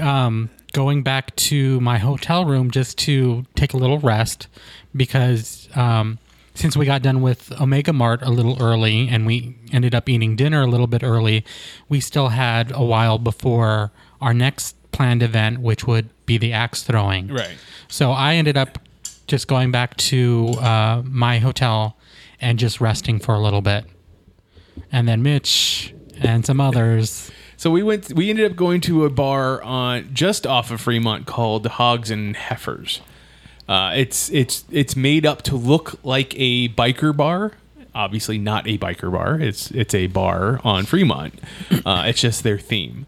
um, 0.00 0.50
going 0.72 1.02
back 1.02 1.34
to 1.36 1.80
my 1.80 1.98
hotel 1.98 2.44
room 2.44 2.70
just 2.70 2.98
to 2.98 3.44
take 3.54 3.72
a 3.72 3.76
little 3.76 3.98
rest 3.98 4.48
because 4.94 5.68
um, 5.74 6.18
since 6.54 6.76
we 6.76 6.86
got 6.86 7.02
done 7.02 7.22
with 7.22 7.52
Omega 7.60 7.92
Mart 7.92 8.22
a 8.22 8.30
little 8.30 8.60
early 8.60 9.08
and 9.08 9.26
we 9.26 9.56
ended 9.72 9.94
up 9.94 10.08
eating 10.08 10.36
dinner 10.36 10.62
a 10.62 10.66
little 10.66 10.86
bit 10.86 11.02
early, 11.02 11.44
we 11.88 12.00
still 12.00 12.28
had 12.28 12.72
a 12.74 12.84
while 12.84 13.18
before 13.18 13.92
our 14.20 14.34
next 14.34 14.76
planned 14.92 15.22
event, 15.22 15.60
which 15.60 15.86
would 15.86 16.08
be 16.26 16.38
the 16.38 16.52
axe 16.52 16.82
throwing. 16.82 17.28
Right. 17.28 17.56
So 17.88 18.12
I 18.12 18.34
ended 18.34 18.56
up 18.56 18.78
just 19.26 19.48
going 19.48 19.70
back 19.70 19.96
to 19.96 20.48
uh, 20.60 21.02
my 21.04 21.38
hotel 21.38 21.96
and 22.40 22.58
just 22.58 22.80
resting 22.80 23.18
for 23.18 23.34
a 23.34 23.40
little 23.40 23.62
bit. 23.62 23.84
And 24.90 25.08
then 25.08 25.22
Mitch 25.22 25.94
and 26.20 26.44
some 26.44 26.60
others. 26.60 27.30
So 27.62 27.70
we 27.70 27.84
went. 27.84 28.12
We 28.12 28.28
ended 28.28 28.50
up 28.50 28.56
going 28.56 28.80
to 28.80 29.04
a 29.04 29.08
bar 29.08 29.62
on 29.62 30.12
just 30.12 30.48
off 30.48 30.72
of 30.72 30.80
Fremont 30.80 31.26
called 31.26 31.64
Hogs 31.64 32.10
and 32.10 32.34
Heifers. 32.34 33.02
Uh, 33.68 33.92
it's 33.94 34.28
it's 34.30 34.64
it's 34.72 34.96
made 34.96 35.24
up 35.24 35.42
to 35.42 35.54
look 35.54 35.96
like 36.04 36.34
a 36.36 36.70
biker 36.70 37.16
bar. 37.16 37.52
Obviously, 37.94 38.36
not 38.36 38.66
a 38.66 38.78
biker 38.78 39.12
bar. 39.12 39.38
It's 39.38 39.70
it's 39.70 39.94
a 39.94 40.08
bar 40.08 40.60
on 40.64 40.86
Fremont. 40.86 41.38
Uh, 41.86 42.02
it's 42.08 42.20
just 42.20 42.42
their 42.42 42.58
theme, 42.58 43.06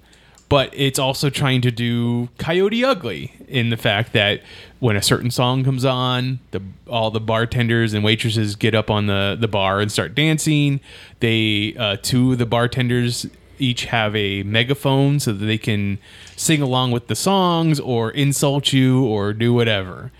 but 0.48 0.70
it's 0.72 1.00
also 1.00 1.30
trying 1.30 1.60
to 1.62 1.72
do 1.72 2.28
Coyote 2.38 2.84
Ugly 2.84 3.32
in 3.48 3.70
the 3.70 3.76
fact 3.76 4.12
that 4.12 4.40
when 4.78 4.94
a 4.94 5.02
certain 5.02 5.32
song 5.32 5.64
comes 5.64 5.84
on, 5.84 6.38
the 6.52 6.62
all 6.86 7.10
the 7.10 7.18
bartenders 7.18 7.92
and 7.92 8.04
waitresses 8.04 8.54
get 8.54 8.72
up 8.72 8.88
on 8.88 9.08
the 9.08 9.36
the 9.36 9.48
bar 9.48 9.80
and 9.80 9.90
start 9.90 10.14
dancing. 10.14 10.78
They 11.18 11.74
uh, 11.76 11.96
two 12.00 12.30
of 12.30 12.38
the 12.38 12.46
bartenders 12.46 13.26
each 13.58 13.86
have 13.86 14.14
a 14.16 14.42
megaphone 14.42 15.20
so 15.20 15.32
that 15.32 15.44
they 15.44 15.58
can 15.58 15.98
sing 16.36 16.62
along 16.62 16.90
with 16.90 17.06
the 17.06 17.16
songs 17.16 17.80
or 17.80 18.10
insult 18.10 18.72
you 18.72 19.04
or 19.04 19.32
do 19.32 19.52
whatever. 19.52 20.10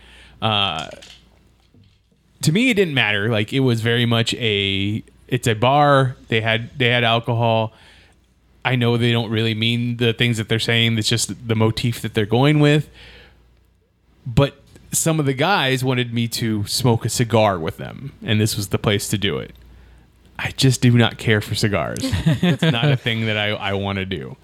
Uh, 0.41 0.89
to 2.43 2.53
me, 2.53 2.71
it 2.71 2.75
didn't 2.75 2.95
matter. 2.95 3.31
Like 3.31 3.53
it 3.53 3.61
was 3.61 3.81
very 3.81 4.07
much 4.07 4.35
a 4.35 5.03
it's 5.29 5.47
a 5.47 5.55
bar. 5.55 6.17
They 6.29 6.41
had 6.41 6.79
they 6.79 6.89
had 6.89 7.05
alcohol. 7.05 7.73
I 8.65 8.77
know 8.77 8.97
they 8.97 9.13
don't 9.13 9.31
really 9.31 9.55
mean 9.55 9.99
the 9.99 10.13
things 10.13 10.39
that 10.39 10.49
they're 10.49 10.59
saying. 10.59 10.97
It's 10.99 11.09
just 11.09 11.49
the 11.49 11.55
motif 11.55 12.01
that 12.03 12.15
they're 12.15 12.27
going 12.27 12.61
with. 12.61 12.89
But 14.27 14.63
some 14.91 15.21
of 15.21 15.27
the 15.27 15.35
guys 15.35 15.85
wanted 15.85 16.15
me 16.15 16.29
to 16.29 16.65
smoke 16.67 17.05
a 17.05 17.09
cigar 17.09 17.59
with 17.59 17.77
them, 17.77 18.13
and 18.23 18.41
this 18.41 18.57
was 18.57 18.69
the 18.69 18.79
place 18.79 19.09
to 19.09 19.19
do 19.19 19.39
it. 19.39 19.55
I 20.39 20.51
just 20.51 20.81
do 20.81 20.91
not 20.91 21.19
care 21.19 21.41
for 21.41 21.55
cigars. 21.55 21.99
it's 22.03 22.63
not 22.63 22.91
a 22.91 22.97
thing 22.97 23.27
that 23.27 23.37
I, 23.37 23.51
I 23.51 23.73
want 23.75 23.97
to 23.97 24.05
do. 24.05 24.37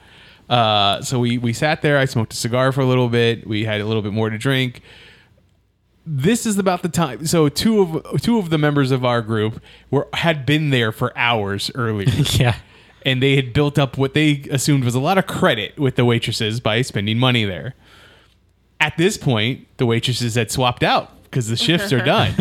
Uh, 0.49 1.01
so 1.03 1.19
we, 1.19 1.39
we 1.39 1.53
sat 1.53 1.83
there. 1.83 1.99
I 1.99 2.05
smoked 2.05 2.33
a 2.33 2.37
cigar 2.37 2.73
for 2.73 2.81
a 2.81 2.87
little 2.87 3.09
bit. 3.09 3.47
We 3.47 3.65
had 3.65 3.81
a 3.81 3.85
little 3.85 4.03
bit 4.03 4.13
more 4.13 4.31
to 4.31 4.39
drink. 4.39 4.83
This 6.05 6.47
is 6.47 6.59
about 6.59 6.83
the 6.83 6.89
time. 6.89 7.27
So 7.27 7.49
two 7.49 7.81
of 7.83 8.23
two 8.23 8.39
of 8.39 8.51
the 8.51 8.59
members 8.59 8.91
of 8.91 9.05
our 9.05 9.23
group 9.23 9.63
were 9.91 10.09
had 10.15 10.45
been 10.47 10.71
there 10.71 10.91
for 10.91 11.17
hours 11.17 11.71
earlier 11.75 12.09
yeah. 12.33 12.57
and 13.05 13.23
they 13.23 13.37
had 13.37 13.53
built 13.53 13.79
up 13.79 13.97
what 13.97 14.15
they 14.15 14.43
assumed 14.51 14.83
was 14.83 14.95
a 14.95 15.01
lot 15.01 15.19
of 15.19 15.27
credit 15.27 15.79
with 15.79 15.97
the 15.97 16.05
waitresses 16.05 16.59
by 16.59 16.83
spending 16.83 17.19
money 17.19 17.45
there. 17.45 17.75
At 18.81 18.97
this 18.97 19.19
point, 19.19 19.69
the 19.77 19.87
waitresses 19.87 20.35
had 20.35 20.51
swapped 20.51 20.83
out 20.83 21.13
because 21.31 21.49
the 21.49 21.57
shifts 21.57 21.93
are 21.93 22.03
done. 22.03 22.35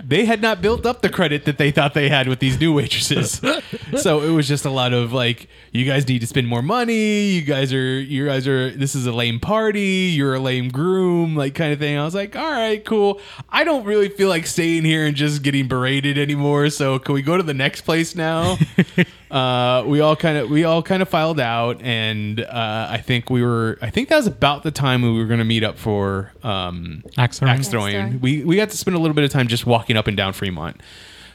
they 0.04 0.24
had 0.24 0.42
not 0.42 0.60
built 0.60 0.84
up 0.84 1.02
the 1.02 1.08
credit 1.08 1.44
that 1.44 1.56
they 1.56 1.70
thought 1.70 1.94
they 1.94 2.08
had 2.08 2.26
with 2.26 2.40
these 2.40 2.58
new 2.58 2.72
waitresses. 2.72 3.40
so 3.96 4.22
it 4.22 4.30
was 4.30 4.48
just 4.48 4.64
a 4.64 4.70
lot 4.70 4.92
of 4.92 5.12
like, 5.12 5.48
you 5.70 5.84
guys 5.84 6.08
need 6.08 6.18
to 6.18 6.26
spend 6.26 6.48
more 6.48 6.62
money. 6.62 7.30
You 7.30 7.42
guys 7.42 7.72
are, 7.72 8.00
you 8.00 8.26
guys 8.26 8.48
are, 8.48 8.70
this 8.70 8.96
is 8.96 9.06
a 9.06 9.12
lame 9.12 9.38
party. 9.38 10.12
You're 10.14 10.34
a 10.34 10.40
lame 10.40 10.68
groom, 10.68 11.36
like 11.36 11.54
kind 11.54 11.72
of 11.72 11.78
thing. 11.78 11.96
I 11.96 12.04
was 12.04 12.14
like, 12.14 12.34
all 12.34 12.50
right, 12.50 12.84
cool. 12.84 13.20
I 13.50 13.62
don't 13.62 13.84
really 13.84 14.08
feel 14.08 14.28
like 14.28 14.46
staying 14.46 14.84
here 14.84 15.06
and 15.06 15.14
just 15.14 15.42
getting 15.42 15.68
berated 15.68 16.18
anymore. 16.18 16.70
So 16.70 16.98
can 16.98 17.14
we 17.14 17.22
go 17.22 17.36
to 17.36 17.42
the 17.42 17.54
next 17.54 17.82
place 17.82 18.16
now? 18.16 18.58
uh, 19.34 19.82
we 19.86 19.98
all 20.00 20.14
kind 20.14 20.38
of 20.38 20.48
we 20.48 20.62
all 20.62 20.82
kind 20.82 21.02
of 21.02 21.08
filed 21.08 21.40
out, 21.40 21.82
and 21.82 22.40
uh, 22.40 22.86
I 22.88 22.98
think 22.98 23.30
we 23.30 23.42
were 23.42 23.78
I 23.82 23.90
think 23.90 24.08
that 24.10 24.16
was 24.16 24.28
about 24.28 24.62
the 24.62 24.70
time 24.70 25.02
we 25.02 25.12
were 25.18 25.26
going 25.26 25.40
to 25.40 25.44
meet 25.44 25.64
up 25.64 25.76
for 25.76 26.32
um, 26.44 27.02
Axe 27.18 27.40
throwing. 27.40 27.54
axe 27.54 27.68
throwing. 27.68 27.92
throwing. 27.92 28.20
We 28.20 28.44
we 28.44 28.56
got 28.56 28.70
to 28.70 28.76
spend 28.76 28.96
a 28.96 29.00
little 29.00 29.14
bit 29.14 29.24
of 29.24 29.30
time 29.30 29.48
just 29.48 29.66
walking 29.66 29.96
up 29.96 30.06
and 30.06 30.16
down 30.16 30.32
Fremont. 30.34 30.80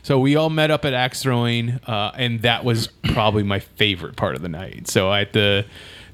So 0.02 0.18
we 0.18 0.38
all 0.38 0.50
met 0.50 0.72
up 0.72 0.86
at 0.86 0.94
axe 0.94 1.22
throwing, 1.22 1.72
uh, 1.86 2.12
and 2.16 2.42
that 2.44 2.64
was 2.64 2.88
probably 3.12 3.44
my 3.44 3.60
favorite 3.60 4.16
part 4.16 4.36
of 4.36 4.42
the 4.42 4.48
night. 4.50 4.88
So 4.88 5.10
I 5.10 5.20
had 5.20 5.34
to 5.34 5.66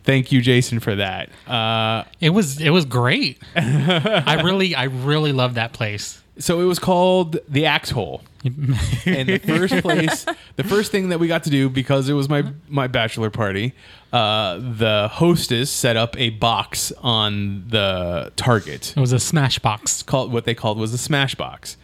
thank 0.03 0.31
you, 0.31 0.41
Jason, 0.41 0.79
for 0.79 0.95
that. 0.95 1.29
Uh, 1.47 2.03
It 2.19 2.31
was 2.31 2.59
it 2.59 2.71
was 2.71 2.85
great. 2.85 3.39
I 3.55 4.41
really 4.43 4.73
I 4.73 4.85
really 4.85 5.33
love 5.33 5.53
that 5.53 5.71
place. 5.73 6.23
So 6.37 6.59
it 6.61 6.65
was 6.65 6.79
called 6.79 7.37
the 7.47 7.65
Axe 7.65 7.91
Hole. 7.91 8.21
and 8.43 9.27
the 9.27 9.39
first 9.43 9.73
place, 9.81 10.25
the 10.55 10.63
first 10.63 10.91
thing 10.91 11.09
that 11.09 11.19
we 11.19 11.27
got 11.27 11.43
to 11.45 11.49
do 11.49 11.67
because 11.67 12.09
it 12.09 12.13
was 12.13 12.29
my 12.29 12.43
my 12.67 12.85
bachelor 12.85 13.31
party, 13.31 13.73
uh, 14.13 14.59
the 14.59 15.09
hostess 15.13 15.71
set 15.71 15.97
up 15.97 16.15
a 16.19 16.29
box 16.29 16.91
on 17.01 17.65
the 17.69 18.31
target 18.35 18.93
It 18.95 18.99
was 18.99 19.13
a 19.13 19.19
smash 19.19 19.57
box. 19.59 20.03
called 20.03 20.31
what 20.31 20.45
they 20.45 20.53
called 20.53 20.77
was 20.77 20.93
a 20.93 20.97
smash 20.97 21.33
box. 21.33 21.75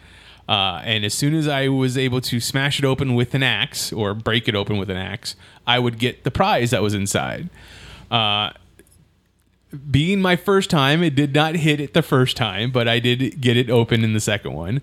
Uh, 0.48 0.80
and 0.84 1.04
as 1.04 1.14
soon 1.14 1.34
as 1.34 1.48
I 1.48 1.68
was 1.68 1.96
able 1.98 2.20
to 2.20 2.38
smash 2.38 2.78
it 2.78 2.84
open 2.84 3.14
with 3.14 3.34
an 3.34 3.42
axe 3.42 3.92
or 3.92 4.14
break 4.14 4.48
it 4.48 4.54
open 4.54 4.76
with 4.76 4.90
an 4.90 4.96
axe, 4.96 5.34
I 5.66 5.78
would 5.78 5.98
get 5.98 6.24
the 6.24 6.30
prize 6.30 6.70
that 6.70 6.82
was 6.82 6.94
inside. 6.94 7.48
Uh, 8.10 8.50
being 9.90 10.20
my 10.20 10.36
first 10.36 10.70
time, 10.70 11.02
it 11.02 11.14
did 11.14 11.34
not 11.34 11.54
hit 11.56 11.80
it 11.80 11.94
the 11.94 12.02
first 12.02 12.36
time, 12.36 12.70
but 12.70 12.88
I 12.88 12.98
did 12.98 13.40
get 13.40 13.56
it 13.56 13.70
open 13.70 14.04
in 14.04 14.12
the 14.12 14.20
second 14.20 14.52
one. 14.52 14.82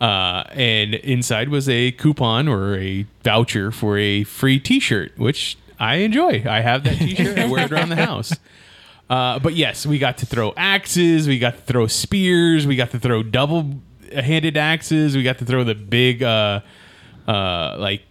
Uh, 0.00 0.44
and 0.50 0.94
inside 0.94 1.48
was 1.48 1.68
a 1.68 1.92
coupon 1.92 2.48
or 2.48 2.76
a 2.76 3.06
voucher 3.24 3.72
for 3.72 3.96
a 3.96 4.24
free 4.24 4.60
T-shirt, 4.60 5.16
which 5.18 5.56
I 5.80 5.96
enjoy. 5.96 6.44
I 6.46 6.60
have 6.60 6.84
that 6.84 6.98
T-shirt. 6.98 7.38
I 7.38 7.46
wear 7.46 7.64
it 7.64 7.72
around 7.72 7.88
the 7.90 7.96
house. 7.96 8.32
Uh, 9.08 9.38
but 9.38 9.54
yes, 9.54 9.86
we 9.86 9.98
got 10.00 10.18
to 10.18 10.26
throw 10.26 10.52
axes. 10.56 11.28
We 11.28 11.38
got 11.38 11.54
to 11.54 11.60
throw 11.60 11.86
spears. 11.86 12.66
We 12.66 12.74
got 12.74 12.90
to 12.90 12.98
throw 12.98 13.22
double-handed 13.22 14.56
axes. 14.56 15.14
We 15.14 15.22
got 15.22 15.38
to 15.38 15.44
throw 15.44 15.62
the 15.62 15.76
big, 15.76 16.24
uh, 16.24 16.60
uh, 17.28 17.76
like 17.78 18.02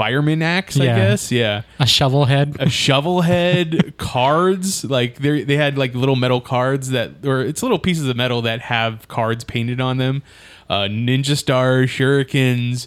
fireman 0.00 0.40
axe. 0.42 0.80
I 0.80 0.84
Yeah. 0.84 0.96
guess. 0.96 1.30
Yeah 1.30 1.62
A 1.78 1.86
shovel 1.86 2.24
head. 2.24 2.56
a 2.58 2.70
shovel 2.70 3.20
head 3.20 3.94
cards 3.98 4.84
like 4.84 5.16
they 5.18 5.44
they 5.44 5.56
had 5.56 5.76
like 5.76 5.94
little 5.94 6.16
metal 6.16 6.40
cards 6.40 6.90
that 6.90 7.24
or 7.26 7.42
it's 7.42 7.62
little 7.62 7.78
pieces 7.78 8.08
of 8.08 8.16
metal 8.16 8.40
that 8.42 8.60
have 8.62 9.06
cards 9.08 9.44
painted 9.44 9.80
on 9.80 9.98
them 9.98 10.22
uh 10.70 10.82
ninja 10.88 11.36
stars 11.36 11.90
shurikens 11.90 12.86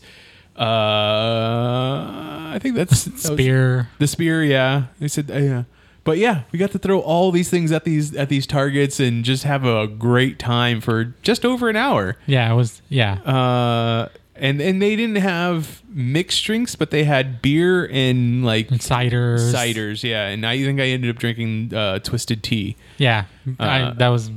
uh 0.94 2.52
i 2.56 2.60
think 2.62 2.76
that's 2.76 3.04
that 3.06 3.14
was- 3.14 3.22
Spear. 3.24 3.90
the 4.00 4.08
spear 4.08 4.44
yeah 4.44 4.86
they 5.00 5.08
said 5.08 5.30
uh, 5.32 5.38
yeah 5.38 5.64
but 6.04 6.18
yeah 6.18 6.44
we 6.52 6.60
got 6.60 6.72
to 6.72 6.80
throw 6.80 7.00
all 7.00 7.32
these 7.32 7.50
things 7.50 7.72
at 7.72 7.84
these 7.84 8.16
at 8.16 8.30
these 8.30 8.46
targets 8.48 9.00
and 9.00 9.24
just 9.24 9.44
have 9.44 9.66
a 9.66 9.88
great 9.88 10.40
time 10.40 10.82
for 10.82 11.14
just 11.22 11.46
over 11.46 11.70
an 11.70 11.76
hour 11.76 12.16
Yeah, 12.26 12.52
it 12.52 12.56
was 12.56 12.82
yeah. 12.90 13.14
uh 13.22 14.10
and 14.36 14.62
and 14.62 14.82
they 14.82 14.96
didn't 14.96 15.18
have 15.18 15.82
mixed 15.90 16.44
drinks 16.46 16.76
but 16.76 16.90
they 16.92 17.04
had 17.04 17.42
beer 17.42 17.86
and 17.92 18.44
like 18.46 18.72
And 18.72 18.80
ciders. 18.80 19.54
ciders, 19.54 20.04
yeah. 20.04 20.28
And 20.28 20.46
I 20.46 20.58
think 20.64 20.80
I 20.80 20.86
ended 20.88 21.10
up 21.12 21.18
drinking 21.20 21.74
uh, 21.74 22.00
twisted 22.00 22.42
tea. 22.44 22.76
Yeah. 22.98 23.26
I, 23.60 23.82
Uh, 23.82 23.94
that 23.94 24.08
was 24.10 24.32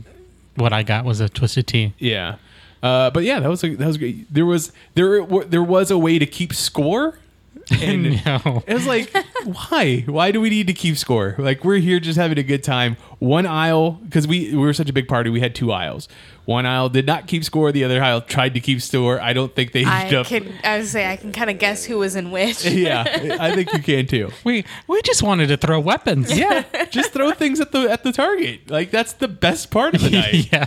what 0.57 0.73
I 0.73 0.83
got 0.83 1.05
was 1.05 1.21
a 1.21 1.29
twisted 1.29 1.67
tea. 1.67 1.93
Yeah, 1.99 2.37
uh, 2.83 3.11
but 3.11 3.25
yeah, 3.25 3.41
that 3.41 3.49
was 3.49 3.63
a, 3.65 3.75
that 3.75 3.87
was 3.87 3.97
great. 3.99 4.33
There 4.33 4.47
was 4.47 4.73
there 4.95 5.25
there 5.47 5.63
was 5.63 5.91
a 5.91 5.99
way 5.99 6.19
to 6.19 6.27
keep 6.27 6.53
score, 6.55 7.19
and 7.83 8.25
no. 8.25 8.63
it 8.67 8.75
was 8.75 8.87
like, 8.87 9.15
why? 9.45 10.05
Why 10.07 10.31
do 10.31 10.41
we 10.41 10.49
need 10.51 10.67
to 10.69 10.73
keep 10.73 10.97
score? 10.97 11.35
Like 11.39 11.65
we're 11.65 11.79
here 11.79 12.01
just 12.01 12.19
having 12.19 12.39
a 12.39 12.43
good 12.43 12.63
time. 12.65 12.97
One 13.19 13.47
aisle 13.47 13.93
because 13.93 14.27
we 14.27 14.51
we 14.51 14.57
were 14.59 14.75
such 14.75 14.91
a 14.91 14.93
big 14.93 15.09
party, 15.09 15.31
we 15.31 15.41
had 15.41 15.55
two 15.55 15.73
aisles. 15.73 16.07
One 16.45 16.67
aisle 16.67 16.91
did 16.91 17.07
not 17.07 17.27
keep 17.27 17.45
score. 17.45 17.73
The 17.73 17.83
other 17.83 18.03
aisle 18.03 18.21
tried 18.21 18.53
to 18.55 18.61
keep 18.61 18.81
score. 18.83 19.21
I 19.21 19.33
don't 19.33 19.55
think 19.55 19.73
they 19.73 19.85
I 19.85 20.03
ended 20.03 20.14
up. 20.19 20.27
can. 20.27 20.53
I 20.62 20.79
was 20.79 20.91
say 20.91 21.11
I 21.11 21.17
can 21.17 21.33
kind 21.33 21.49
of 21.51 21.59
guess 21.59 21.85
who 21.85 21.99
was 21.99 22.14
in 22.14 22.31
which. 22.31 22.64
yeah, 22.67 23.37
I 23.41 23.55
think 23.55 23.73
you 23.73 23.81
can 23.83 24.07
too. 24.07 24.31
We 24.45 24.64
we 24.87 25.01
just 25.03 25.23
wanted 25.23 25.47
to 25.49 25.57
throw 25.57 25.81
weapons. 25.81 26.37
Yeah, 26.37 26.62
just 26.91 27.12
throw 27.12 27.33
things 27.33 27.59
at 27.59 27.73
the 27.73 27.91
at 27.91 28.03
the 28.05 28.12
target. 28.12 28.71
Like 28.71 28.91
that's 28.91 29.14
the 29.14 29.29
best 29.29 29.71
part 29.71 29.95
of 29.95 30.03
the 30.03 30.11
night. 30.23 30.53
yeah. 30.53 30.67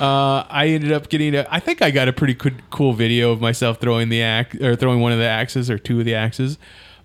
Uh, 0.00 0.44
I 0.50 0.66
ended 0.68 0.90
up 0.92 1.08
getting 1.08 1.34
a. 1.36 1.46
I 1.50 1.60
think 1.60 1.82
I 1.82 1.90
got 1.92 2.08
a 2.08 2.12
pretty 2.12 2.34
good, 2.34 2.68
cool 2.70 2.92
video 2.94 3.30
of 3.30 3.40
myself 3.40 3.80
throwing 3.80 4.08
the 4.08 4.22
axe 4.22 4.56
or 4.60 4.74
throwing 4.74 5.00
one 5.00 5.12
of 5.12 5.18
the 5.18 5.24
axes 5.28 5.70
or 5.70 5.78
two 5.78 6.00
of 6.00 6.04
the 6.04 6.16
axes. 6.16 6.58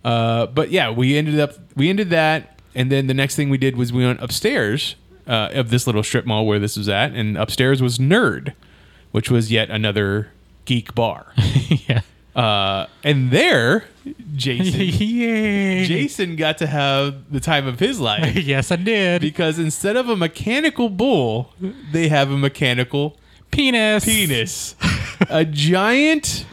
Uh, 0.04 0.48
but 0.48 0.72
yeah, 0.72 0.90
we 0.90 1.16
ended 1.18 1.40
up 1.40 1.54
we 1.76 1.88
ended 1.90 2.10
that, 2.10 2.60
and 2.76 2.92
then 2.92 3.08
the 3.08 3.14
next 3.14 3.36
thing 3.36 3.50
we 3.50 3.58
did 3.58 3.76
was 3.76 3.92
we 3.94 4.06
went 4.06 4.22
upstairs 4.22 4.96
uh, 5.28 5.50
of 5.54 5.70
this 5.70 5.86
little 5.88 6.04
strip 6.04 6.26
mall 6.26 6.46
where 6.46 6.60
this 6.60 6.78
was 6.78 6.90
at, 6.90 7.12
and 7.14 7.38
upstairs 7.38 7.82
was 7.82 7.98
Nerd, 7.98 8.54
which 9.12 9.30
was 9.30 9.52
yet 9.52 9.70
another 9.70 10.30
geek 10.66 10.94
bar. 10.96 11.34
yeah. 11.88 12.02
Uh, 12.36 12.88
and 13.04 13.30
there, 13.30 13.86
Jason 14.36 14.80
Yay. 15.08 15.84
Jason 15.86 16.38
got 16.38 16.58
to 16.60 16.68
have 16.68 17.30
the 17.32 17.42
time 17.42 17.68
of 17.68 17.80
his 17.80 18.00
life 18.00 18.36
yes, 18.38 18.72
I 18.72 18.78
did. 18.78 19.22
because 19.22 19.60
instead 19.60 19.98
of 19.98 20.08
a 20.08 20.16
mechanical 20.16 20.88
bull, 20.90 21.52
they 21.92 22.08
have 22.08 22.32
a 22.32 22.38
mechanical 22.38 23.18
Penis. 23.52 24.06
penis. 24.06 24.76
a 25.30 25.44
giant 25.44 26.46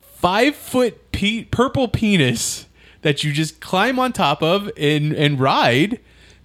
five 0.00 0.54
foot 0.54 1.10
pe- 1.10 1.44
purple 1.44 1.88
penis 1.88 2.66
that 3.02 3.24
you 3.24 3.32
just 3.32 3.60
climb 3.60 3.98
on 3.98 4.12
top 4.12 4.42
of 4.42 4.70
and, 4.76 5.12
and 5.12 5.38
ride 5.40 6.00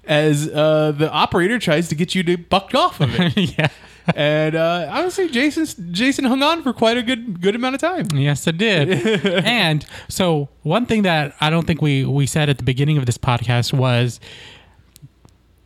as 0.06 0.48
uh, 0.50 0.92
the 0.92 1.12
operator 1.12 1.58
tries 1.60 1.90
to 1.90 1.96
get 1.96 2.14
you 2.16 2.24
to 2.24 2.38
buck 2.38 2.74
off 2.76 3.02
of 3.02 3.10
it. 3.20 3.36
yeah. 3.58 3.68
and 4.16 4.56
uh, 4.56 4.88
honestly, 4.92 5.28
Jason 5.30 5.66
Jason 5.92 6.26
hung 6.26 6.44
on 6.44 6.62
for 6.62 6.74
quite 6.74 6.96
a 6.96 7.02
good 7.02 7.42
good 7.42 7.56
amount 7.56 7.74
of 7.76 7.82
time. 7.82 8.06
Yes, 8.14 8.46
it 8.46 8.58
did. 8.58 8.90
and 9.46 9.84
so 10.08 10.48
one 10.62 10.86
thing 10.86 11.02
that 11.02 11.36
I 11.42 11.50
don't 11.50 11.66
think 11.66 11.82
we 11.82 12.06
we 12.06 12.28
said 12.28 12.48
at 12.50 12.58
the 12.60 12.64
beginning 12.64 12.98
of 13.00 13.06
this 13.08 13.18
podcast 13.18 13.74
was 13.74 14.20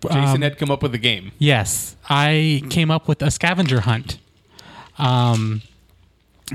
Jason 0.04 0.20
Um, 0.36 0.42
had 0.42 0.58
come 0.58 0.72
up 0.72 0.82
with 0.82 0.94
a 0.96 0.98
game. 0.98 1.34
yes, 1.38 1.98
I 2.10 2.64
came 2.70 2.90
up 2.90 3.08
with 3.10 3.22
a 3.22 3.30
scavenger 3.30 3.82
hunt. 3.82 4.18
Um 4.98 5.62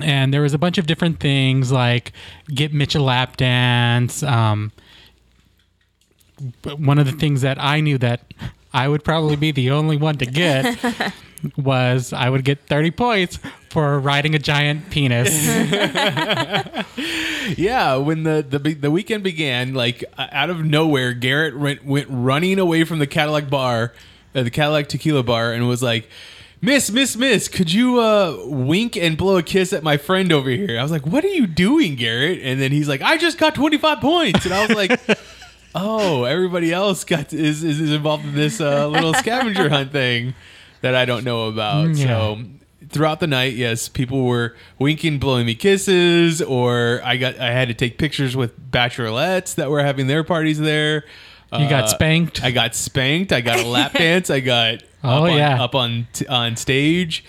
and 0.03 0.33
there 0.33 0.43
was 0.43 0.55
a 0.55 0.59
bunch 0.59 0.79
of 0.79 0.87
different 0.87 1.21
things 1.21 1.71
like 1.73 2.13
get 2.49 2.73
Mitch 2.73 2.95
a 2.95 3.03
lap 3.03 3.37
dance. 3.37 4.23
Um, 4.23 4.73
one 6.77 6.99
of 6.99 7.07
the 7.07 7.13
things 7.13 7.43
that 7.43 7.59
I 7.61 7.81
knew 7.81 7.99
that 7.99 8.21
I 8.73 8.89
would 8.89 9.05
probably 9.05 9.37
be 9.37 9.53
the 9.53 9.71
only 9.71 9.97
one 9.97 10.17
to 10.19 10.27
get 10.27 11.13
was 11.57 12.13
I 12.13 12.29
would 12.29 12.45
get 12.45 12.67
30 12.67 12.91
points 12.91 13.39
for 13.71 13.99
riding 14.01 14.35
a 14.35 14.39
giant 14.39 14.91
penis. 14.91 15.31
Yeah, 17.59 17.97
when 17.97 18.23
the 18.23 18.43
the 18.49 18.59
the 18.75 18.91
weekend 18.91 19.23
began, 19.23 19.75
like 19.75 20.03
out 20.17 20.49
of 20.49 20.65
nowhere, 20.65 21.13
Garrett 21.13 21.59
went, 21.59 21.85
went 21.85 22.07
running 22.09 22.59
away 22.59 22.85
from 22.85 23.01
the 23.01 23.07
Cadillac 23.07 23.51
bar, 23.51 23.93
uh, 24.35 24.43
the 24.43 24.51
Cadillac 24.51 24.89
Tequila 24.89 25.23
bar, 25.23 25.53
and 25.53 25.69
was 25.69 25.83
like, 25.83 26.09
"Miss, 26.65 26.91
Miss, 26.91 27.17
Miss, 27.17 27.49
could 27.49 27.73
you 27.73 28.01
uh, 28.01 28.39
wink 28.45 28.97
and 28.97 29.17
blow 29.17 29.37
a 29.37 29.43
kiss 29.43 29.73
at 29.73 29.83
my 29.83 29.97
friend 29.97 30.33
over 30.33 30.49
here?" 30.51 30.79
I 30.79 30.83
was 30.83 30.91
like, 30.91 31.07
"What 31.07 31.25
are 31.25 31.29
you 31.29 31.47
doing, 31.47 31.95
Garrett?" 31.97 32.41
And 32.43 32.61
then 32.61 32.73
he's 32.73 32.89
like, 32.89 33.03
"I 33.03 33.17
just 33.17 33.39
got 33.39 33.55
twenty 33.55 33.79
five 33.79 34.01
points," 34.01 34.45
and 34.45 34.55
I 34.55 34.67
was 34.67 34.77
like. 34.77 35.01
Oh, 35.77 36.23
everybody 36.23 36.73
else 36.73 37.03
got 37.03 37.33
is, 37.33 37.65
is 37.65 37.81
is 37.81 37.91
involved 37.91 38.25
in 38.25 38.37
this 38.37 38.61
uh, 38.61 38.87
little 38.87 39.13
scavenger 39.25 39.69
hunt 39.69 39.91
thing. 39.91 40.35
that 40.83 40.95
I 40.95 41.05
don't 41.05 41.25
know 41.25 41.49
about. 41.49 41.97
Yeah. 41.97 42.07
So 42.07 42.39
throughout 42.91 43.19
the 43.19 43.27
night, 43.27 43.55
yes, 43.55 43.89
people 43.89 44.25
were 44.25 44.55
winking, 44.79 45.19
blowing 45.19 45.47
me 45.47 45.57
kisses, 45.57 46.41
or 46.41 47.01
I 47.05 47.17
got 47.17 47.41
I 47.41 47.51
had 47.51 47.67
to 47.67 47.75
take 47.75 47.99
pictures 47.99 48.37
with 48.37 48.71
bachelorettes 48.71 49.57
that 49.57 49.69
were 49.69 49.83
having 49.83 50.07
their 50.07 50.23
parties 50.23 50.61
there. 50.61 51.05
You 51.59 51.69
got 51.69 51.85
Uh, 51.85 51.89
spanked. 51.89 52.43
I 52.43 52.51
got 52.51 52.75
spanked. 52.75 53.33
I 53.33 53.41
got 53.41 53.59
a 53.61 53.67
lap 53.67 53.93
dance. 53.99 54.31
I 54.31 54.41
got 54.41 54.83
Oh, 55.03 55.09
up 55.27 55.31
on, 55.33 55.37
yeah. 55.39 55.63
up 55.63 55.75
on 55.75 56.07
t- 56.13 56.27
on 56.27 56.57
stage. 56.57 57.25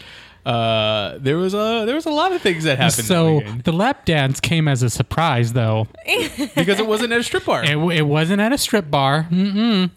Uh, 0.46 1.18
there 1.20 1.38
was 1.38 1.54
a 1.56 1.84
there 1.86 1.96
was 1.96 2.06
a 2.06 2.12
lot 2.12 2.32
of 2.32 2.40
things 2.42 2.66
that 2.66 2.78
happened 2.78 2.98
that 3.00 3.04
so 3.06 3.38
weekend. 3.38 3.64
the 3.64 3.72
lap 3.74 4.06
dance 4.06 4.40
came 4.40 4.68
as 4.68 4.84
a 4.84 4.90
surprise, 4.90 5.54
though. 5.54 5.88
because 6.56 6.80
it 6.80 6.86
wasn't 6.88 7.12
at 7.12 7.20
a 7.20 7.24
strip 7.24 7.46
bar. 7.46 7.64
It, 7.64 7.72
w- 7.74 7.90
it 7.90 8.04
wasn't 8.08 8.42
at 8.42 8.54
a 8.54 8.58
strip 8.58 8.90
bar. 8.92 9.28
Mm-mm. 9.32 9.90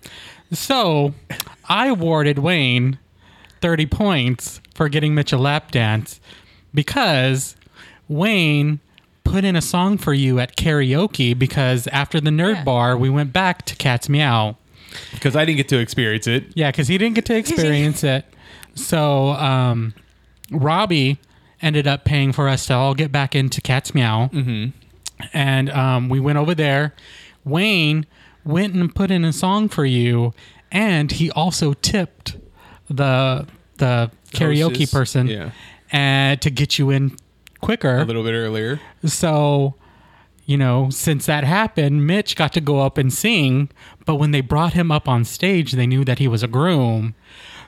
So 0.53 1.13
I 1.69 1.89
awarded 1.89 2.39
Wayne 2.39 2.99
30 3.61 3.87
points 3.87 4.61
for 4.75 4.89
getting 4.89 5.15
Mitch 5.15 5.33
a 5.33 5.39
lap 5.39 5.71
dance 5.71 6.19
because 6.73 7.55
Wayne 8.09 8.81
put 9.29 9.45
in 9.45 9.57
a 9.57 9.63
song 9.63 9.99
for 9.99 10.15
you 10.15 10.39
at 10.39 10.57
karaoke 10.57 11.39
because 11.39 11.87
after 11.89 12.21
the 12.21 12.31
nerd 12.31 12.57
Yeah. 12.57 12.65
bar, 12.65 12.97
we 12.97 13.11
went 13.11 13.33
back 13.33 13.65
to 13.67 13.77
Cat's 13.77 14.09
Meow. 14.09 14.57
Because 15.13 15.37
I 15.37 15.45
didn't 15.45 15.59
get 15.59 15.69
to 15.69 15.79
experience 15.79 16.27
it. 16.27 16.45
Yeah, 16.55 16.71
because 16.71 16.89
he 16.89 16.97
didn't 16.99 17.15
get 17.15 17.27
to 17.27 17.37
experience 17.43 18.03
it. 18.05 18.25
So 18.75 19.31
um, 19.33 19.95
Robbie 20.51 21.19
ended 21.61 21.87
up 21.87 22.05
paying 22.05 22.33
for 22.33 22.49
us 22.49 22.67
to 22.67 22.75
all 22.75 22.95
get 22.95 23.13
back 23.13 23.35
into 23.35 23.61
Cat's 23.61 23.95
Meow. 23.95 24.29
Mm-hmm. 24.33 24.71
And 25.33 25.71
um, 25.71 26.09
we 26.09 26.21
went 26.21 26.39
over 26.39 26.55
there. 26.55 26.95
Wayne 27.45 28.07
went 28.45 28.75
and 28.75 28.95
put 28.95 29.11
in 29.11 29.25
a 29.25 29.33
song 29.33 29.69
for 29.69 29.85
you, 29.85 30.33
and 30.71 31.11
he 31.11 31.31
also 31.31 31.73
tipped 31.75 32.37
the 32.89 33.47
the 33.79 34.11
karaoke 34.33 34.71
Hostess, 34.81 34.91
person 34.93 35.27
yeah. 35.27 35.51
and 35.93 36.41
to 36.43 36.51
get 36.51 36.79
you 36.79 36.91
in 36.91 37.17
quicker. 37.61 37.99
A 37.99 38.05
little 38.05 38.23
bit 38.25 38.33
earlier. 38.35 38.81
So, 39.05 39.75
you 40.47 40.57
know, 40.57 40.91
since 40.91 41.27
that 41.27 41.45
happened, 41.45 42.07
Mitch 42.07 42.37
got 42.37 42.53
to 42.55 42.61
go 42.61 42.81
up 42.81 42.99
and 42.99 43.13
sing. 43.13 43.71
But 44.07 44.17
when 44.17 44.31
they 44.31 44.41
brought 44.41 44.73
him 44.73 44.91
up 44.91 45.09
on 45.09 45.25
stage, 45.25 45.73
they 45.73 45.87
knew 45.87 46.05
that 46.05 46.19
he 46.19 46.29
was 46.29 46.43
a 46.43 46.49
groom. 46.49 47.15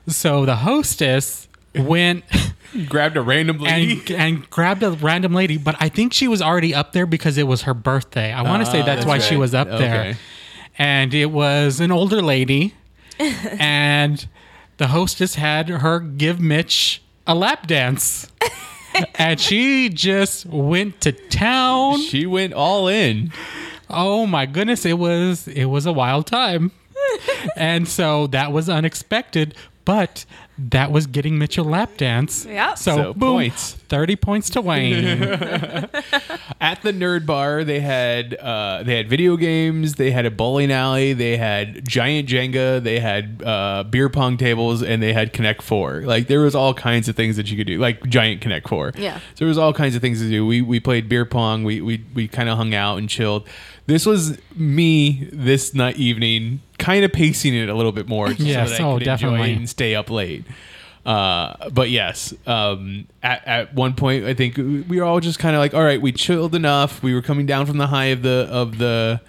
So 0.07 0.45
the 0.45 0.57
hostess 0.57 1.47
went 1.75 2.23
Grabbed 2.87 3.17
a 3.17 3.21
random 3.21 3.57
lady. 3.59 3.99
and 3.99 4.11
and 4.11 4.49
grabbed 4.49 4.81
a 4.81 4.91
random 4.91 5.33
lady, 5.33 5.57
but 5.57 5.75
I 5.79 5.89
think 5.89 6.13
she 6.13 6.27
was 6.29 6.41
already 6.41 6.73
up 6.73 6.93
there 6.93 7.05
because 7.05 7.37
it 7.37 7.45
was 7.45 7.63
her 7.63 7.73
birthday. 7.73 8.31
I 8.31 8.43
want 8.43 8.65
to 8.65 8.71
say 8.71 8.79
Ah, 8.81 8.85
that's, 8.85 8.99
that's 8.99 9.05
why 9.05 9.19
she 9.19 9.35
was 9.35 9.53
up 9.53 9.67
there. 9.67 10.17
And 10.77 11.13
it 11.13 11.25
was 11.31 11.81
an 11.81 11.91
older 11.91 12.21
lady, 12.21 12.73
and 13.19 14.25
the 14.77 14.87
hostess 14.87 15.35
had 15.35 15.67
her 15.67 15.99
give 15.99 16.39
Mitch 16.39 17.01
a 17.27 17.35
lap 17.35 17.67
dance. 17.67 18.31
and 19.15 19.39
she 19.39 19.89
just 19.89 20.45
went 20.45 21.01
to 21.01 21.11
town. 21.11 21.99
she 22.01 22.25
went 22.25 22.53
all 22.53 22.87
in. 22.87 23.31
Oh 23.89 24.25
my 24.25 24.45
goodness, 24.45 24.85
it 24.85 24.97
was 24.97 25.47
it 25.47 25.65
was 25.65 25.85
a 25.85 25.91
wild 25.91 26.27
time. 26.27 26.71
and 27.55 27.87
so 27.87 28.27
that 28.27 28.51
was 28.51 28.69
unexpected, 28.69 29.55
but 29.85 30.25
that 30.57 30.91
was 30.91 31.07
getting 31.07 31.37
Mitchell 31.39 31.65
lap 31.65 31.97
dance. 31.97 32.45
Yep. 32.45 32.77
So, 32.77 32.95
So, 32.95 33.13
boom, 33.13 33.33
points. 33.33 33.73
30 33.73 34.15
points 34.15 34.49
to 34.51 34.61
Wayne. 34.61 35.23
At 36.61 36.81
the 36.83 36.91
nerd 36.93 37.25
bar, 37.25 37.63
they 37.63 37.79
had 37.79 38.35
uh, 38.35 38.83
they 38.83 38.95
had 38.95 39.09
video 39.09 39.37
games, 39.37 39.95
they 39.95 40.11
had 40.11 40.25
a 40.25 40.31
bowling 40.31 40.71
alley, 40.71 41.13
they 41.13 41.37
had 41.37 41.87
giant 41.87 42.29
Jenga, 42.29 42.81
they 42.83 42.99
had 42.99 43.41
uh, 43.43 43.83
beer 43.83 44.09
pong 44.09 44.37
tables, 44.37 44.83
and 44.83 45.01
they 45.01 45.13
had 45.13 45.33
Connect 45.33 45.61
Four. 45.61 46.01
Like 46.01 46.27
there 46.27 46.41
was 46.41 46.53
all 46.53 46.73
kinds 46.73 47.09
of 47.09 47.15
things 47.15 47.35
that 47.37 47.49
you 47.49 47.57
could 47.57 47.67
do, 47.67 47.79
like 47.79 48.03
giant 48.05 48.41
Connect 48.41 48.69
Four. 48.69 48.91
Yeah. 48.95 49.17
So 49.17 49.21
there 49.39 49.47
was 49.47 49.57
all 49.57 49.73
kinds 49.73 49.95
of 49.95 50.01
things 50.01 50.19
to 50.19 50.29
do. 50.29 50.45
We 50.45 50.61
we 50.61 50.79
played 50.79 51.09
beer 51.09 51.25
pong. 51.25 51.63
We 51.63 51.81
we 51.81 52.03
we 52.13 52.27
kind 52.27 52.49
of 52.49 52.57
hung 52.57 52.73
out 52.75 52.97
and 52.97 53.09
chilled. 53.09 53.47
This 53.87 54.05
was 54.05 54.37
me 54.55 55.27
this 55.33 55.73
night 55.73 55.97
evening, 55.97 56.61
kind 56.81 57.05
of 57.05 57.13
pacing 57.13 57.53
it 57.55 57.69
a 57.69 57.75
little 57.75 57.91
bit 57.91 58.07
more, 58.07 58.27
just 58.29 58.41
Yes, 58.41 58.69
so 58.69 58.75
that 58.75 58.81
I 58.81 58.85
oh, 58.85 58.97
could 58.97 59.05
definitely. 59.05 59.51
it 59.53 59.57
and 59.57 59.69
stay 59.69 59.95
up 59.95 60.09
late. 60.09 60.43
Uh, 61.05 61.69
but 61.69 61.89
yes, 61.89 62.33
um, 62.45 63.07
at, 63.23 63.47
at 63.47 63.73
one 63.73 63.93
point, 63.93 64.25
I 64.25 64.33
think 64.33 64.57
we 64.57 64.81
were 64.83 65.03
all 65.03 65.19
just 65.19 65.39
kind 65.39 65.55
of 65.55 65.59
like, 65.59 65.73
all 65.73 65.83
right, 65.83 66.01
we 66.01 66.11
chilled 66.11 66.53
enough. 66.53 67.01
We 67.01 67.13
were 67.13 67.21
coming 67.21 67.45
down 67.45 67.65
from 67.65 67.77
the 67.77 67.87
high 67.87 68.05
of 68.05 68.21
the 68.21 68.47
of 68.51 68.77
the 68.77 69.21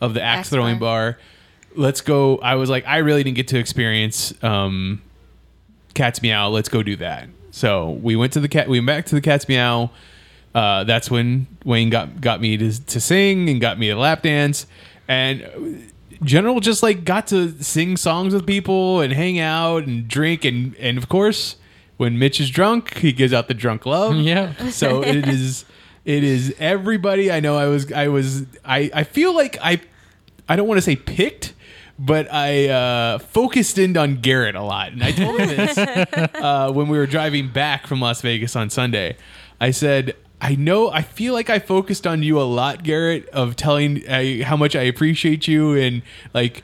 of 0.00 0.14
the 0.14 0.22
axe 0.22 0.38
Axe 0.40 0.48
throwing 0.50 0.78
bar. 0.78 1.18
Let's 1.74 2.00
go. 2.00 2.38
I 2.38 2.56
was 2.56 2.68
like, 2.70 2.84
I 2.86 2.98
really 2.98 3.22
didn't 3.22 3.36
get 3.36 3.48
to 3.48 3.58
experience 3.58 4.32
um, 4.42 5.02
Cat's 5.94 6.20
Meow. 6.22 6.48
Let's 6.48 6.68
go 6.68 6.82
do 6.82 6.96
that. 6.96 7.28
So 7.52 7.90
we 7.90 8.16
went 8.16 8.32
to 8.32 8.40
the 8.40 8.48
cat. 8.48 8.68
We 8.68 8.78
went 8.78 8.86
back 8.86 9.06
to 9.06 9.14
the 9.14 9.20
Cat's 9.20 9.48
Meow. 9.48 9.90
Uh, 10.52 10.82
that's 10.82 11.10
when 11.10 11.46
Wayne 11.64 11.90
got 11.90 12.20
got 12.20 12.40
me 12.40 12.56
to 12.56 12.86
to 12.86 13.00
sing 13.00 13.48
and 13.48 13.60
got 13.60 13.78
me 13.78 13.90
a 13.90 13.96
lap 13.96 14.22
dance. 14.22 14.66
And 15.06 15.89
General 16.22 16.60
just 16.60 16.82
like 16.82 17.04
got 17.04 17.26
to 17.28 17.62
sing 17.62 17.96
songs 17.96 18.34
with 18.34 18.46
people 18.46 19.00
and 19.00 19.12
hang 19.12 19.38
out 19.38 19.84
and 19.84 20.06
drink 20.06 20.44
and 20.44 20.76
and 20.76 20.98
of 20.98 21.08
course 21.08 21.56
when 21.96 22.18
Mitch 22.18 22.40
is 22.40 22.50
drunk 22.50 22.98
he 22.98 23.12
gives 23.12 23.32
out 23.32 23.48
the 23.48 23.54
drunk 23.54 23.86
love. 23.86 24.14
Yeah. 24.16 24.52
So 24.70 25.02
it 25.02 25.26
is 25.28 25.64
it 26.04 26.24
is 26.24 26.54
everybody. 26.58 27.30
I 27.30 27.40
know 27.40 27.56
I 27.56 27.66
was 27.66 27.90
I 27.92 28.08
was 28.08 28.44
I 28.64 28.90
I 28.92 29.04
feel 29.04 29.34
like 29.34 29.58
I 29.62 29.80
I 30.48 30.56
don't 30.56 30.68
want 30.68 30.78
to 30.78 30.82
say 30.82 30.96
picked. 30.96 31.54
But 32.02 32.32
I 32.32 32.68
uh, 32.68 33.18
focused 33.18 33.76
in 33.76 33.94
on 33.98 34.22
Garrett 34.22 34.54
a 34.54 34.62
lot, 34.62 34.90
and 34.92 35.04
I 35.04 35.12
told 35.12 35.38
him 35.38 35.48
this 35.48 35.76
uh, 36.34 36.72
when 36.72 36.88
we 36.88 36.96
were 36.96 37.04
driving 37.04 37.50
back 37.52 37.86
from 37.86 38.00
Las 38.00 38.22
Vegas 38.22 38.56
on 38.56 38.70
Sunday. 38.70 39.18
I 39.60 39.70
said, 39.70 40.16
I 40.40 40.54
know, 40.54 40.90
I 40.90 41.02
feel 41.02 41.34
like 41.34 41.50
I 41.50 41.58
focused 41.58 42.06
on 42.06 42.22
you 42.22 42.40
a 42.40 42.44
lot, 42.44 42.82
Garrett, 42.82 43.28
of 43.28 43.56
telling 43.56 44.06
uh, 44.08 44.44
how 44.44 44.56
much 44.56 44.74
I 44.74 44.82
appreciate 44.82 45.46
you 45.46 45.76
and 45.76 46.02
like, 46.32 46.62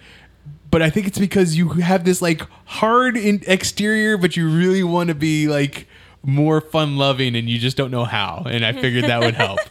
but 0.70 0.82
I 0.82 0.90
think 0.90 1.06
it's 1.06 1.18
because 1.18 1.56
you 1.56 1.68
have 1.70 2.04
this 2.04 2.22
like 2.22 2.42
hard 2.64 3.16
in 3.16 3.42
exterior, 3.46 4.16
but 4.16 4.36
you 4.36 4.48
really 4.48 4.82
want 4.82 5.08
to 5.08 5.14
be 5.14 5.46
like 5.46 5.86
more 6.22 6.60
fun 6.60 6.96
loving 6.96 7.36
and 7.36 7.48
you 7.48 7.58
just 7.58 7.76
don't 7.76 7.90
know 7.90 8.04
how. 8.04 8.44
And 8.48 8.64
I 8.64 8.72
figured 8.72 9.04
that 9.04 9.20
would 9.20 9.34
help. 9.34 9.60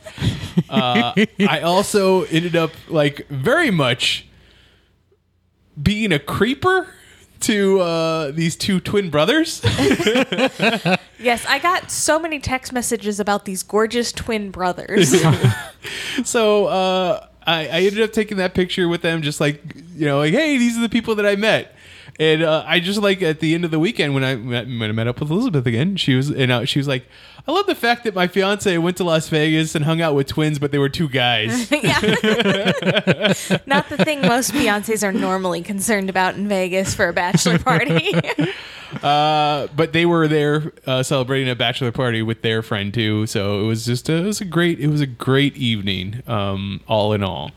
Uh, 0.70 1.14
I 1.50 1.60
also 1.62 2.24
ended 2.24 2.56
up 2.56 2.72
like 2.88 3.28
very 3.28 3.72
much 3.72 4.26
being 5.82 6.14
a 6.14 6.20
creeper 6.20 6.95
to 7.42 7.80
uh, 7.82 8.32
these 8.32 8.56
two 8.56 8.80
twin 8.80 9.10
brothers. 9.10 9.62
Yes, 11.20 11.46
I 11.48 11.60
got 11.60 11.90
so 11.90 12.20
many 12.20 12.40
text 12.40 12.74
messages 12.74 13.20
about 13.20 13.46
these 13.46 13.64
gorgeous 13.64 14.12
twin 14.12 14.52
brothers. 14.52 15.16
so 16.24 16.66
uh, 16.68 17.28
I, 17.48 17.68
I 17.68 17.80
ended 17.82 18.02
up 18.02 18.12
taking 18.12 18.38
that 18.38 18.54
picture 18.54 18.88
with 18.88 19.02
them, 19.02 19.22
just 19.22 19.40
like 19.40 19.62
you 19.96 20.06
know, 20.06 20.20
like 20.20 20.34
hey, 20.34 20.58
these 20.58 20.78
are 20.78 20.82
the 20.82 20.90
people 20.90 21.16
that 21.16 21.26
I 21.26 21.36
met. 21.36 21.75
And 22.18 22.44
uh, 22.44 22.64
I 22.66 22.80
just 22.80 23.02
like 23.02 23.22
at 23.22 23.42
the 23.42 23.54
end 23.54 23.66
of 23.66 23.72
the 23.72 23.80
weekend 23.80 24.14
when 24.14 24.24
I 24.24 24.36
met, 24.36 24.68
when 24.68 24.84
I 24.84 24.94
met 24.94 25.08
up 25.08 25.20
with 25.20 25.30
Elizabeth 25.30 25.66
again, 25.66 25.98
she 25.98 26.16
was 26.16 26.30
and 26.30 26.52
uh, 26.52 26.66
she 26.66 26.80
was 26.80 26.88
like, 26.88 27.06
I 27.48 27.52
love 27.52 27.68
the 27.68 27.76
fact 27.76 28.06
that 28.06 28.16
my 28.16 28.28
fiance 28.28 28.76
went 28.78 28.98
to 28.98 29.04
Las 29.04 29.30
Vegas 29.30 29.76
and 29.76 29.86
hung 29.86 30.02
out 30.02 30.16
with 30.16 30.28
twins, 30.28 30.58
but 30.58 30.72
they 30.72 30.78
were 30.78 30.90
two 30.90 31.10
guys. 31.10 31.70
Not 31.72 31.84
the 33.90 34.02
thing 34.04 34.22
most 34.22 34.52
fiancés 34.52 35.04
are 35.04 35.14
normally 35.14 35.62
concerned 35.62 36.10
about 36.10 36.36
in 36.36 36.48
Vegas 36.48 36.96
for 36.96 37.10
a 37.10 37.14
bachelor 37.14 37.60
party. 37.60 38.14
Uh, 39.04 39.68
but 39.76 39.92
they 39.92 40.06
were 40.06 40.26
there 40.26 40.72
uh, 40.86 41.04
celebrating 41.04 41.50
a 41.50 41.56
bachelor 41.56 41.92
party 41.92 42.22
with 42.22 42.44
their 42.44 42.62
friend 42.62 42.94
too. 42.94 43.28
So 43.28 43.60
it 43.60 43.68
was 43.68 43.86
just 43.86 44.08
a, 44.08 44.14
it 44.14 44.24
was 44.24 44.40
a 44.40 44.46
great 44.46 44.80
it 44.80 44.88
was 44.88 45.02
a 45.02 45.06
great 45.06 45.58
evening. 45.58 46.24
Um, 46.28 46.80
all 46.88 47.12
in 47.12 47.22
all. 47.22 47.52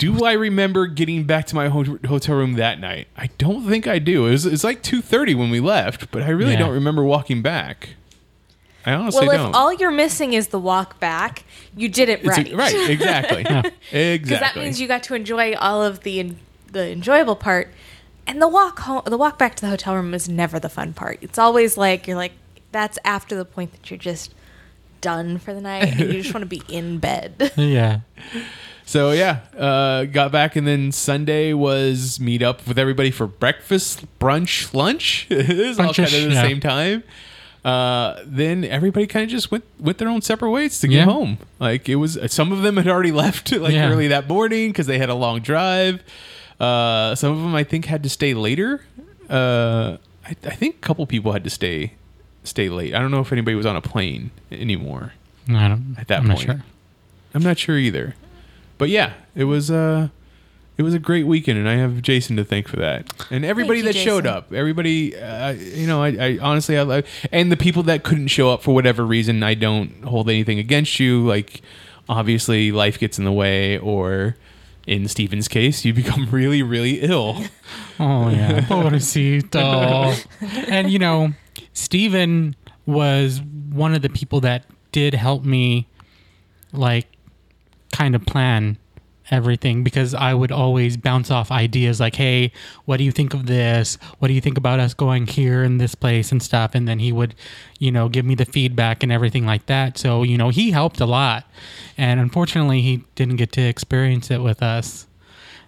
Do 0.00 0.24
I 0.24 0.32
remember 0.32 0.86
getting 0.86 1.24
back 1.24 1.46
to 1.48 1.54
my 1.54 1.68
ho- 1.68 1.98
hotel 2.08 2.34
room 2.36 2.54
that 2.54 2.80
night? 2.80 3.06
I 3.16 3.28
don't 3.38 3.68
think 3.68 3.86
I 3.86 3.98
do. 3.98 4.26
It 4.26 4.30
was 4.30 4.46
it's 4.46 4.64
like 4.64 4.82
two 4.82 5.02
thirty 5.02 5.34
when 5.34 5.50
we 5.50 5.60
left, 5.60 6.10
but 6.10 6.22
I 6.22 6.30
really 6.30 6.52
Yeah. 6.52 6.60
don't 6.60 6.72
remember 6.72 7.04
walking 7.04 7.42
back. 7.42 7.90
I 8.86 8.92
honestly 8.94 9.26
well, 9.28 9.36
if 9.36 9.42
don't. 9.42 9.54
all 9.54 9.72
you're 9.74 9.90
missing 9.90 10.32
is 10.32 10.48
the 10.48 10.58
walk 10.58 10.98
back, 11.00 11.44
you 11.76 11.86
did 11.90 12.08
it 12.08 12.20
It's 12.24 12.38
a- 12.38 12.42
right. 12.44 12.54
right, 12.54 12.90
exactly, 12.90 13.40
exactly. 13.42 14.18
Because 14.18 14.40
that 14.40 14.56
means 14.56 14.80
you 14.80 14.88
got 14.88 15.02
to 15.04 15.14
enjoy 15.14 15.54
all 15.56 15.82
of 15.82 16.00
the 16.00 16.34
the 16.72 16.90
enjoyable 16.90 17.36
part, 17.36 17.70
and 18.26 18.40
the 18.40 18.48
walk 18.48 18.78
home, 18.80 19.02
the 19.04 19.18
walk 19.18 19.38
back 19.38 19.54
to 19.56 19.60
the 19.60 19.68
hotel 19.68 19.94
room 19.96 20.14
is 20.14 20.28
never 20.30 20.58
the 20.58 20.70
fun 20.70 20.94
part. 20.94 21.18
It's 21.20 21.38
always 21.38 21.76
like 21.76 22.06
you're 22.06 22.16
like 22.16 22.32
that's 22.72 22.98
after 23.04 23.36
the 23.36 23.44
point 23.44 23.72
that 23.72 23.90
you're 23.90 23.98
just 23.98 24.32
done 25.02 25.36
for 25.38 25.52
the 25.52 25.60
night 25.60 25.88
and 25.88 26.00
you 26.00 26.22
just 26.22 26.32
want 26.34 26.42
to 26.42 26.46
be 26.46 26.62
in 26.74 26.96
bed. 26.98 27.52
yeah. 27.56 28.00
So 28.90 29.12
yeah, 29.12 29.42
uh, 29.56 30.04
got 30.06 30.32
back 30.32 30.56
and 30.56 30.66
then 30.66 30.90
Sunday 30.90 31.52
was 31.52 32.18
meet 32.18 32.42
up 32.42 32.66
with 32.66 32.76
everybody 32.76 33.12
for 33.12 33.28
breakfast, 33.28 34.04
brunch, 34.18 34.74
lunch. 34.74 35.28
it 35.30 35.46
was 35.56 35.78
all 35.78 35.94
kind 35.94 36.08
of 36.08 36.14
at 36.14 36.28
the 36.28 36.34
yeah. 36.34 36.42
same 36.42 36.58
time. 36.58 37.04
Uh, 37.64 38.20
then 38.26 38.64
everybody 38.64 39.06
kind 39.06 39.22
of 39.22 39.30
just 39.30 39.52
went 39.52 39.62
went 39.78 39.98
their 39.98 40.08
own 40.08 40.22
separate 40.22 40.50
ways 40.50 40.80
to 40.80 40.88
get 40.88 40.96
Yeah. 40.96 41.04
home. 41.04 41.38
Like 41.60 41.88
it 41.88 41.94
was 41.96 42.18
some 42.32 42.50
of 42.50 42.62
them 42.62 42.78
had 42.78 42.88
already 42.88 43.12
left 43.24 43.52
like 43.52 43.74
Yeah. 43.74 43.88
early 43.92 44.08
that 44.08 44.26
morning 44.26 44.70
because 44.70 44.88
they 44.88 44.98
had 44.98 45.08
a 45.08 45.14
long 45.14 45.38
drive. 45.38 46.02
Uh, 46.58 47.14
some 47.14 47.30
of 47.30 47.38
them 47.38 47.54
I 47.54 47.62
think 47.62 47.84
had 47.84 48.02
to 48.02 48.08
stay 48.08 48.34
later. 48.34 48.82
Uh, 49.28 49.98
I 50.26 50.30
I, 50.30 50.56
think 50.56 50.74
a 50.74 50.78
couple 50.80 51.06
people 51.06 51.30
had 51.30 51.44
to 51.44 51.50
stay 51.50 51.92
stay 52.42 52.68
late. 52.68 52.92
I 52.92 52.98
don't 52.98 53.12
know 53.12 53.20
if 53.20 53.30
anybody 53.30 53.54
was 53.54 53.66
on 53.66 53.76
a 53.76 53.80
plane 53.80 54.32
anymore. 54.50 55.12
I 55.48 55.68
don't. 55.68 55.94
At 55.96 56.08
that 56.08 56.22
I'm 56.22 56.26
not 56.26 56.38
point. 56.38 56.46
sure. 56.48 56.64
I'm 57.34 57.44
not 57.44 57.56
sure 57.56 57.78
either. 57.78 58.16
But 58.80 58.88
yeah, 58.88 59.12
it 59.34 59.44
was 59.44 59.70
uh 59.70 60.08
it 60.78 60.82
was 60.82 60.94
a 60.94 60.98
great 60.98 61.26
weekend 61.26 61.58
and 61.58 61.68
I 61.68 61.74
have 61.76 62.00
Jason 62.00 62.36
to 62.36 62.44
thank 62.44 62.66
for 62.66 62.76
that. 62.76 63.12
And 63.30 63.44
everybody 63.44 63.80
you, 63.80 63.84
that 63.84 63.94
showed 63.94 64.26
up. 64.26 64.52
Everybody 64.54 65.14
uh, 65.14 65.52
you 65.52 65.86
know, 65.86 66.02
I, 66.02 66.08
I 66.08 66.38
honestly 66.40 66.78
I 66.78 66.82
love 66.82 67.04
and 67.30 67.52
the 67.52 67.56
people 67.58 67.82
that 67.84 68.02
couldn't 68.02 68.28
show 68.28 68.50
up 68.50 68.62
for 68.62 68.74
whatever 68.74 69.04
reason, 69.04 69.42
I 69.42 69.52
don't 69.52 70.02
hold 70.04 70.30
anything 70.30 70.58
against 70.58 70.98
you. 70.98 71.26
Like 71.26 71.60
obviously 72.08 72.72
life 72.72 72.98
gets 72.98 73.18
in 73.18 73.26
the 73.26 73.32
way 73.32 73.78
or 73.78 74.36
in 74.86 75.06
Steven's 75.08 75.46
case, 75.46 75.84
you 75.84 75.92
become 76.02 76.28
really, 76.30 76.62
really 76.62 77.00
ill. 77.00 77.44
Oh 78.02 78.30
yeah, 78.30 78.60
pobrecito. 78.66 80.26
and 80.70 80.90
you 80.90 80.98
know, 80.98 81.34
Steven 81.74 82.56
was 82.86 83.42
one 83.42 83.94
of 83.94 84.00
the 84.00 84.08
people 84.08 84.40
that 84.40 84.64
did 84.90 85.12
help 85.12 85.44
me, 85.44 85.86
like, 86.72 87.06
kind 87.92 88.14
of 88.14 88.24
plan 88.26 88.78
everything 89.30 89.84
because 89.84 90.12
I 90.12 90.34
would 90.34 90.50
always 90.50 90.96
bounce 90.96 91.30
off 91.30 91.52
ideas 91.52 92.00
like, 92.00 92.16
"Hey, 92.16 92.50
what 92.84 92.96
do 92.96 93.04
you 93.04 93.12
think 93.12 93.32
of 93.34 93.46
this? 93.46 93.96
What 94.18 94.28
do 94.28 94.34
you 94.34 94.40
think 94.40 94.58
about 94.58 94.80
us 94.80 94.92
going 94.94 95.26
here 95.28 95.62
in 95.62 95.78
this 95.78 95.94
place 95.94 96.32
and 96.32 96.42
stuff?" 96.42 96.74
And 96.74 96.88
then 96.88 96.98
he 96.98 97.12
would, 97.12 97.34
you 97.78 97.92
know, 97.92 98.08
give 98.08 98.24
me 98.24 98.34
the 98.34 98.44
feedback 98.44 99.02
and 99.02 99.12
everything 99.12 99.46
like 99.46 99.66
that. 99.66 99.98
So 99.98 100.22
you 100.24 100.36
know, 100.36 100.48
he 100.48 100.72
helped 100.72 101.00
a 101.00 101.06
lot, 101.06 101.44
and 101.96 102.18
unfortunately, 102.18 102.80
he 102.82 103.04
didn't 103.14 103.36
get 103.36 103.52
to 103.52 103.62
experience 103.62 104.30
it 104.30 104.42
with 104.42 104.62
us. 104.62 105.06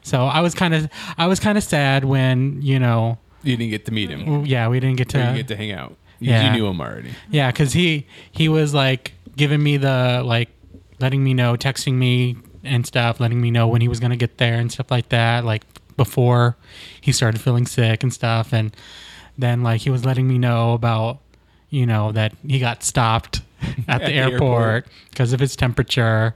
So 0.02 0.24
I 0.26 0.40
was 0.40 0.54
kind 0.54 0.74
of 0.74 0.88
I 1.16 1.26
was 1.28 1.38
kind 1.38 1.56
of 1.56 1.62
sad 1.62 2.04
when 2.04 2.60
you 2.62 2.80
know 2.80 3.18
You 3.44 3.56
didn't 3.56 3.70
get 3.70 3.84
to 3.86 3.92
meet 3.92 4.10
him. 4.10 4.44
yeah 4.44 4.66
we 4.68 4.80
didn't 4.80 4.96
get 4.96 5.08
to 5.10 5.18
you 5.18 5.34
get 5.36 5.48
to 5.48 5.56
hang 5.56 5.70
out. 5.72 5.96
You- 6.18 6.30
Yeah. 6.30 6.46
You 6.52 6.58
knew 6.58 6.66
him 6.66 6.80
already. 6.80 7.10
yeah 7.30 7.50
because 7.52 7.72
he 7.72 8.06
he 8.32 8.48
was 8.48 8.74
like 8.74 9.12
giving 9.36 9.62
me 9.62 9.76
the 9.76 10.22
like 10.24 10.48
letting 11.02 11.22
me 11.22 11.34
know 11.34 11.56
texting 11.56 11.94
me 11.94 12.36
and 12.64 12.86
stuff 12.86 13.20
letting 13.20 13.40
me 13.40 13.50
know 13.50 13.66
when 13.68 13.80
he 13.80 13.88
was 13.88 14.00
gonna 14.00 14.16
get 14.16 14.38
there 14.38 14.54
and 14.54 14.70
stuff 14.72 14.90
like 14.90 15.08
that 15.10 15.44
like 15.44 15.62
before 15.96 16.56
he 17.00 17.12
started 17.12 17.40
feeling 17.40 17.66
sick 17.66 18.02
and 18.02 18.12
stuff 18.12 18.52
and 18.52 18.74
then 19.36 19.62
like 19.62 19.80
he 19.82 19.90
was 19.90 20.04
letting 20.04 20.26
me 20.26 20.38
know 20.38 20.72
about 20.72 21.18
you 21.70 21.84
know 21.84 22.12
that 22.12 22.32
he 22.46 22.58
got 22.58 22.82
stopped 22.82 23.42
at, 23.88 23.98
the, 24.00 24.06
the 24.06 24.12
airport 24.12 24.86
because 25.10 25.32
of 25.32 25.40
his 25.40 25.54
temperature 25.56 26.34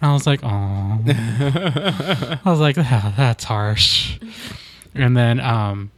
and 0.00 0.10
I 0.10 0.12
was 0.12 0.26
like 0.26 0.40
oh 0.42 0.48
I 1.08 2.40
was 2.44 2.60
like, 2.60 2.76
"Ah, 2.78 3.14
that's 3.16 3.44
harsh. 3.44 4.18
And 4.94 5.16
then, 5.16 5.40
um, 5.40 5.90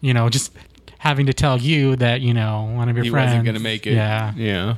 you 0.00 0.14
know, 0.14 0.28
just 0.28 0.52
having 0.98 1.26
to 1.26 1.34
tell 1.34 1.58
you 1.58 1.96
that, 1.96 2.20
you 2.20 2.32
know, 2.34 2.70
one 2.74 2.88
of 2.88 2.96
your 2.96 3.04
he 3.04 3.10
friends 3.10 3.30
wasn't 3.30 3.46
gonna 3.46 3.58
make 3.60 3.86
it. 3.86 3.94
Yeah. 3.94 4.32
yeah, 4.36 4.76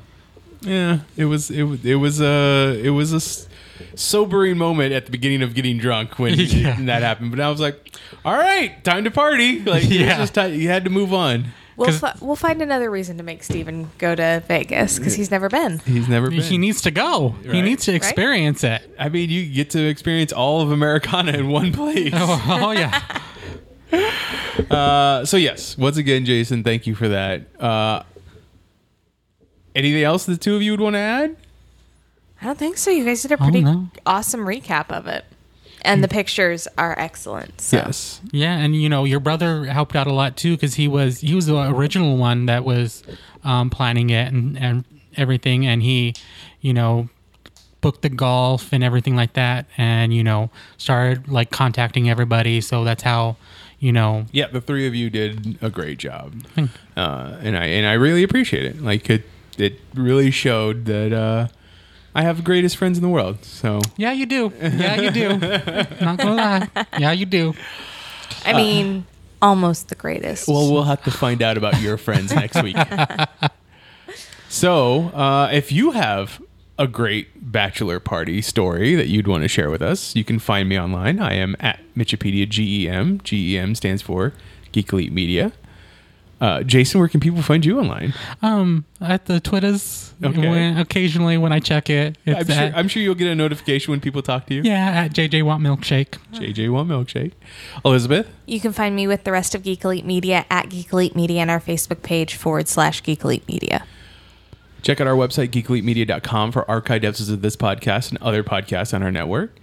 yeah. 0.67 0.99
It 1.17 1.25
was 1.27 1.51
it 1.51 1.62
was 1.64 1.85
it 1.85 1.95
was 1.97 2.21
a 2.21 2.81
it 2.83 2.91
was 2.91 3.12
a 3.12 3.47
sobering 3.97 4.59
moment 4.59 4.93
at 4.93 5.05
the 5.07 5.11
beginning 5.12 5.43
of 5.43 5.55
getting 5.55 5.79
drunk 5.79 6.19
when 6.19 6.35
Yeah. 6.39 6.77
that 6.83 7.03
happened. 7.03 7.31
But 7.31 7.41
I 7.41 7.51
was 7.51 7.61
like, 7.61 7.97
all 8.25 8.35
right, 8.37 8.83
time 8.85 9.05
to 9.05 9.11
party. 9.11 9.61
Like 9.64 9.85
it 9.85 9.89
was 9.89 9.97
Yeah. 9.97 10.17
just 10.19 10.35
ti- 10.35 10.55
you 10.57 10.69
had 10.69 10.85
to 10.85 10.91
move 10.91 11.12
on. 11.14 11.47
We'll, 11.77 11.89
'Cause- 11.89 12.01
fi- 12.01 12.14
we'll 12.23 12.37
find 12.37 12.62
another 12.62 12.91
reason 12.91 13.19
to 13.19 13.23
make 13.23 13.43
Steven 13.43 13.91
go 13.99 14.14
to 14.14 14.43
Vegas 14.49 14.99
because 14.99 15.14
he's 15.14 15.31
never 15.31 15.51
been. 15.51 15.79
He's 15.81 16.09
never 16.09 16.31
been. 16.31 16.41
He 16.41 16.57
needs 16.57 16.81
to 16.83 16.91
go. 16.91 17.35
He 17.43 17.61
needs 17.61 17.85
to 17.85 17.93
experience 17.95 18.64
it. 18.64 18.95
I 18.99 19.11
mean, 19.11 19.29
you 19.29 19.45
get 19.53 19.69
to 19.71 19.87
experience 19.87 20.33
all 20.33 20.62
of 20.62 20.71
Americana 20.73 21.33
in 21.33 21.49
one 21.49 21.73
place. 21.73 22.12
Oh, 22.14 22.71
yeah. 22.73 23.03
Uh, 24.71 25.25
so 25.25 25.37
yes, 25.37 25.77
once 25.79 25.97
again, 25.97 26.25
Jason, 26.25 26.64
thank 26.64 26.87
you 26.87 26.95
for 26.95 27.09
that. 27.09 27.43
Uh, 27.61 28.03
anything 29.77 30.03
else 30.03 30.27
the 30.27 30.37
two 30.37 30.57
of 30.57 30.62
you 30.62 30.72
would 30.72 30.81
want 30.81 30.95
to 30.95 31.01
add? 31.01 31.37
I 32.41 32.47
don't 32.47 32.59
think 32.59 32.79
so. 32.79 32.91
You 32.91 33.05
guys 33.05 33.22
did 33.22 33.33
a 33.33 33.37
pretty 33.37 33.62
no. 33.62 33.89
awesome 34.05 34.41
recap 34.41 34.91
of 34.91 35.07
it. 35.07 35.24
And 35.83 36.03
the 36.03 36.09
pictures 36.09 36.66
are 36.77 36.99
excellent. 36.99 37.61
So. 37.61 37.77
Yes. 37.77 38.20
Yeah, 38.33 38.57
and 38.57 38.74
you 38.74 38.89
know 38.89 39.05
your 39.05 39.20
brother 39.20 39.66
helped 39.66 39.95
out 39.95 40.09
a 40.09 40.12
lot 40.12 40.37
too 40.37 40.57
because 40.57 40.74
he 40.74 40.89
was 40.89 41.20
he 41.20 41.33
was 41.33 41.47
the 41.47 41.57
original 41.57 42.16
one 42.16 42.47
that 42.47 42.64
was 42.64 43.05
um, 43.45 43.70
planning 43.70 44.11
it 44.11 44.33
and, 44.33 44.59
and 44.59 44.85
everything, 45.16 45.64
and 45.64 45.83
he, 45.83 46.14
you 46.61 46.74
know, 46.74 47.09
booked 47.83 48.03
the 48.03 48.09
golf 48.09 48.72
and 48.72 48.83
everything 48.83 49.14
like 49.14 49.35
that, 49.35 49.66
and 49.77 50.12
you 50.12 50.24
know 50.24 50.51
started 50.77 51.29
like 51.29 51.53
contacting 51.53 52.11
everybody. 52.11 52.61
So 52.61 52.83
that's 52.83 53.05
how, 53.05 53.37
you 53.79 53.93
know, 53.93 54.27
Yeah, 54.33 54.49
the 54.49 54.61
three 54.61 54.89
of 54.89 54.95
you 54.97 55.09
did 55.09 55.57
a 55.62 55.70
great 55.70 55.99
job, 55.99 56.35
uh, 56.97 57.37
and 57.41 57.57
I 57.57 57.66
and 57.66 57.87
I 57.87 57.93
really 57.93 58.24
appreciate 58.24 58.64
it. 58.64 58.83
Like 58.83 59.09
it, 59.09 59.22
it 59.59 59.80
really 59.94 60.30
showed 60.30 60.84
that 60.86 61.12
uh, 61.12 61.48
I 62.14 62.22
have 62.22 62.38
the 62.38 62.42
greatest 62.42 62.76
friends 62.76 62.98
in 62.98 63.02
the 63.02 63.09
world. 63.09 63.44
So 63.44 63.80
yeah, 63.96 64.12
you 64.12 64.26
do, 64.26 64.52
yeah, 64.61 65.00
you 65.00 65.11
do. 65.11 65.28
Not 66.00 66.18
gonna 66.18 66.34
lie, 66.34 66.68
yeah, 66.98 67.12
you 67.12 67.26
do. 67.26 67.54
I 68.44 68.52
mean, 68.52 69.07
almost 69.42 69.88
the 69.88 69.94
greatest. 69.94 70.48
Well, 70.48 70.72
we'll 70.72 70.84
have 70.84 71.02
to 71.04 71.11
find 71.11 71.42
out 71.42 71.57
about 71.57 71.80
your 71.80 71.96
friends 71.96 72.34
next 72.34 72.62
week. 72.62 72.76
so, 74.48 75.09
uh, 75.09 75.50
if 75.52 75.72
you 75.72 75.92
have 75.92 76.40
a 76.78 76.86
great 76.86 77.50
bachelor 77.52 77.98
party 77.98 78.42
story 78.42 78.94
that 78.94 79.09
you'd 79.09 79.26
want 79.26 79.42
to 79.42 79.48
share 79.48 79.70
with 79.70 79.82
us, 79.82 80.14
you 80.14 80.24
can 80.24 80.38
find 80.38 80.68
me 80.68 80.78
online. 80.78 81.18
I 81.18 81.34
am 81.34 81.57
at 81.61 81.80
Michipedia 81.96 82.48
GEM. 82.48 83.20
GEM 83.24 83.74
stands 83.74 84.02
for 84.02 84.32
Geek 84.72 84.92
Elite 84.92 85.12
Media. 85.12 85.52
Uh, 86.39 86.62
Jason, 86.62 86.99
where 87.01 87.09
can 87.09 87.18
people 87.18 87.41
find 87.41 87.64
you 87.64 87.78
online? 87.80 88.12
Um, 88.43 88.84
at 89.01 89.24
the 89.24 89.41
Twitters, 89.41 90.12
Okay. 90.22 90.39
when, 90.49 90.76
occasionally 90.76 91.39
when 91.39 91.51
I 91.53 91.61
check 91.61 91.89
it, 91.89 92.18
it's 92.26 92.51
I'm 92.51 92.57
sure, 92.57 92.78
I'm 92.78 92.89
sure 92.89 93.03
you'll 93.03 93.14
get 93.14 93.28
a 93.28 93.34
notification 93.34 93.91
when 93.93 94.01
people 94.01 94.20
talk 94.20 94.47
to 94.47 94.55
you. 94.55 94.62
yeah 94.62 95.05
at 95.05 95.12
JJ 95.14 95.43
Want 95.45 95.62
Milkshake. 95.62 96.18
JJ 96.34 96.70
One 96.70 96.89
Milkshake. 96.89 97.32
Elizabeth. 97.87 98.28
you 98.47 98.61
can 98.61 98.72
find 98.72 98.95
me 98.95 99.07
with 99.07 99.24
the 99.24 99.32
rest 99.32 99.55
of 99.55 99.62
Geek 99.62 99.82
Elite 99.84 100.05
Media 100.05 100.45
at 100.51 100.68
Geek 100.68 100.93
Elite 100.93 101.16
Media 101.16 101.41
and 101.41 101.51
our 101.51 101.61
Facebook 101.61 102.03
page 102.03 102.34
forward 102.34 102.68
slash 102.68 103.03
Geek 103.03 103.24
Elite 103.24 103.49
Media. 103.49 103.87
Check 104.82 105.01
out 105.01 105.07
our 105.07 105.16
website, 105.16 105.49
geekelitemedia.com, 105.49 106.53
for 106.53 106.64
archived 106.64 107.03
episodes 107.05 107.30
of 107.30 107.43
this 107.43 107.57
podcast 107.57 108.11
and 108.11 108.18
other 108.22 108.45
podcasts 108.45 108.93
on 108.95 109.03
our 109.03 109.11
network. 109.11 109.57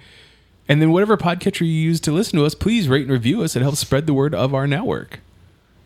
And 0.68 0.82
then, 0.82 0.92
whatever 0.92 1.18
podcatcher 1.18 1.62
you 1.62 1.68
use 1.68 2.00
to 2.02 2.12
listen 2.12 2.40
to 2.40 2.46
us, 2.46 2.56
please 2.56 2.90
rate 2.90 3.04
and 3.04 3.12
review 3.12 3.44
us. 3.44 3.56
It 3.56 3.62
helps 3.62 3.80
spread 3.80 4.06
the 4.08 4.14
word 4.14 4.34
of 4.36 4.54
our 4.54 4.66
network. 4.68 5.20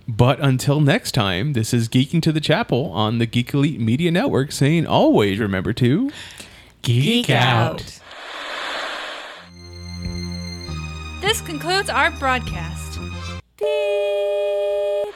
But 0.08 0.40
until 0.40 0.80
next 0.80 1.12
time, 1.12 1.52
this 1.52 1.74
is 1.74 1.90
Geeking 1.90 2.22
to 2.22 2.32
the 2.32 2.40
Chapel 2.40 2.92
on 2.92 3.18
the 3.18 3.26
Geek 3.26 3.54
Elite 3.54 3.80
Media 3.80 4.10
Network 4.10 4.54
saying 4.54 4.88
always 4.88 5.38
remember 5.38 5.74
to 5.74 6.10
geek, 6.82 7.30
out. 7.30 8.00
This 11.20 11.42
concludes 11.42 11.90
our 11.90 12.12
broadcast. 12.12 13.00
Beep. 13.60 15.14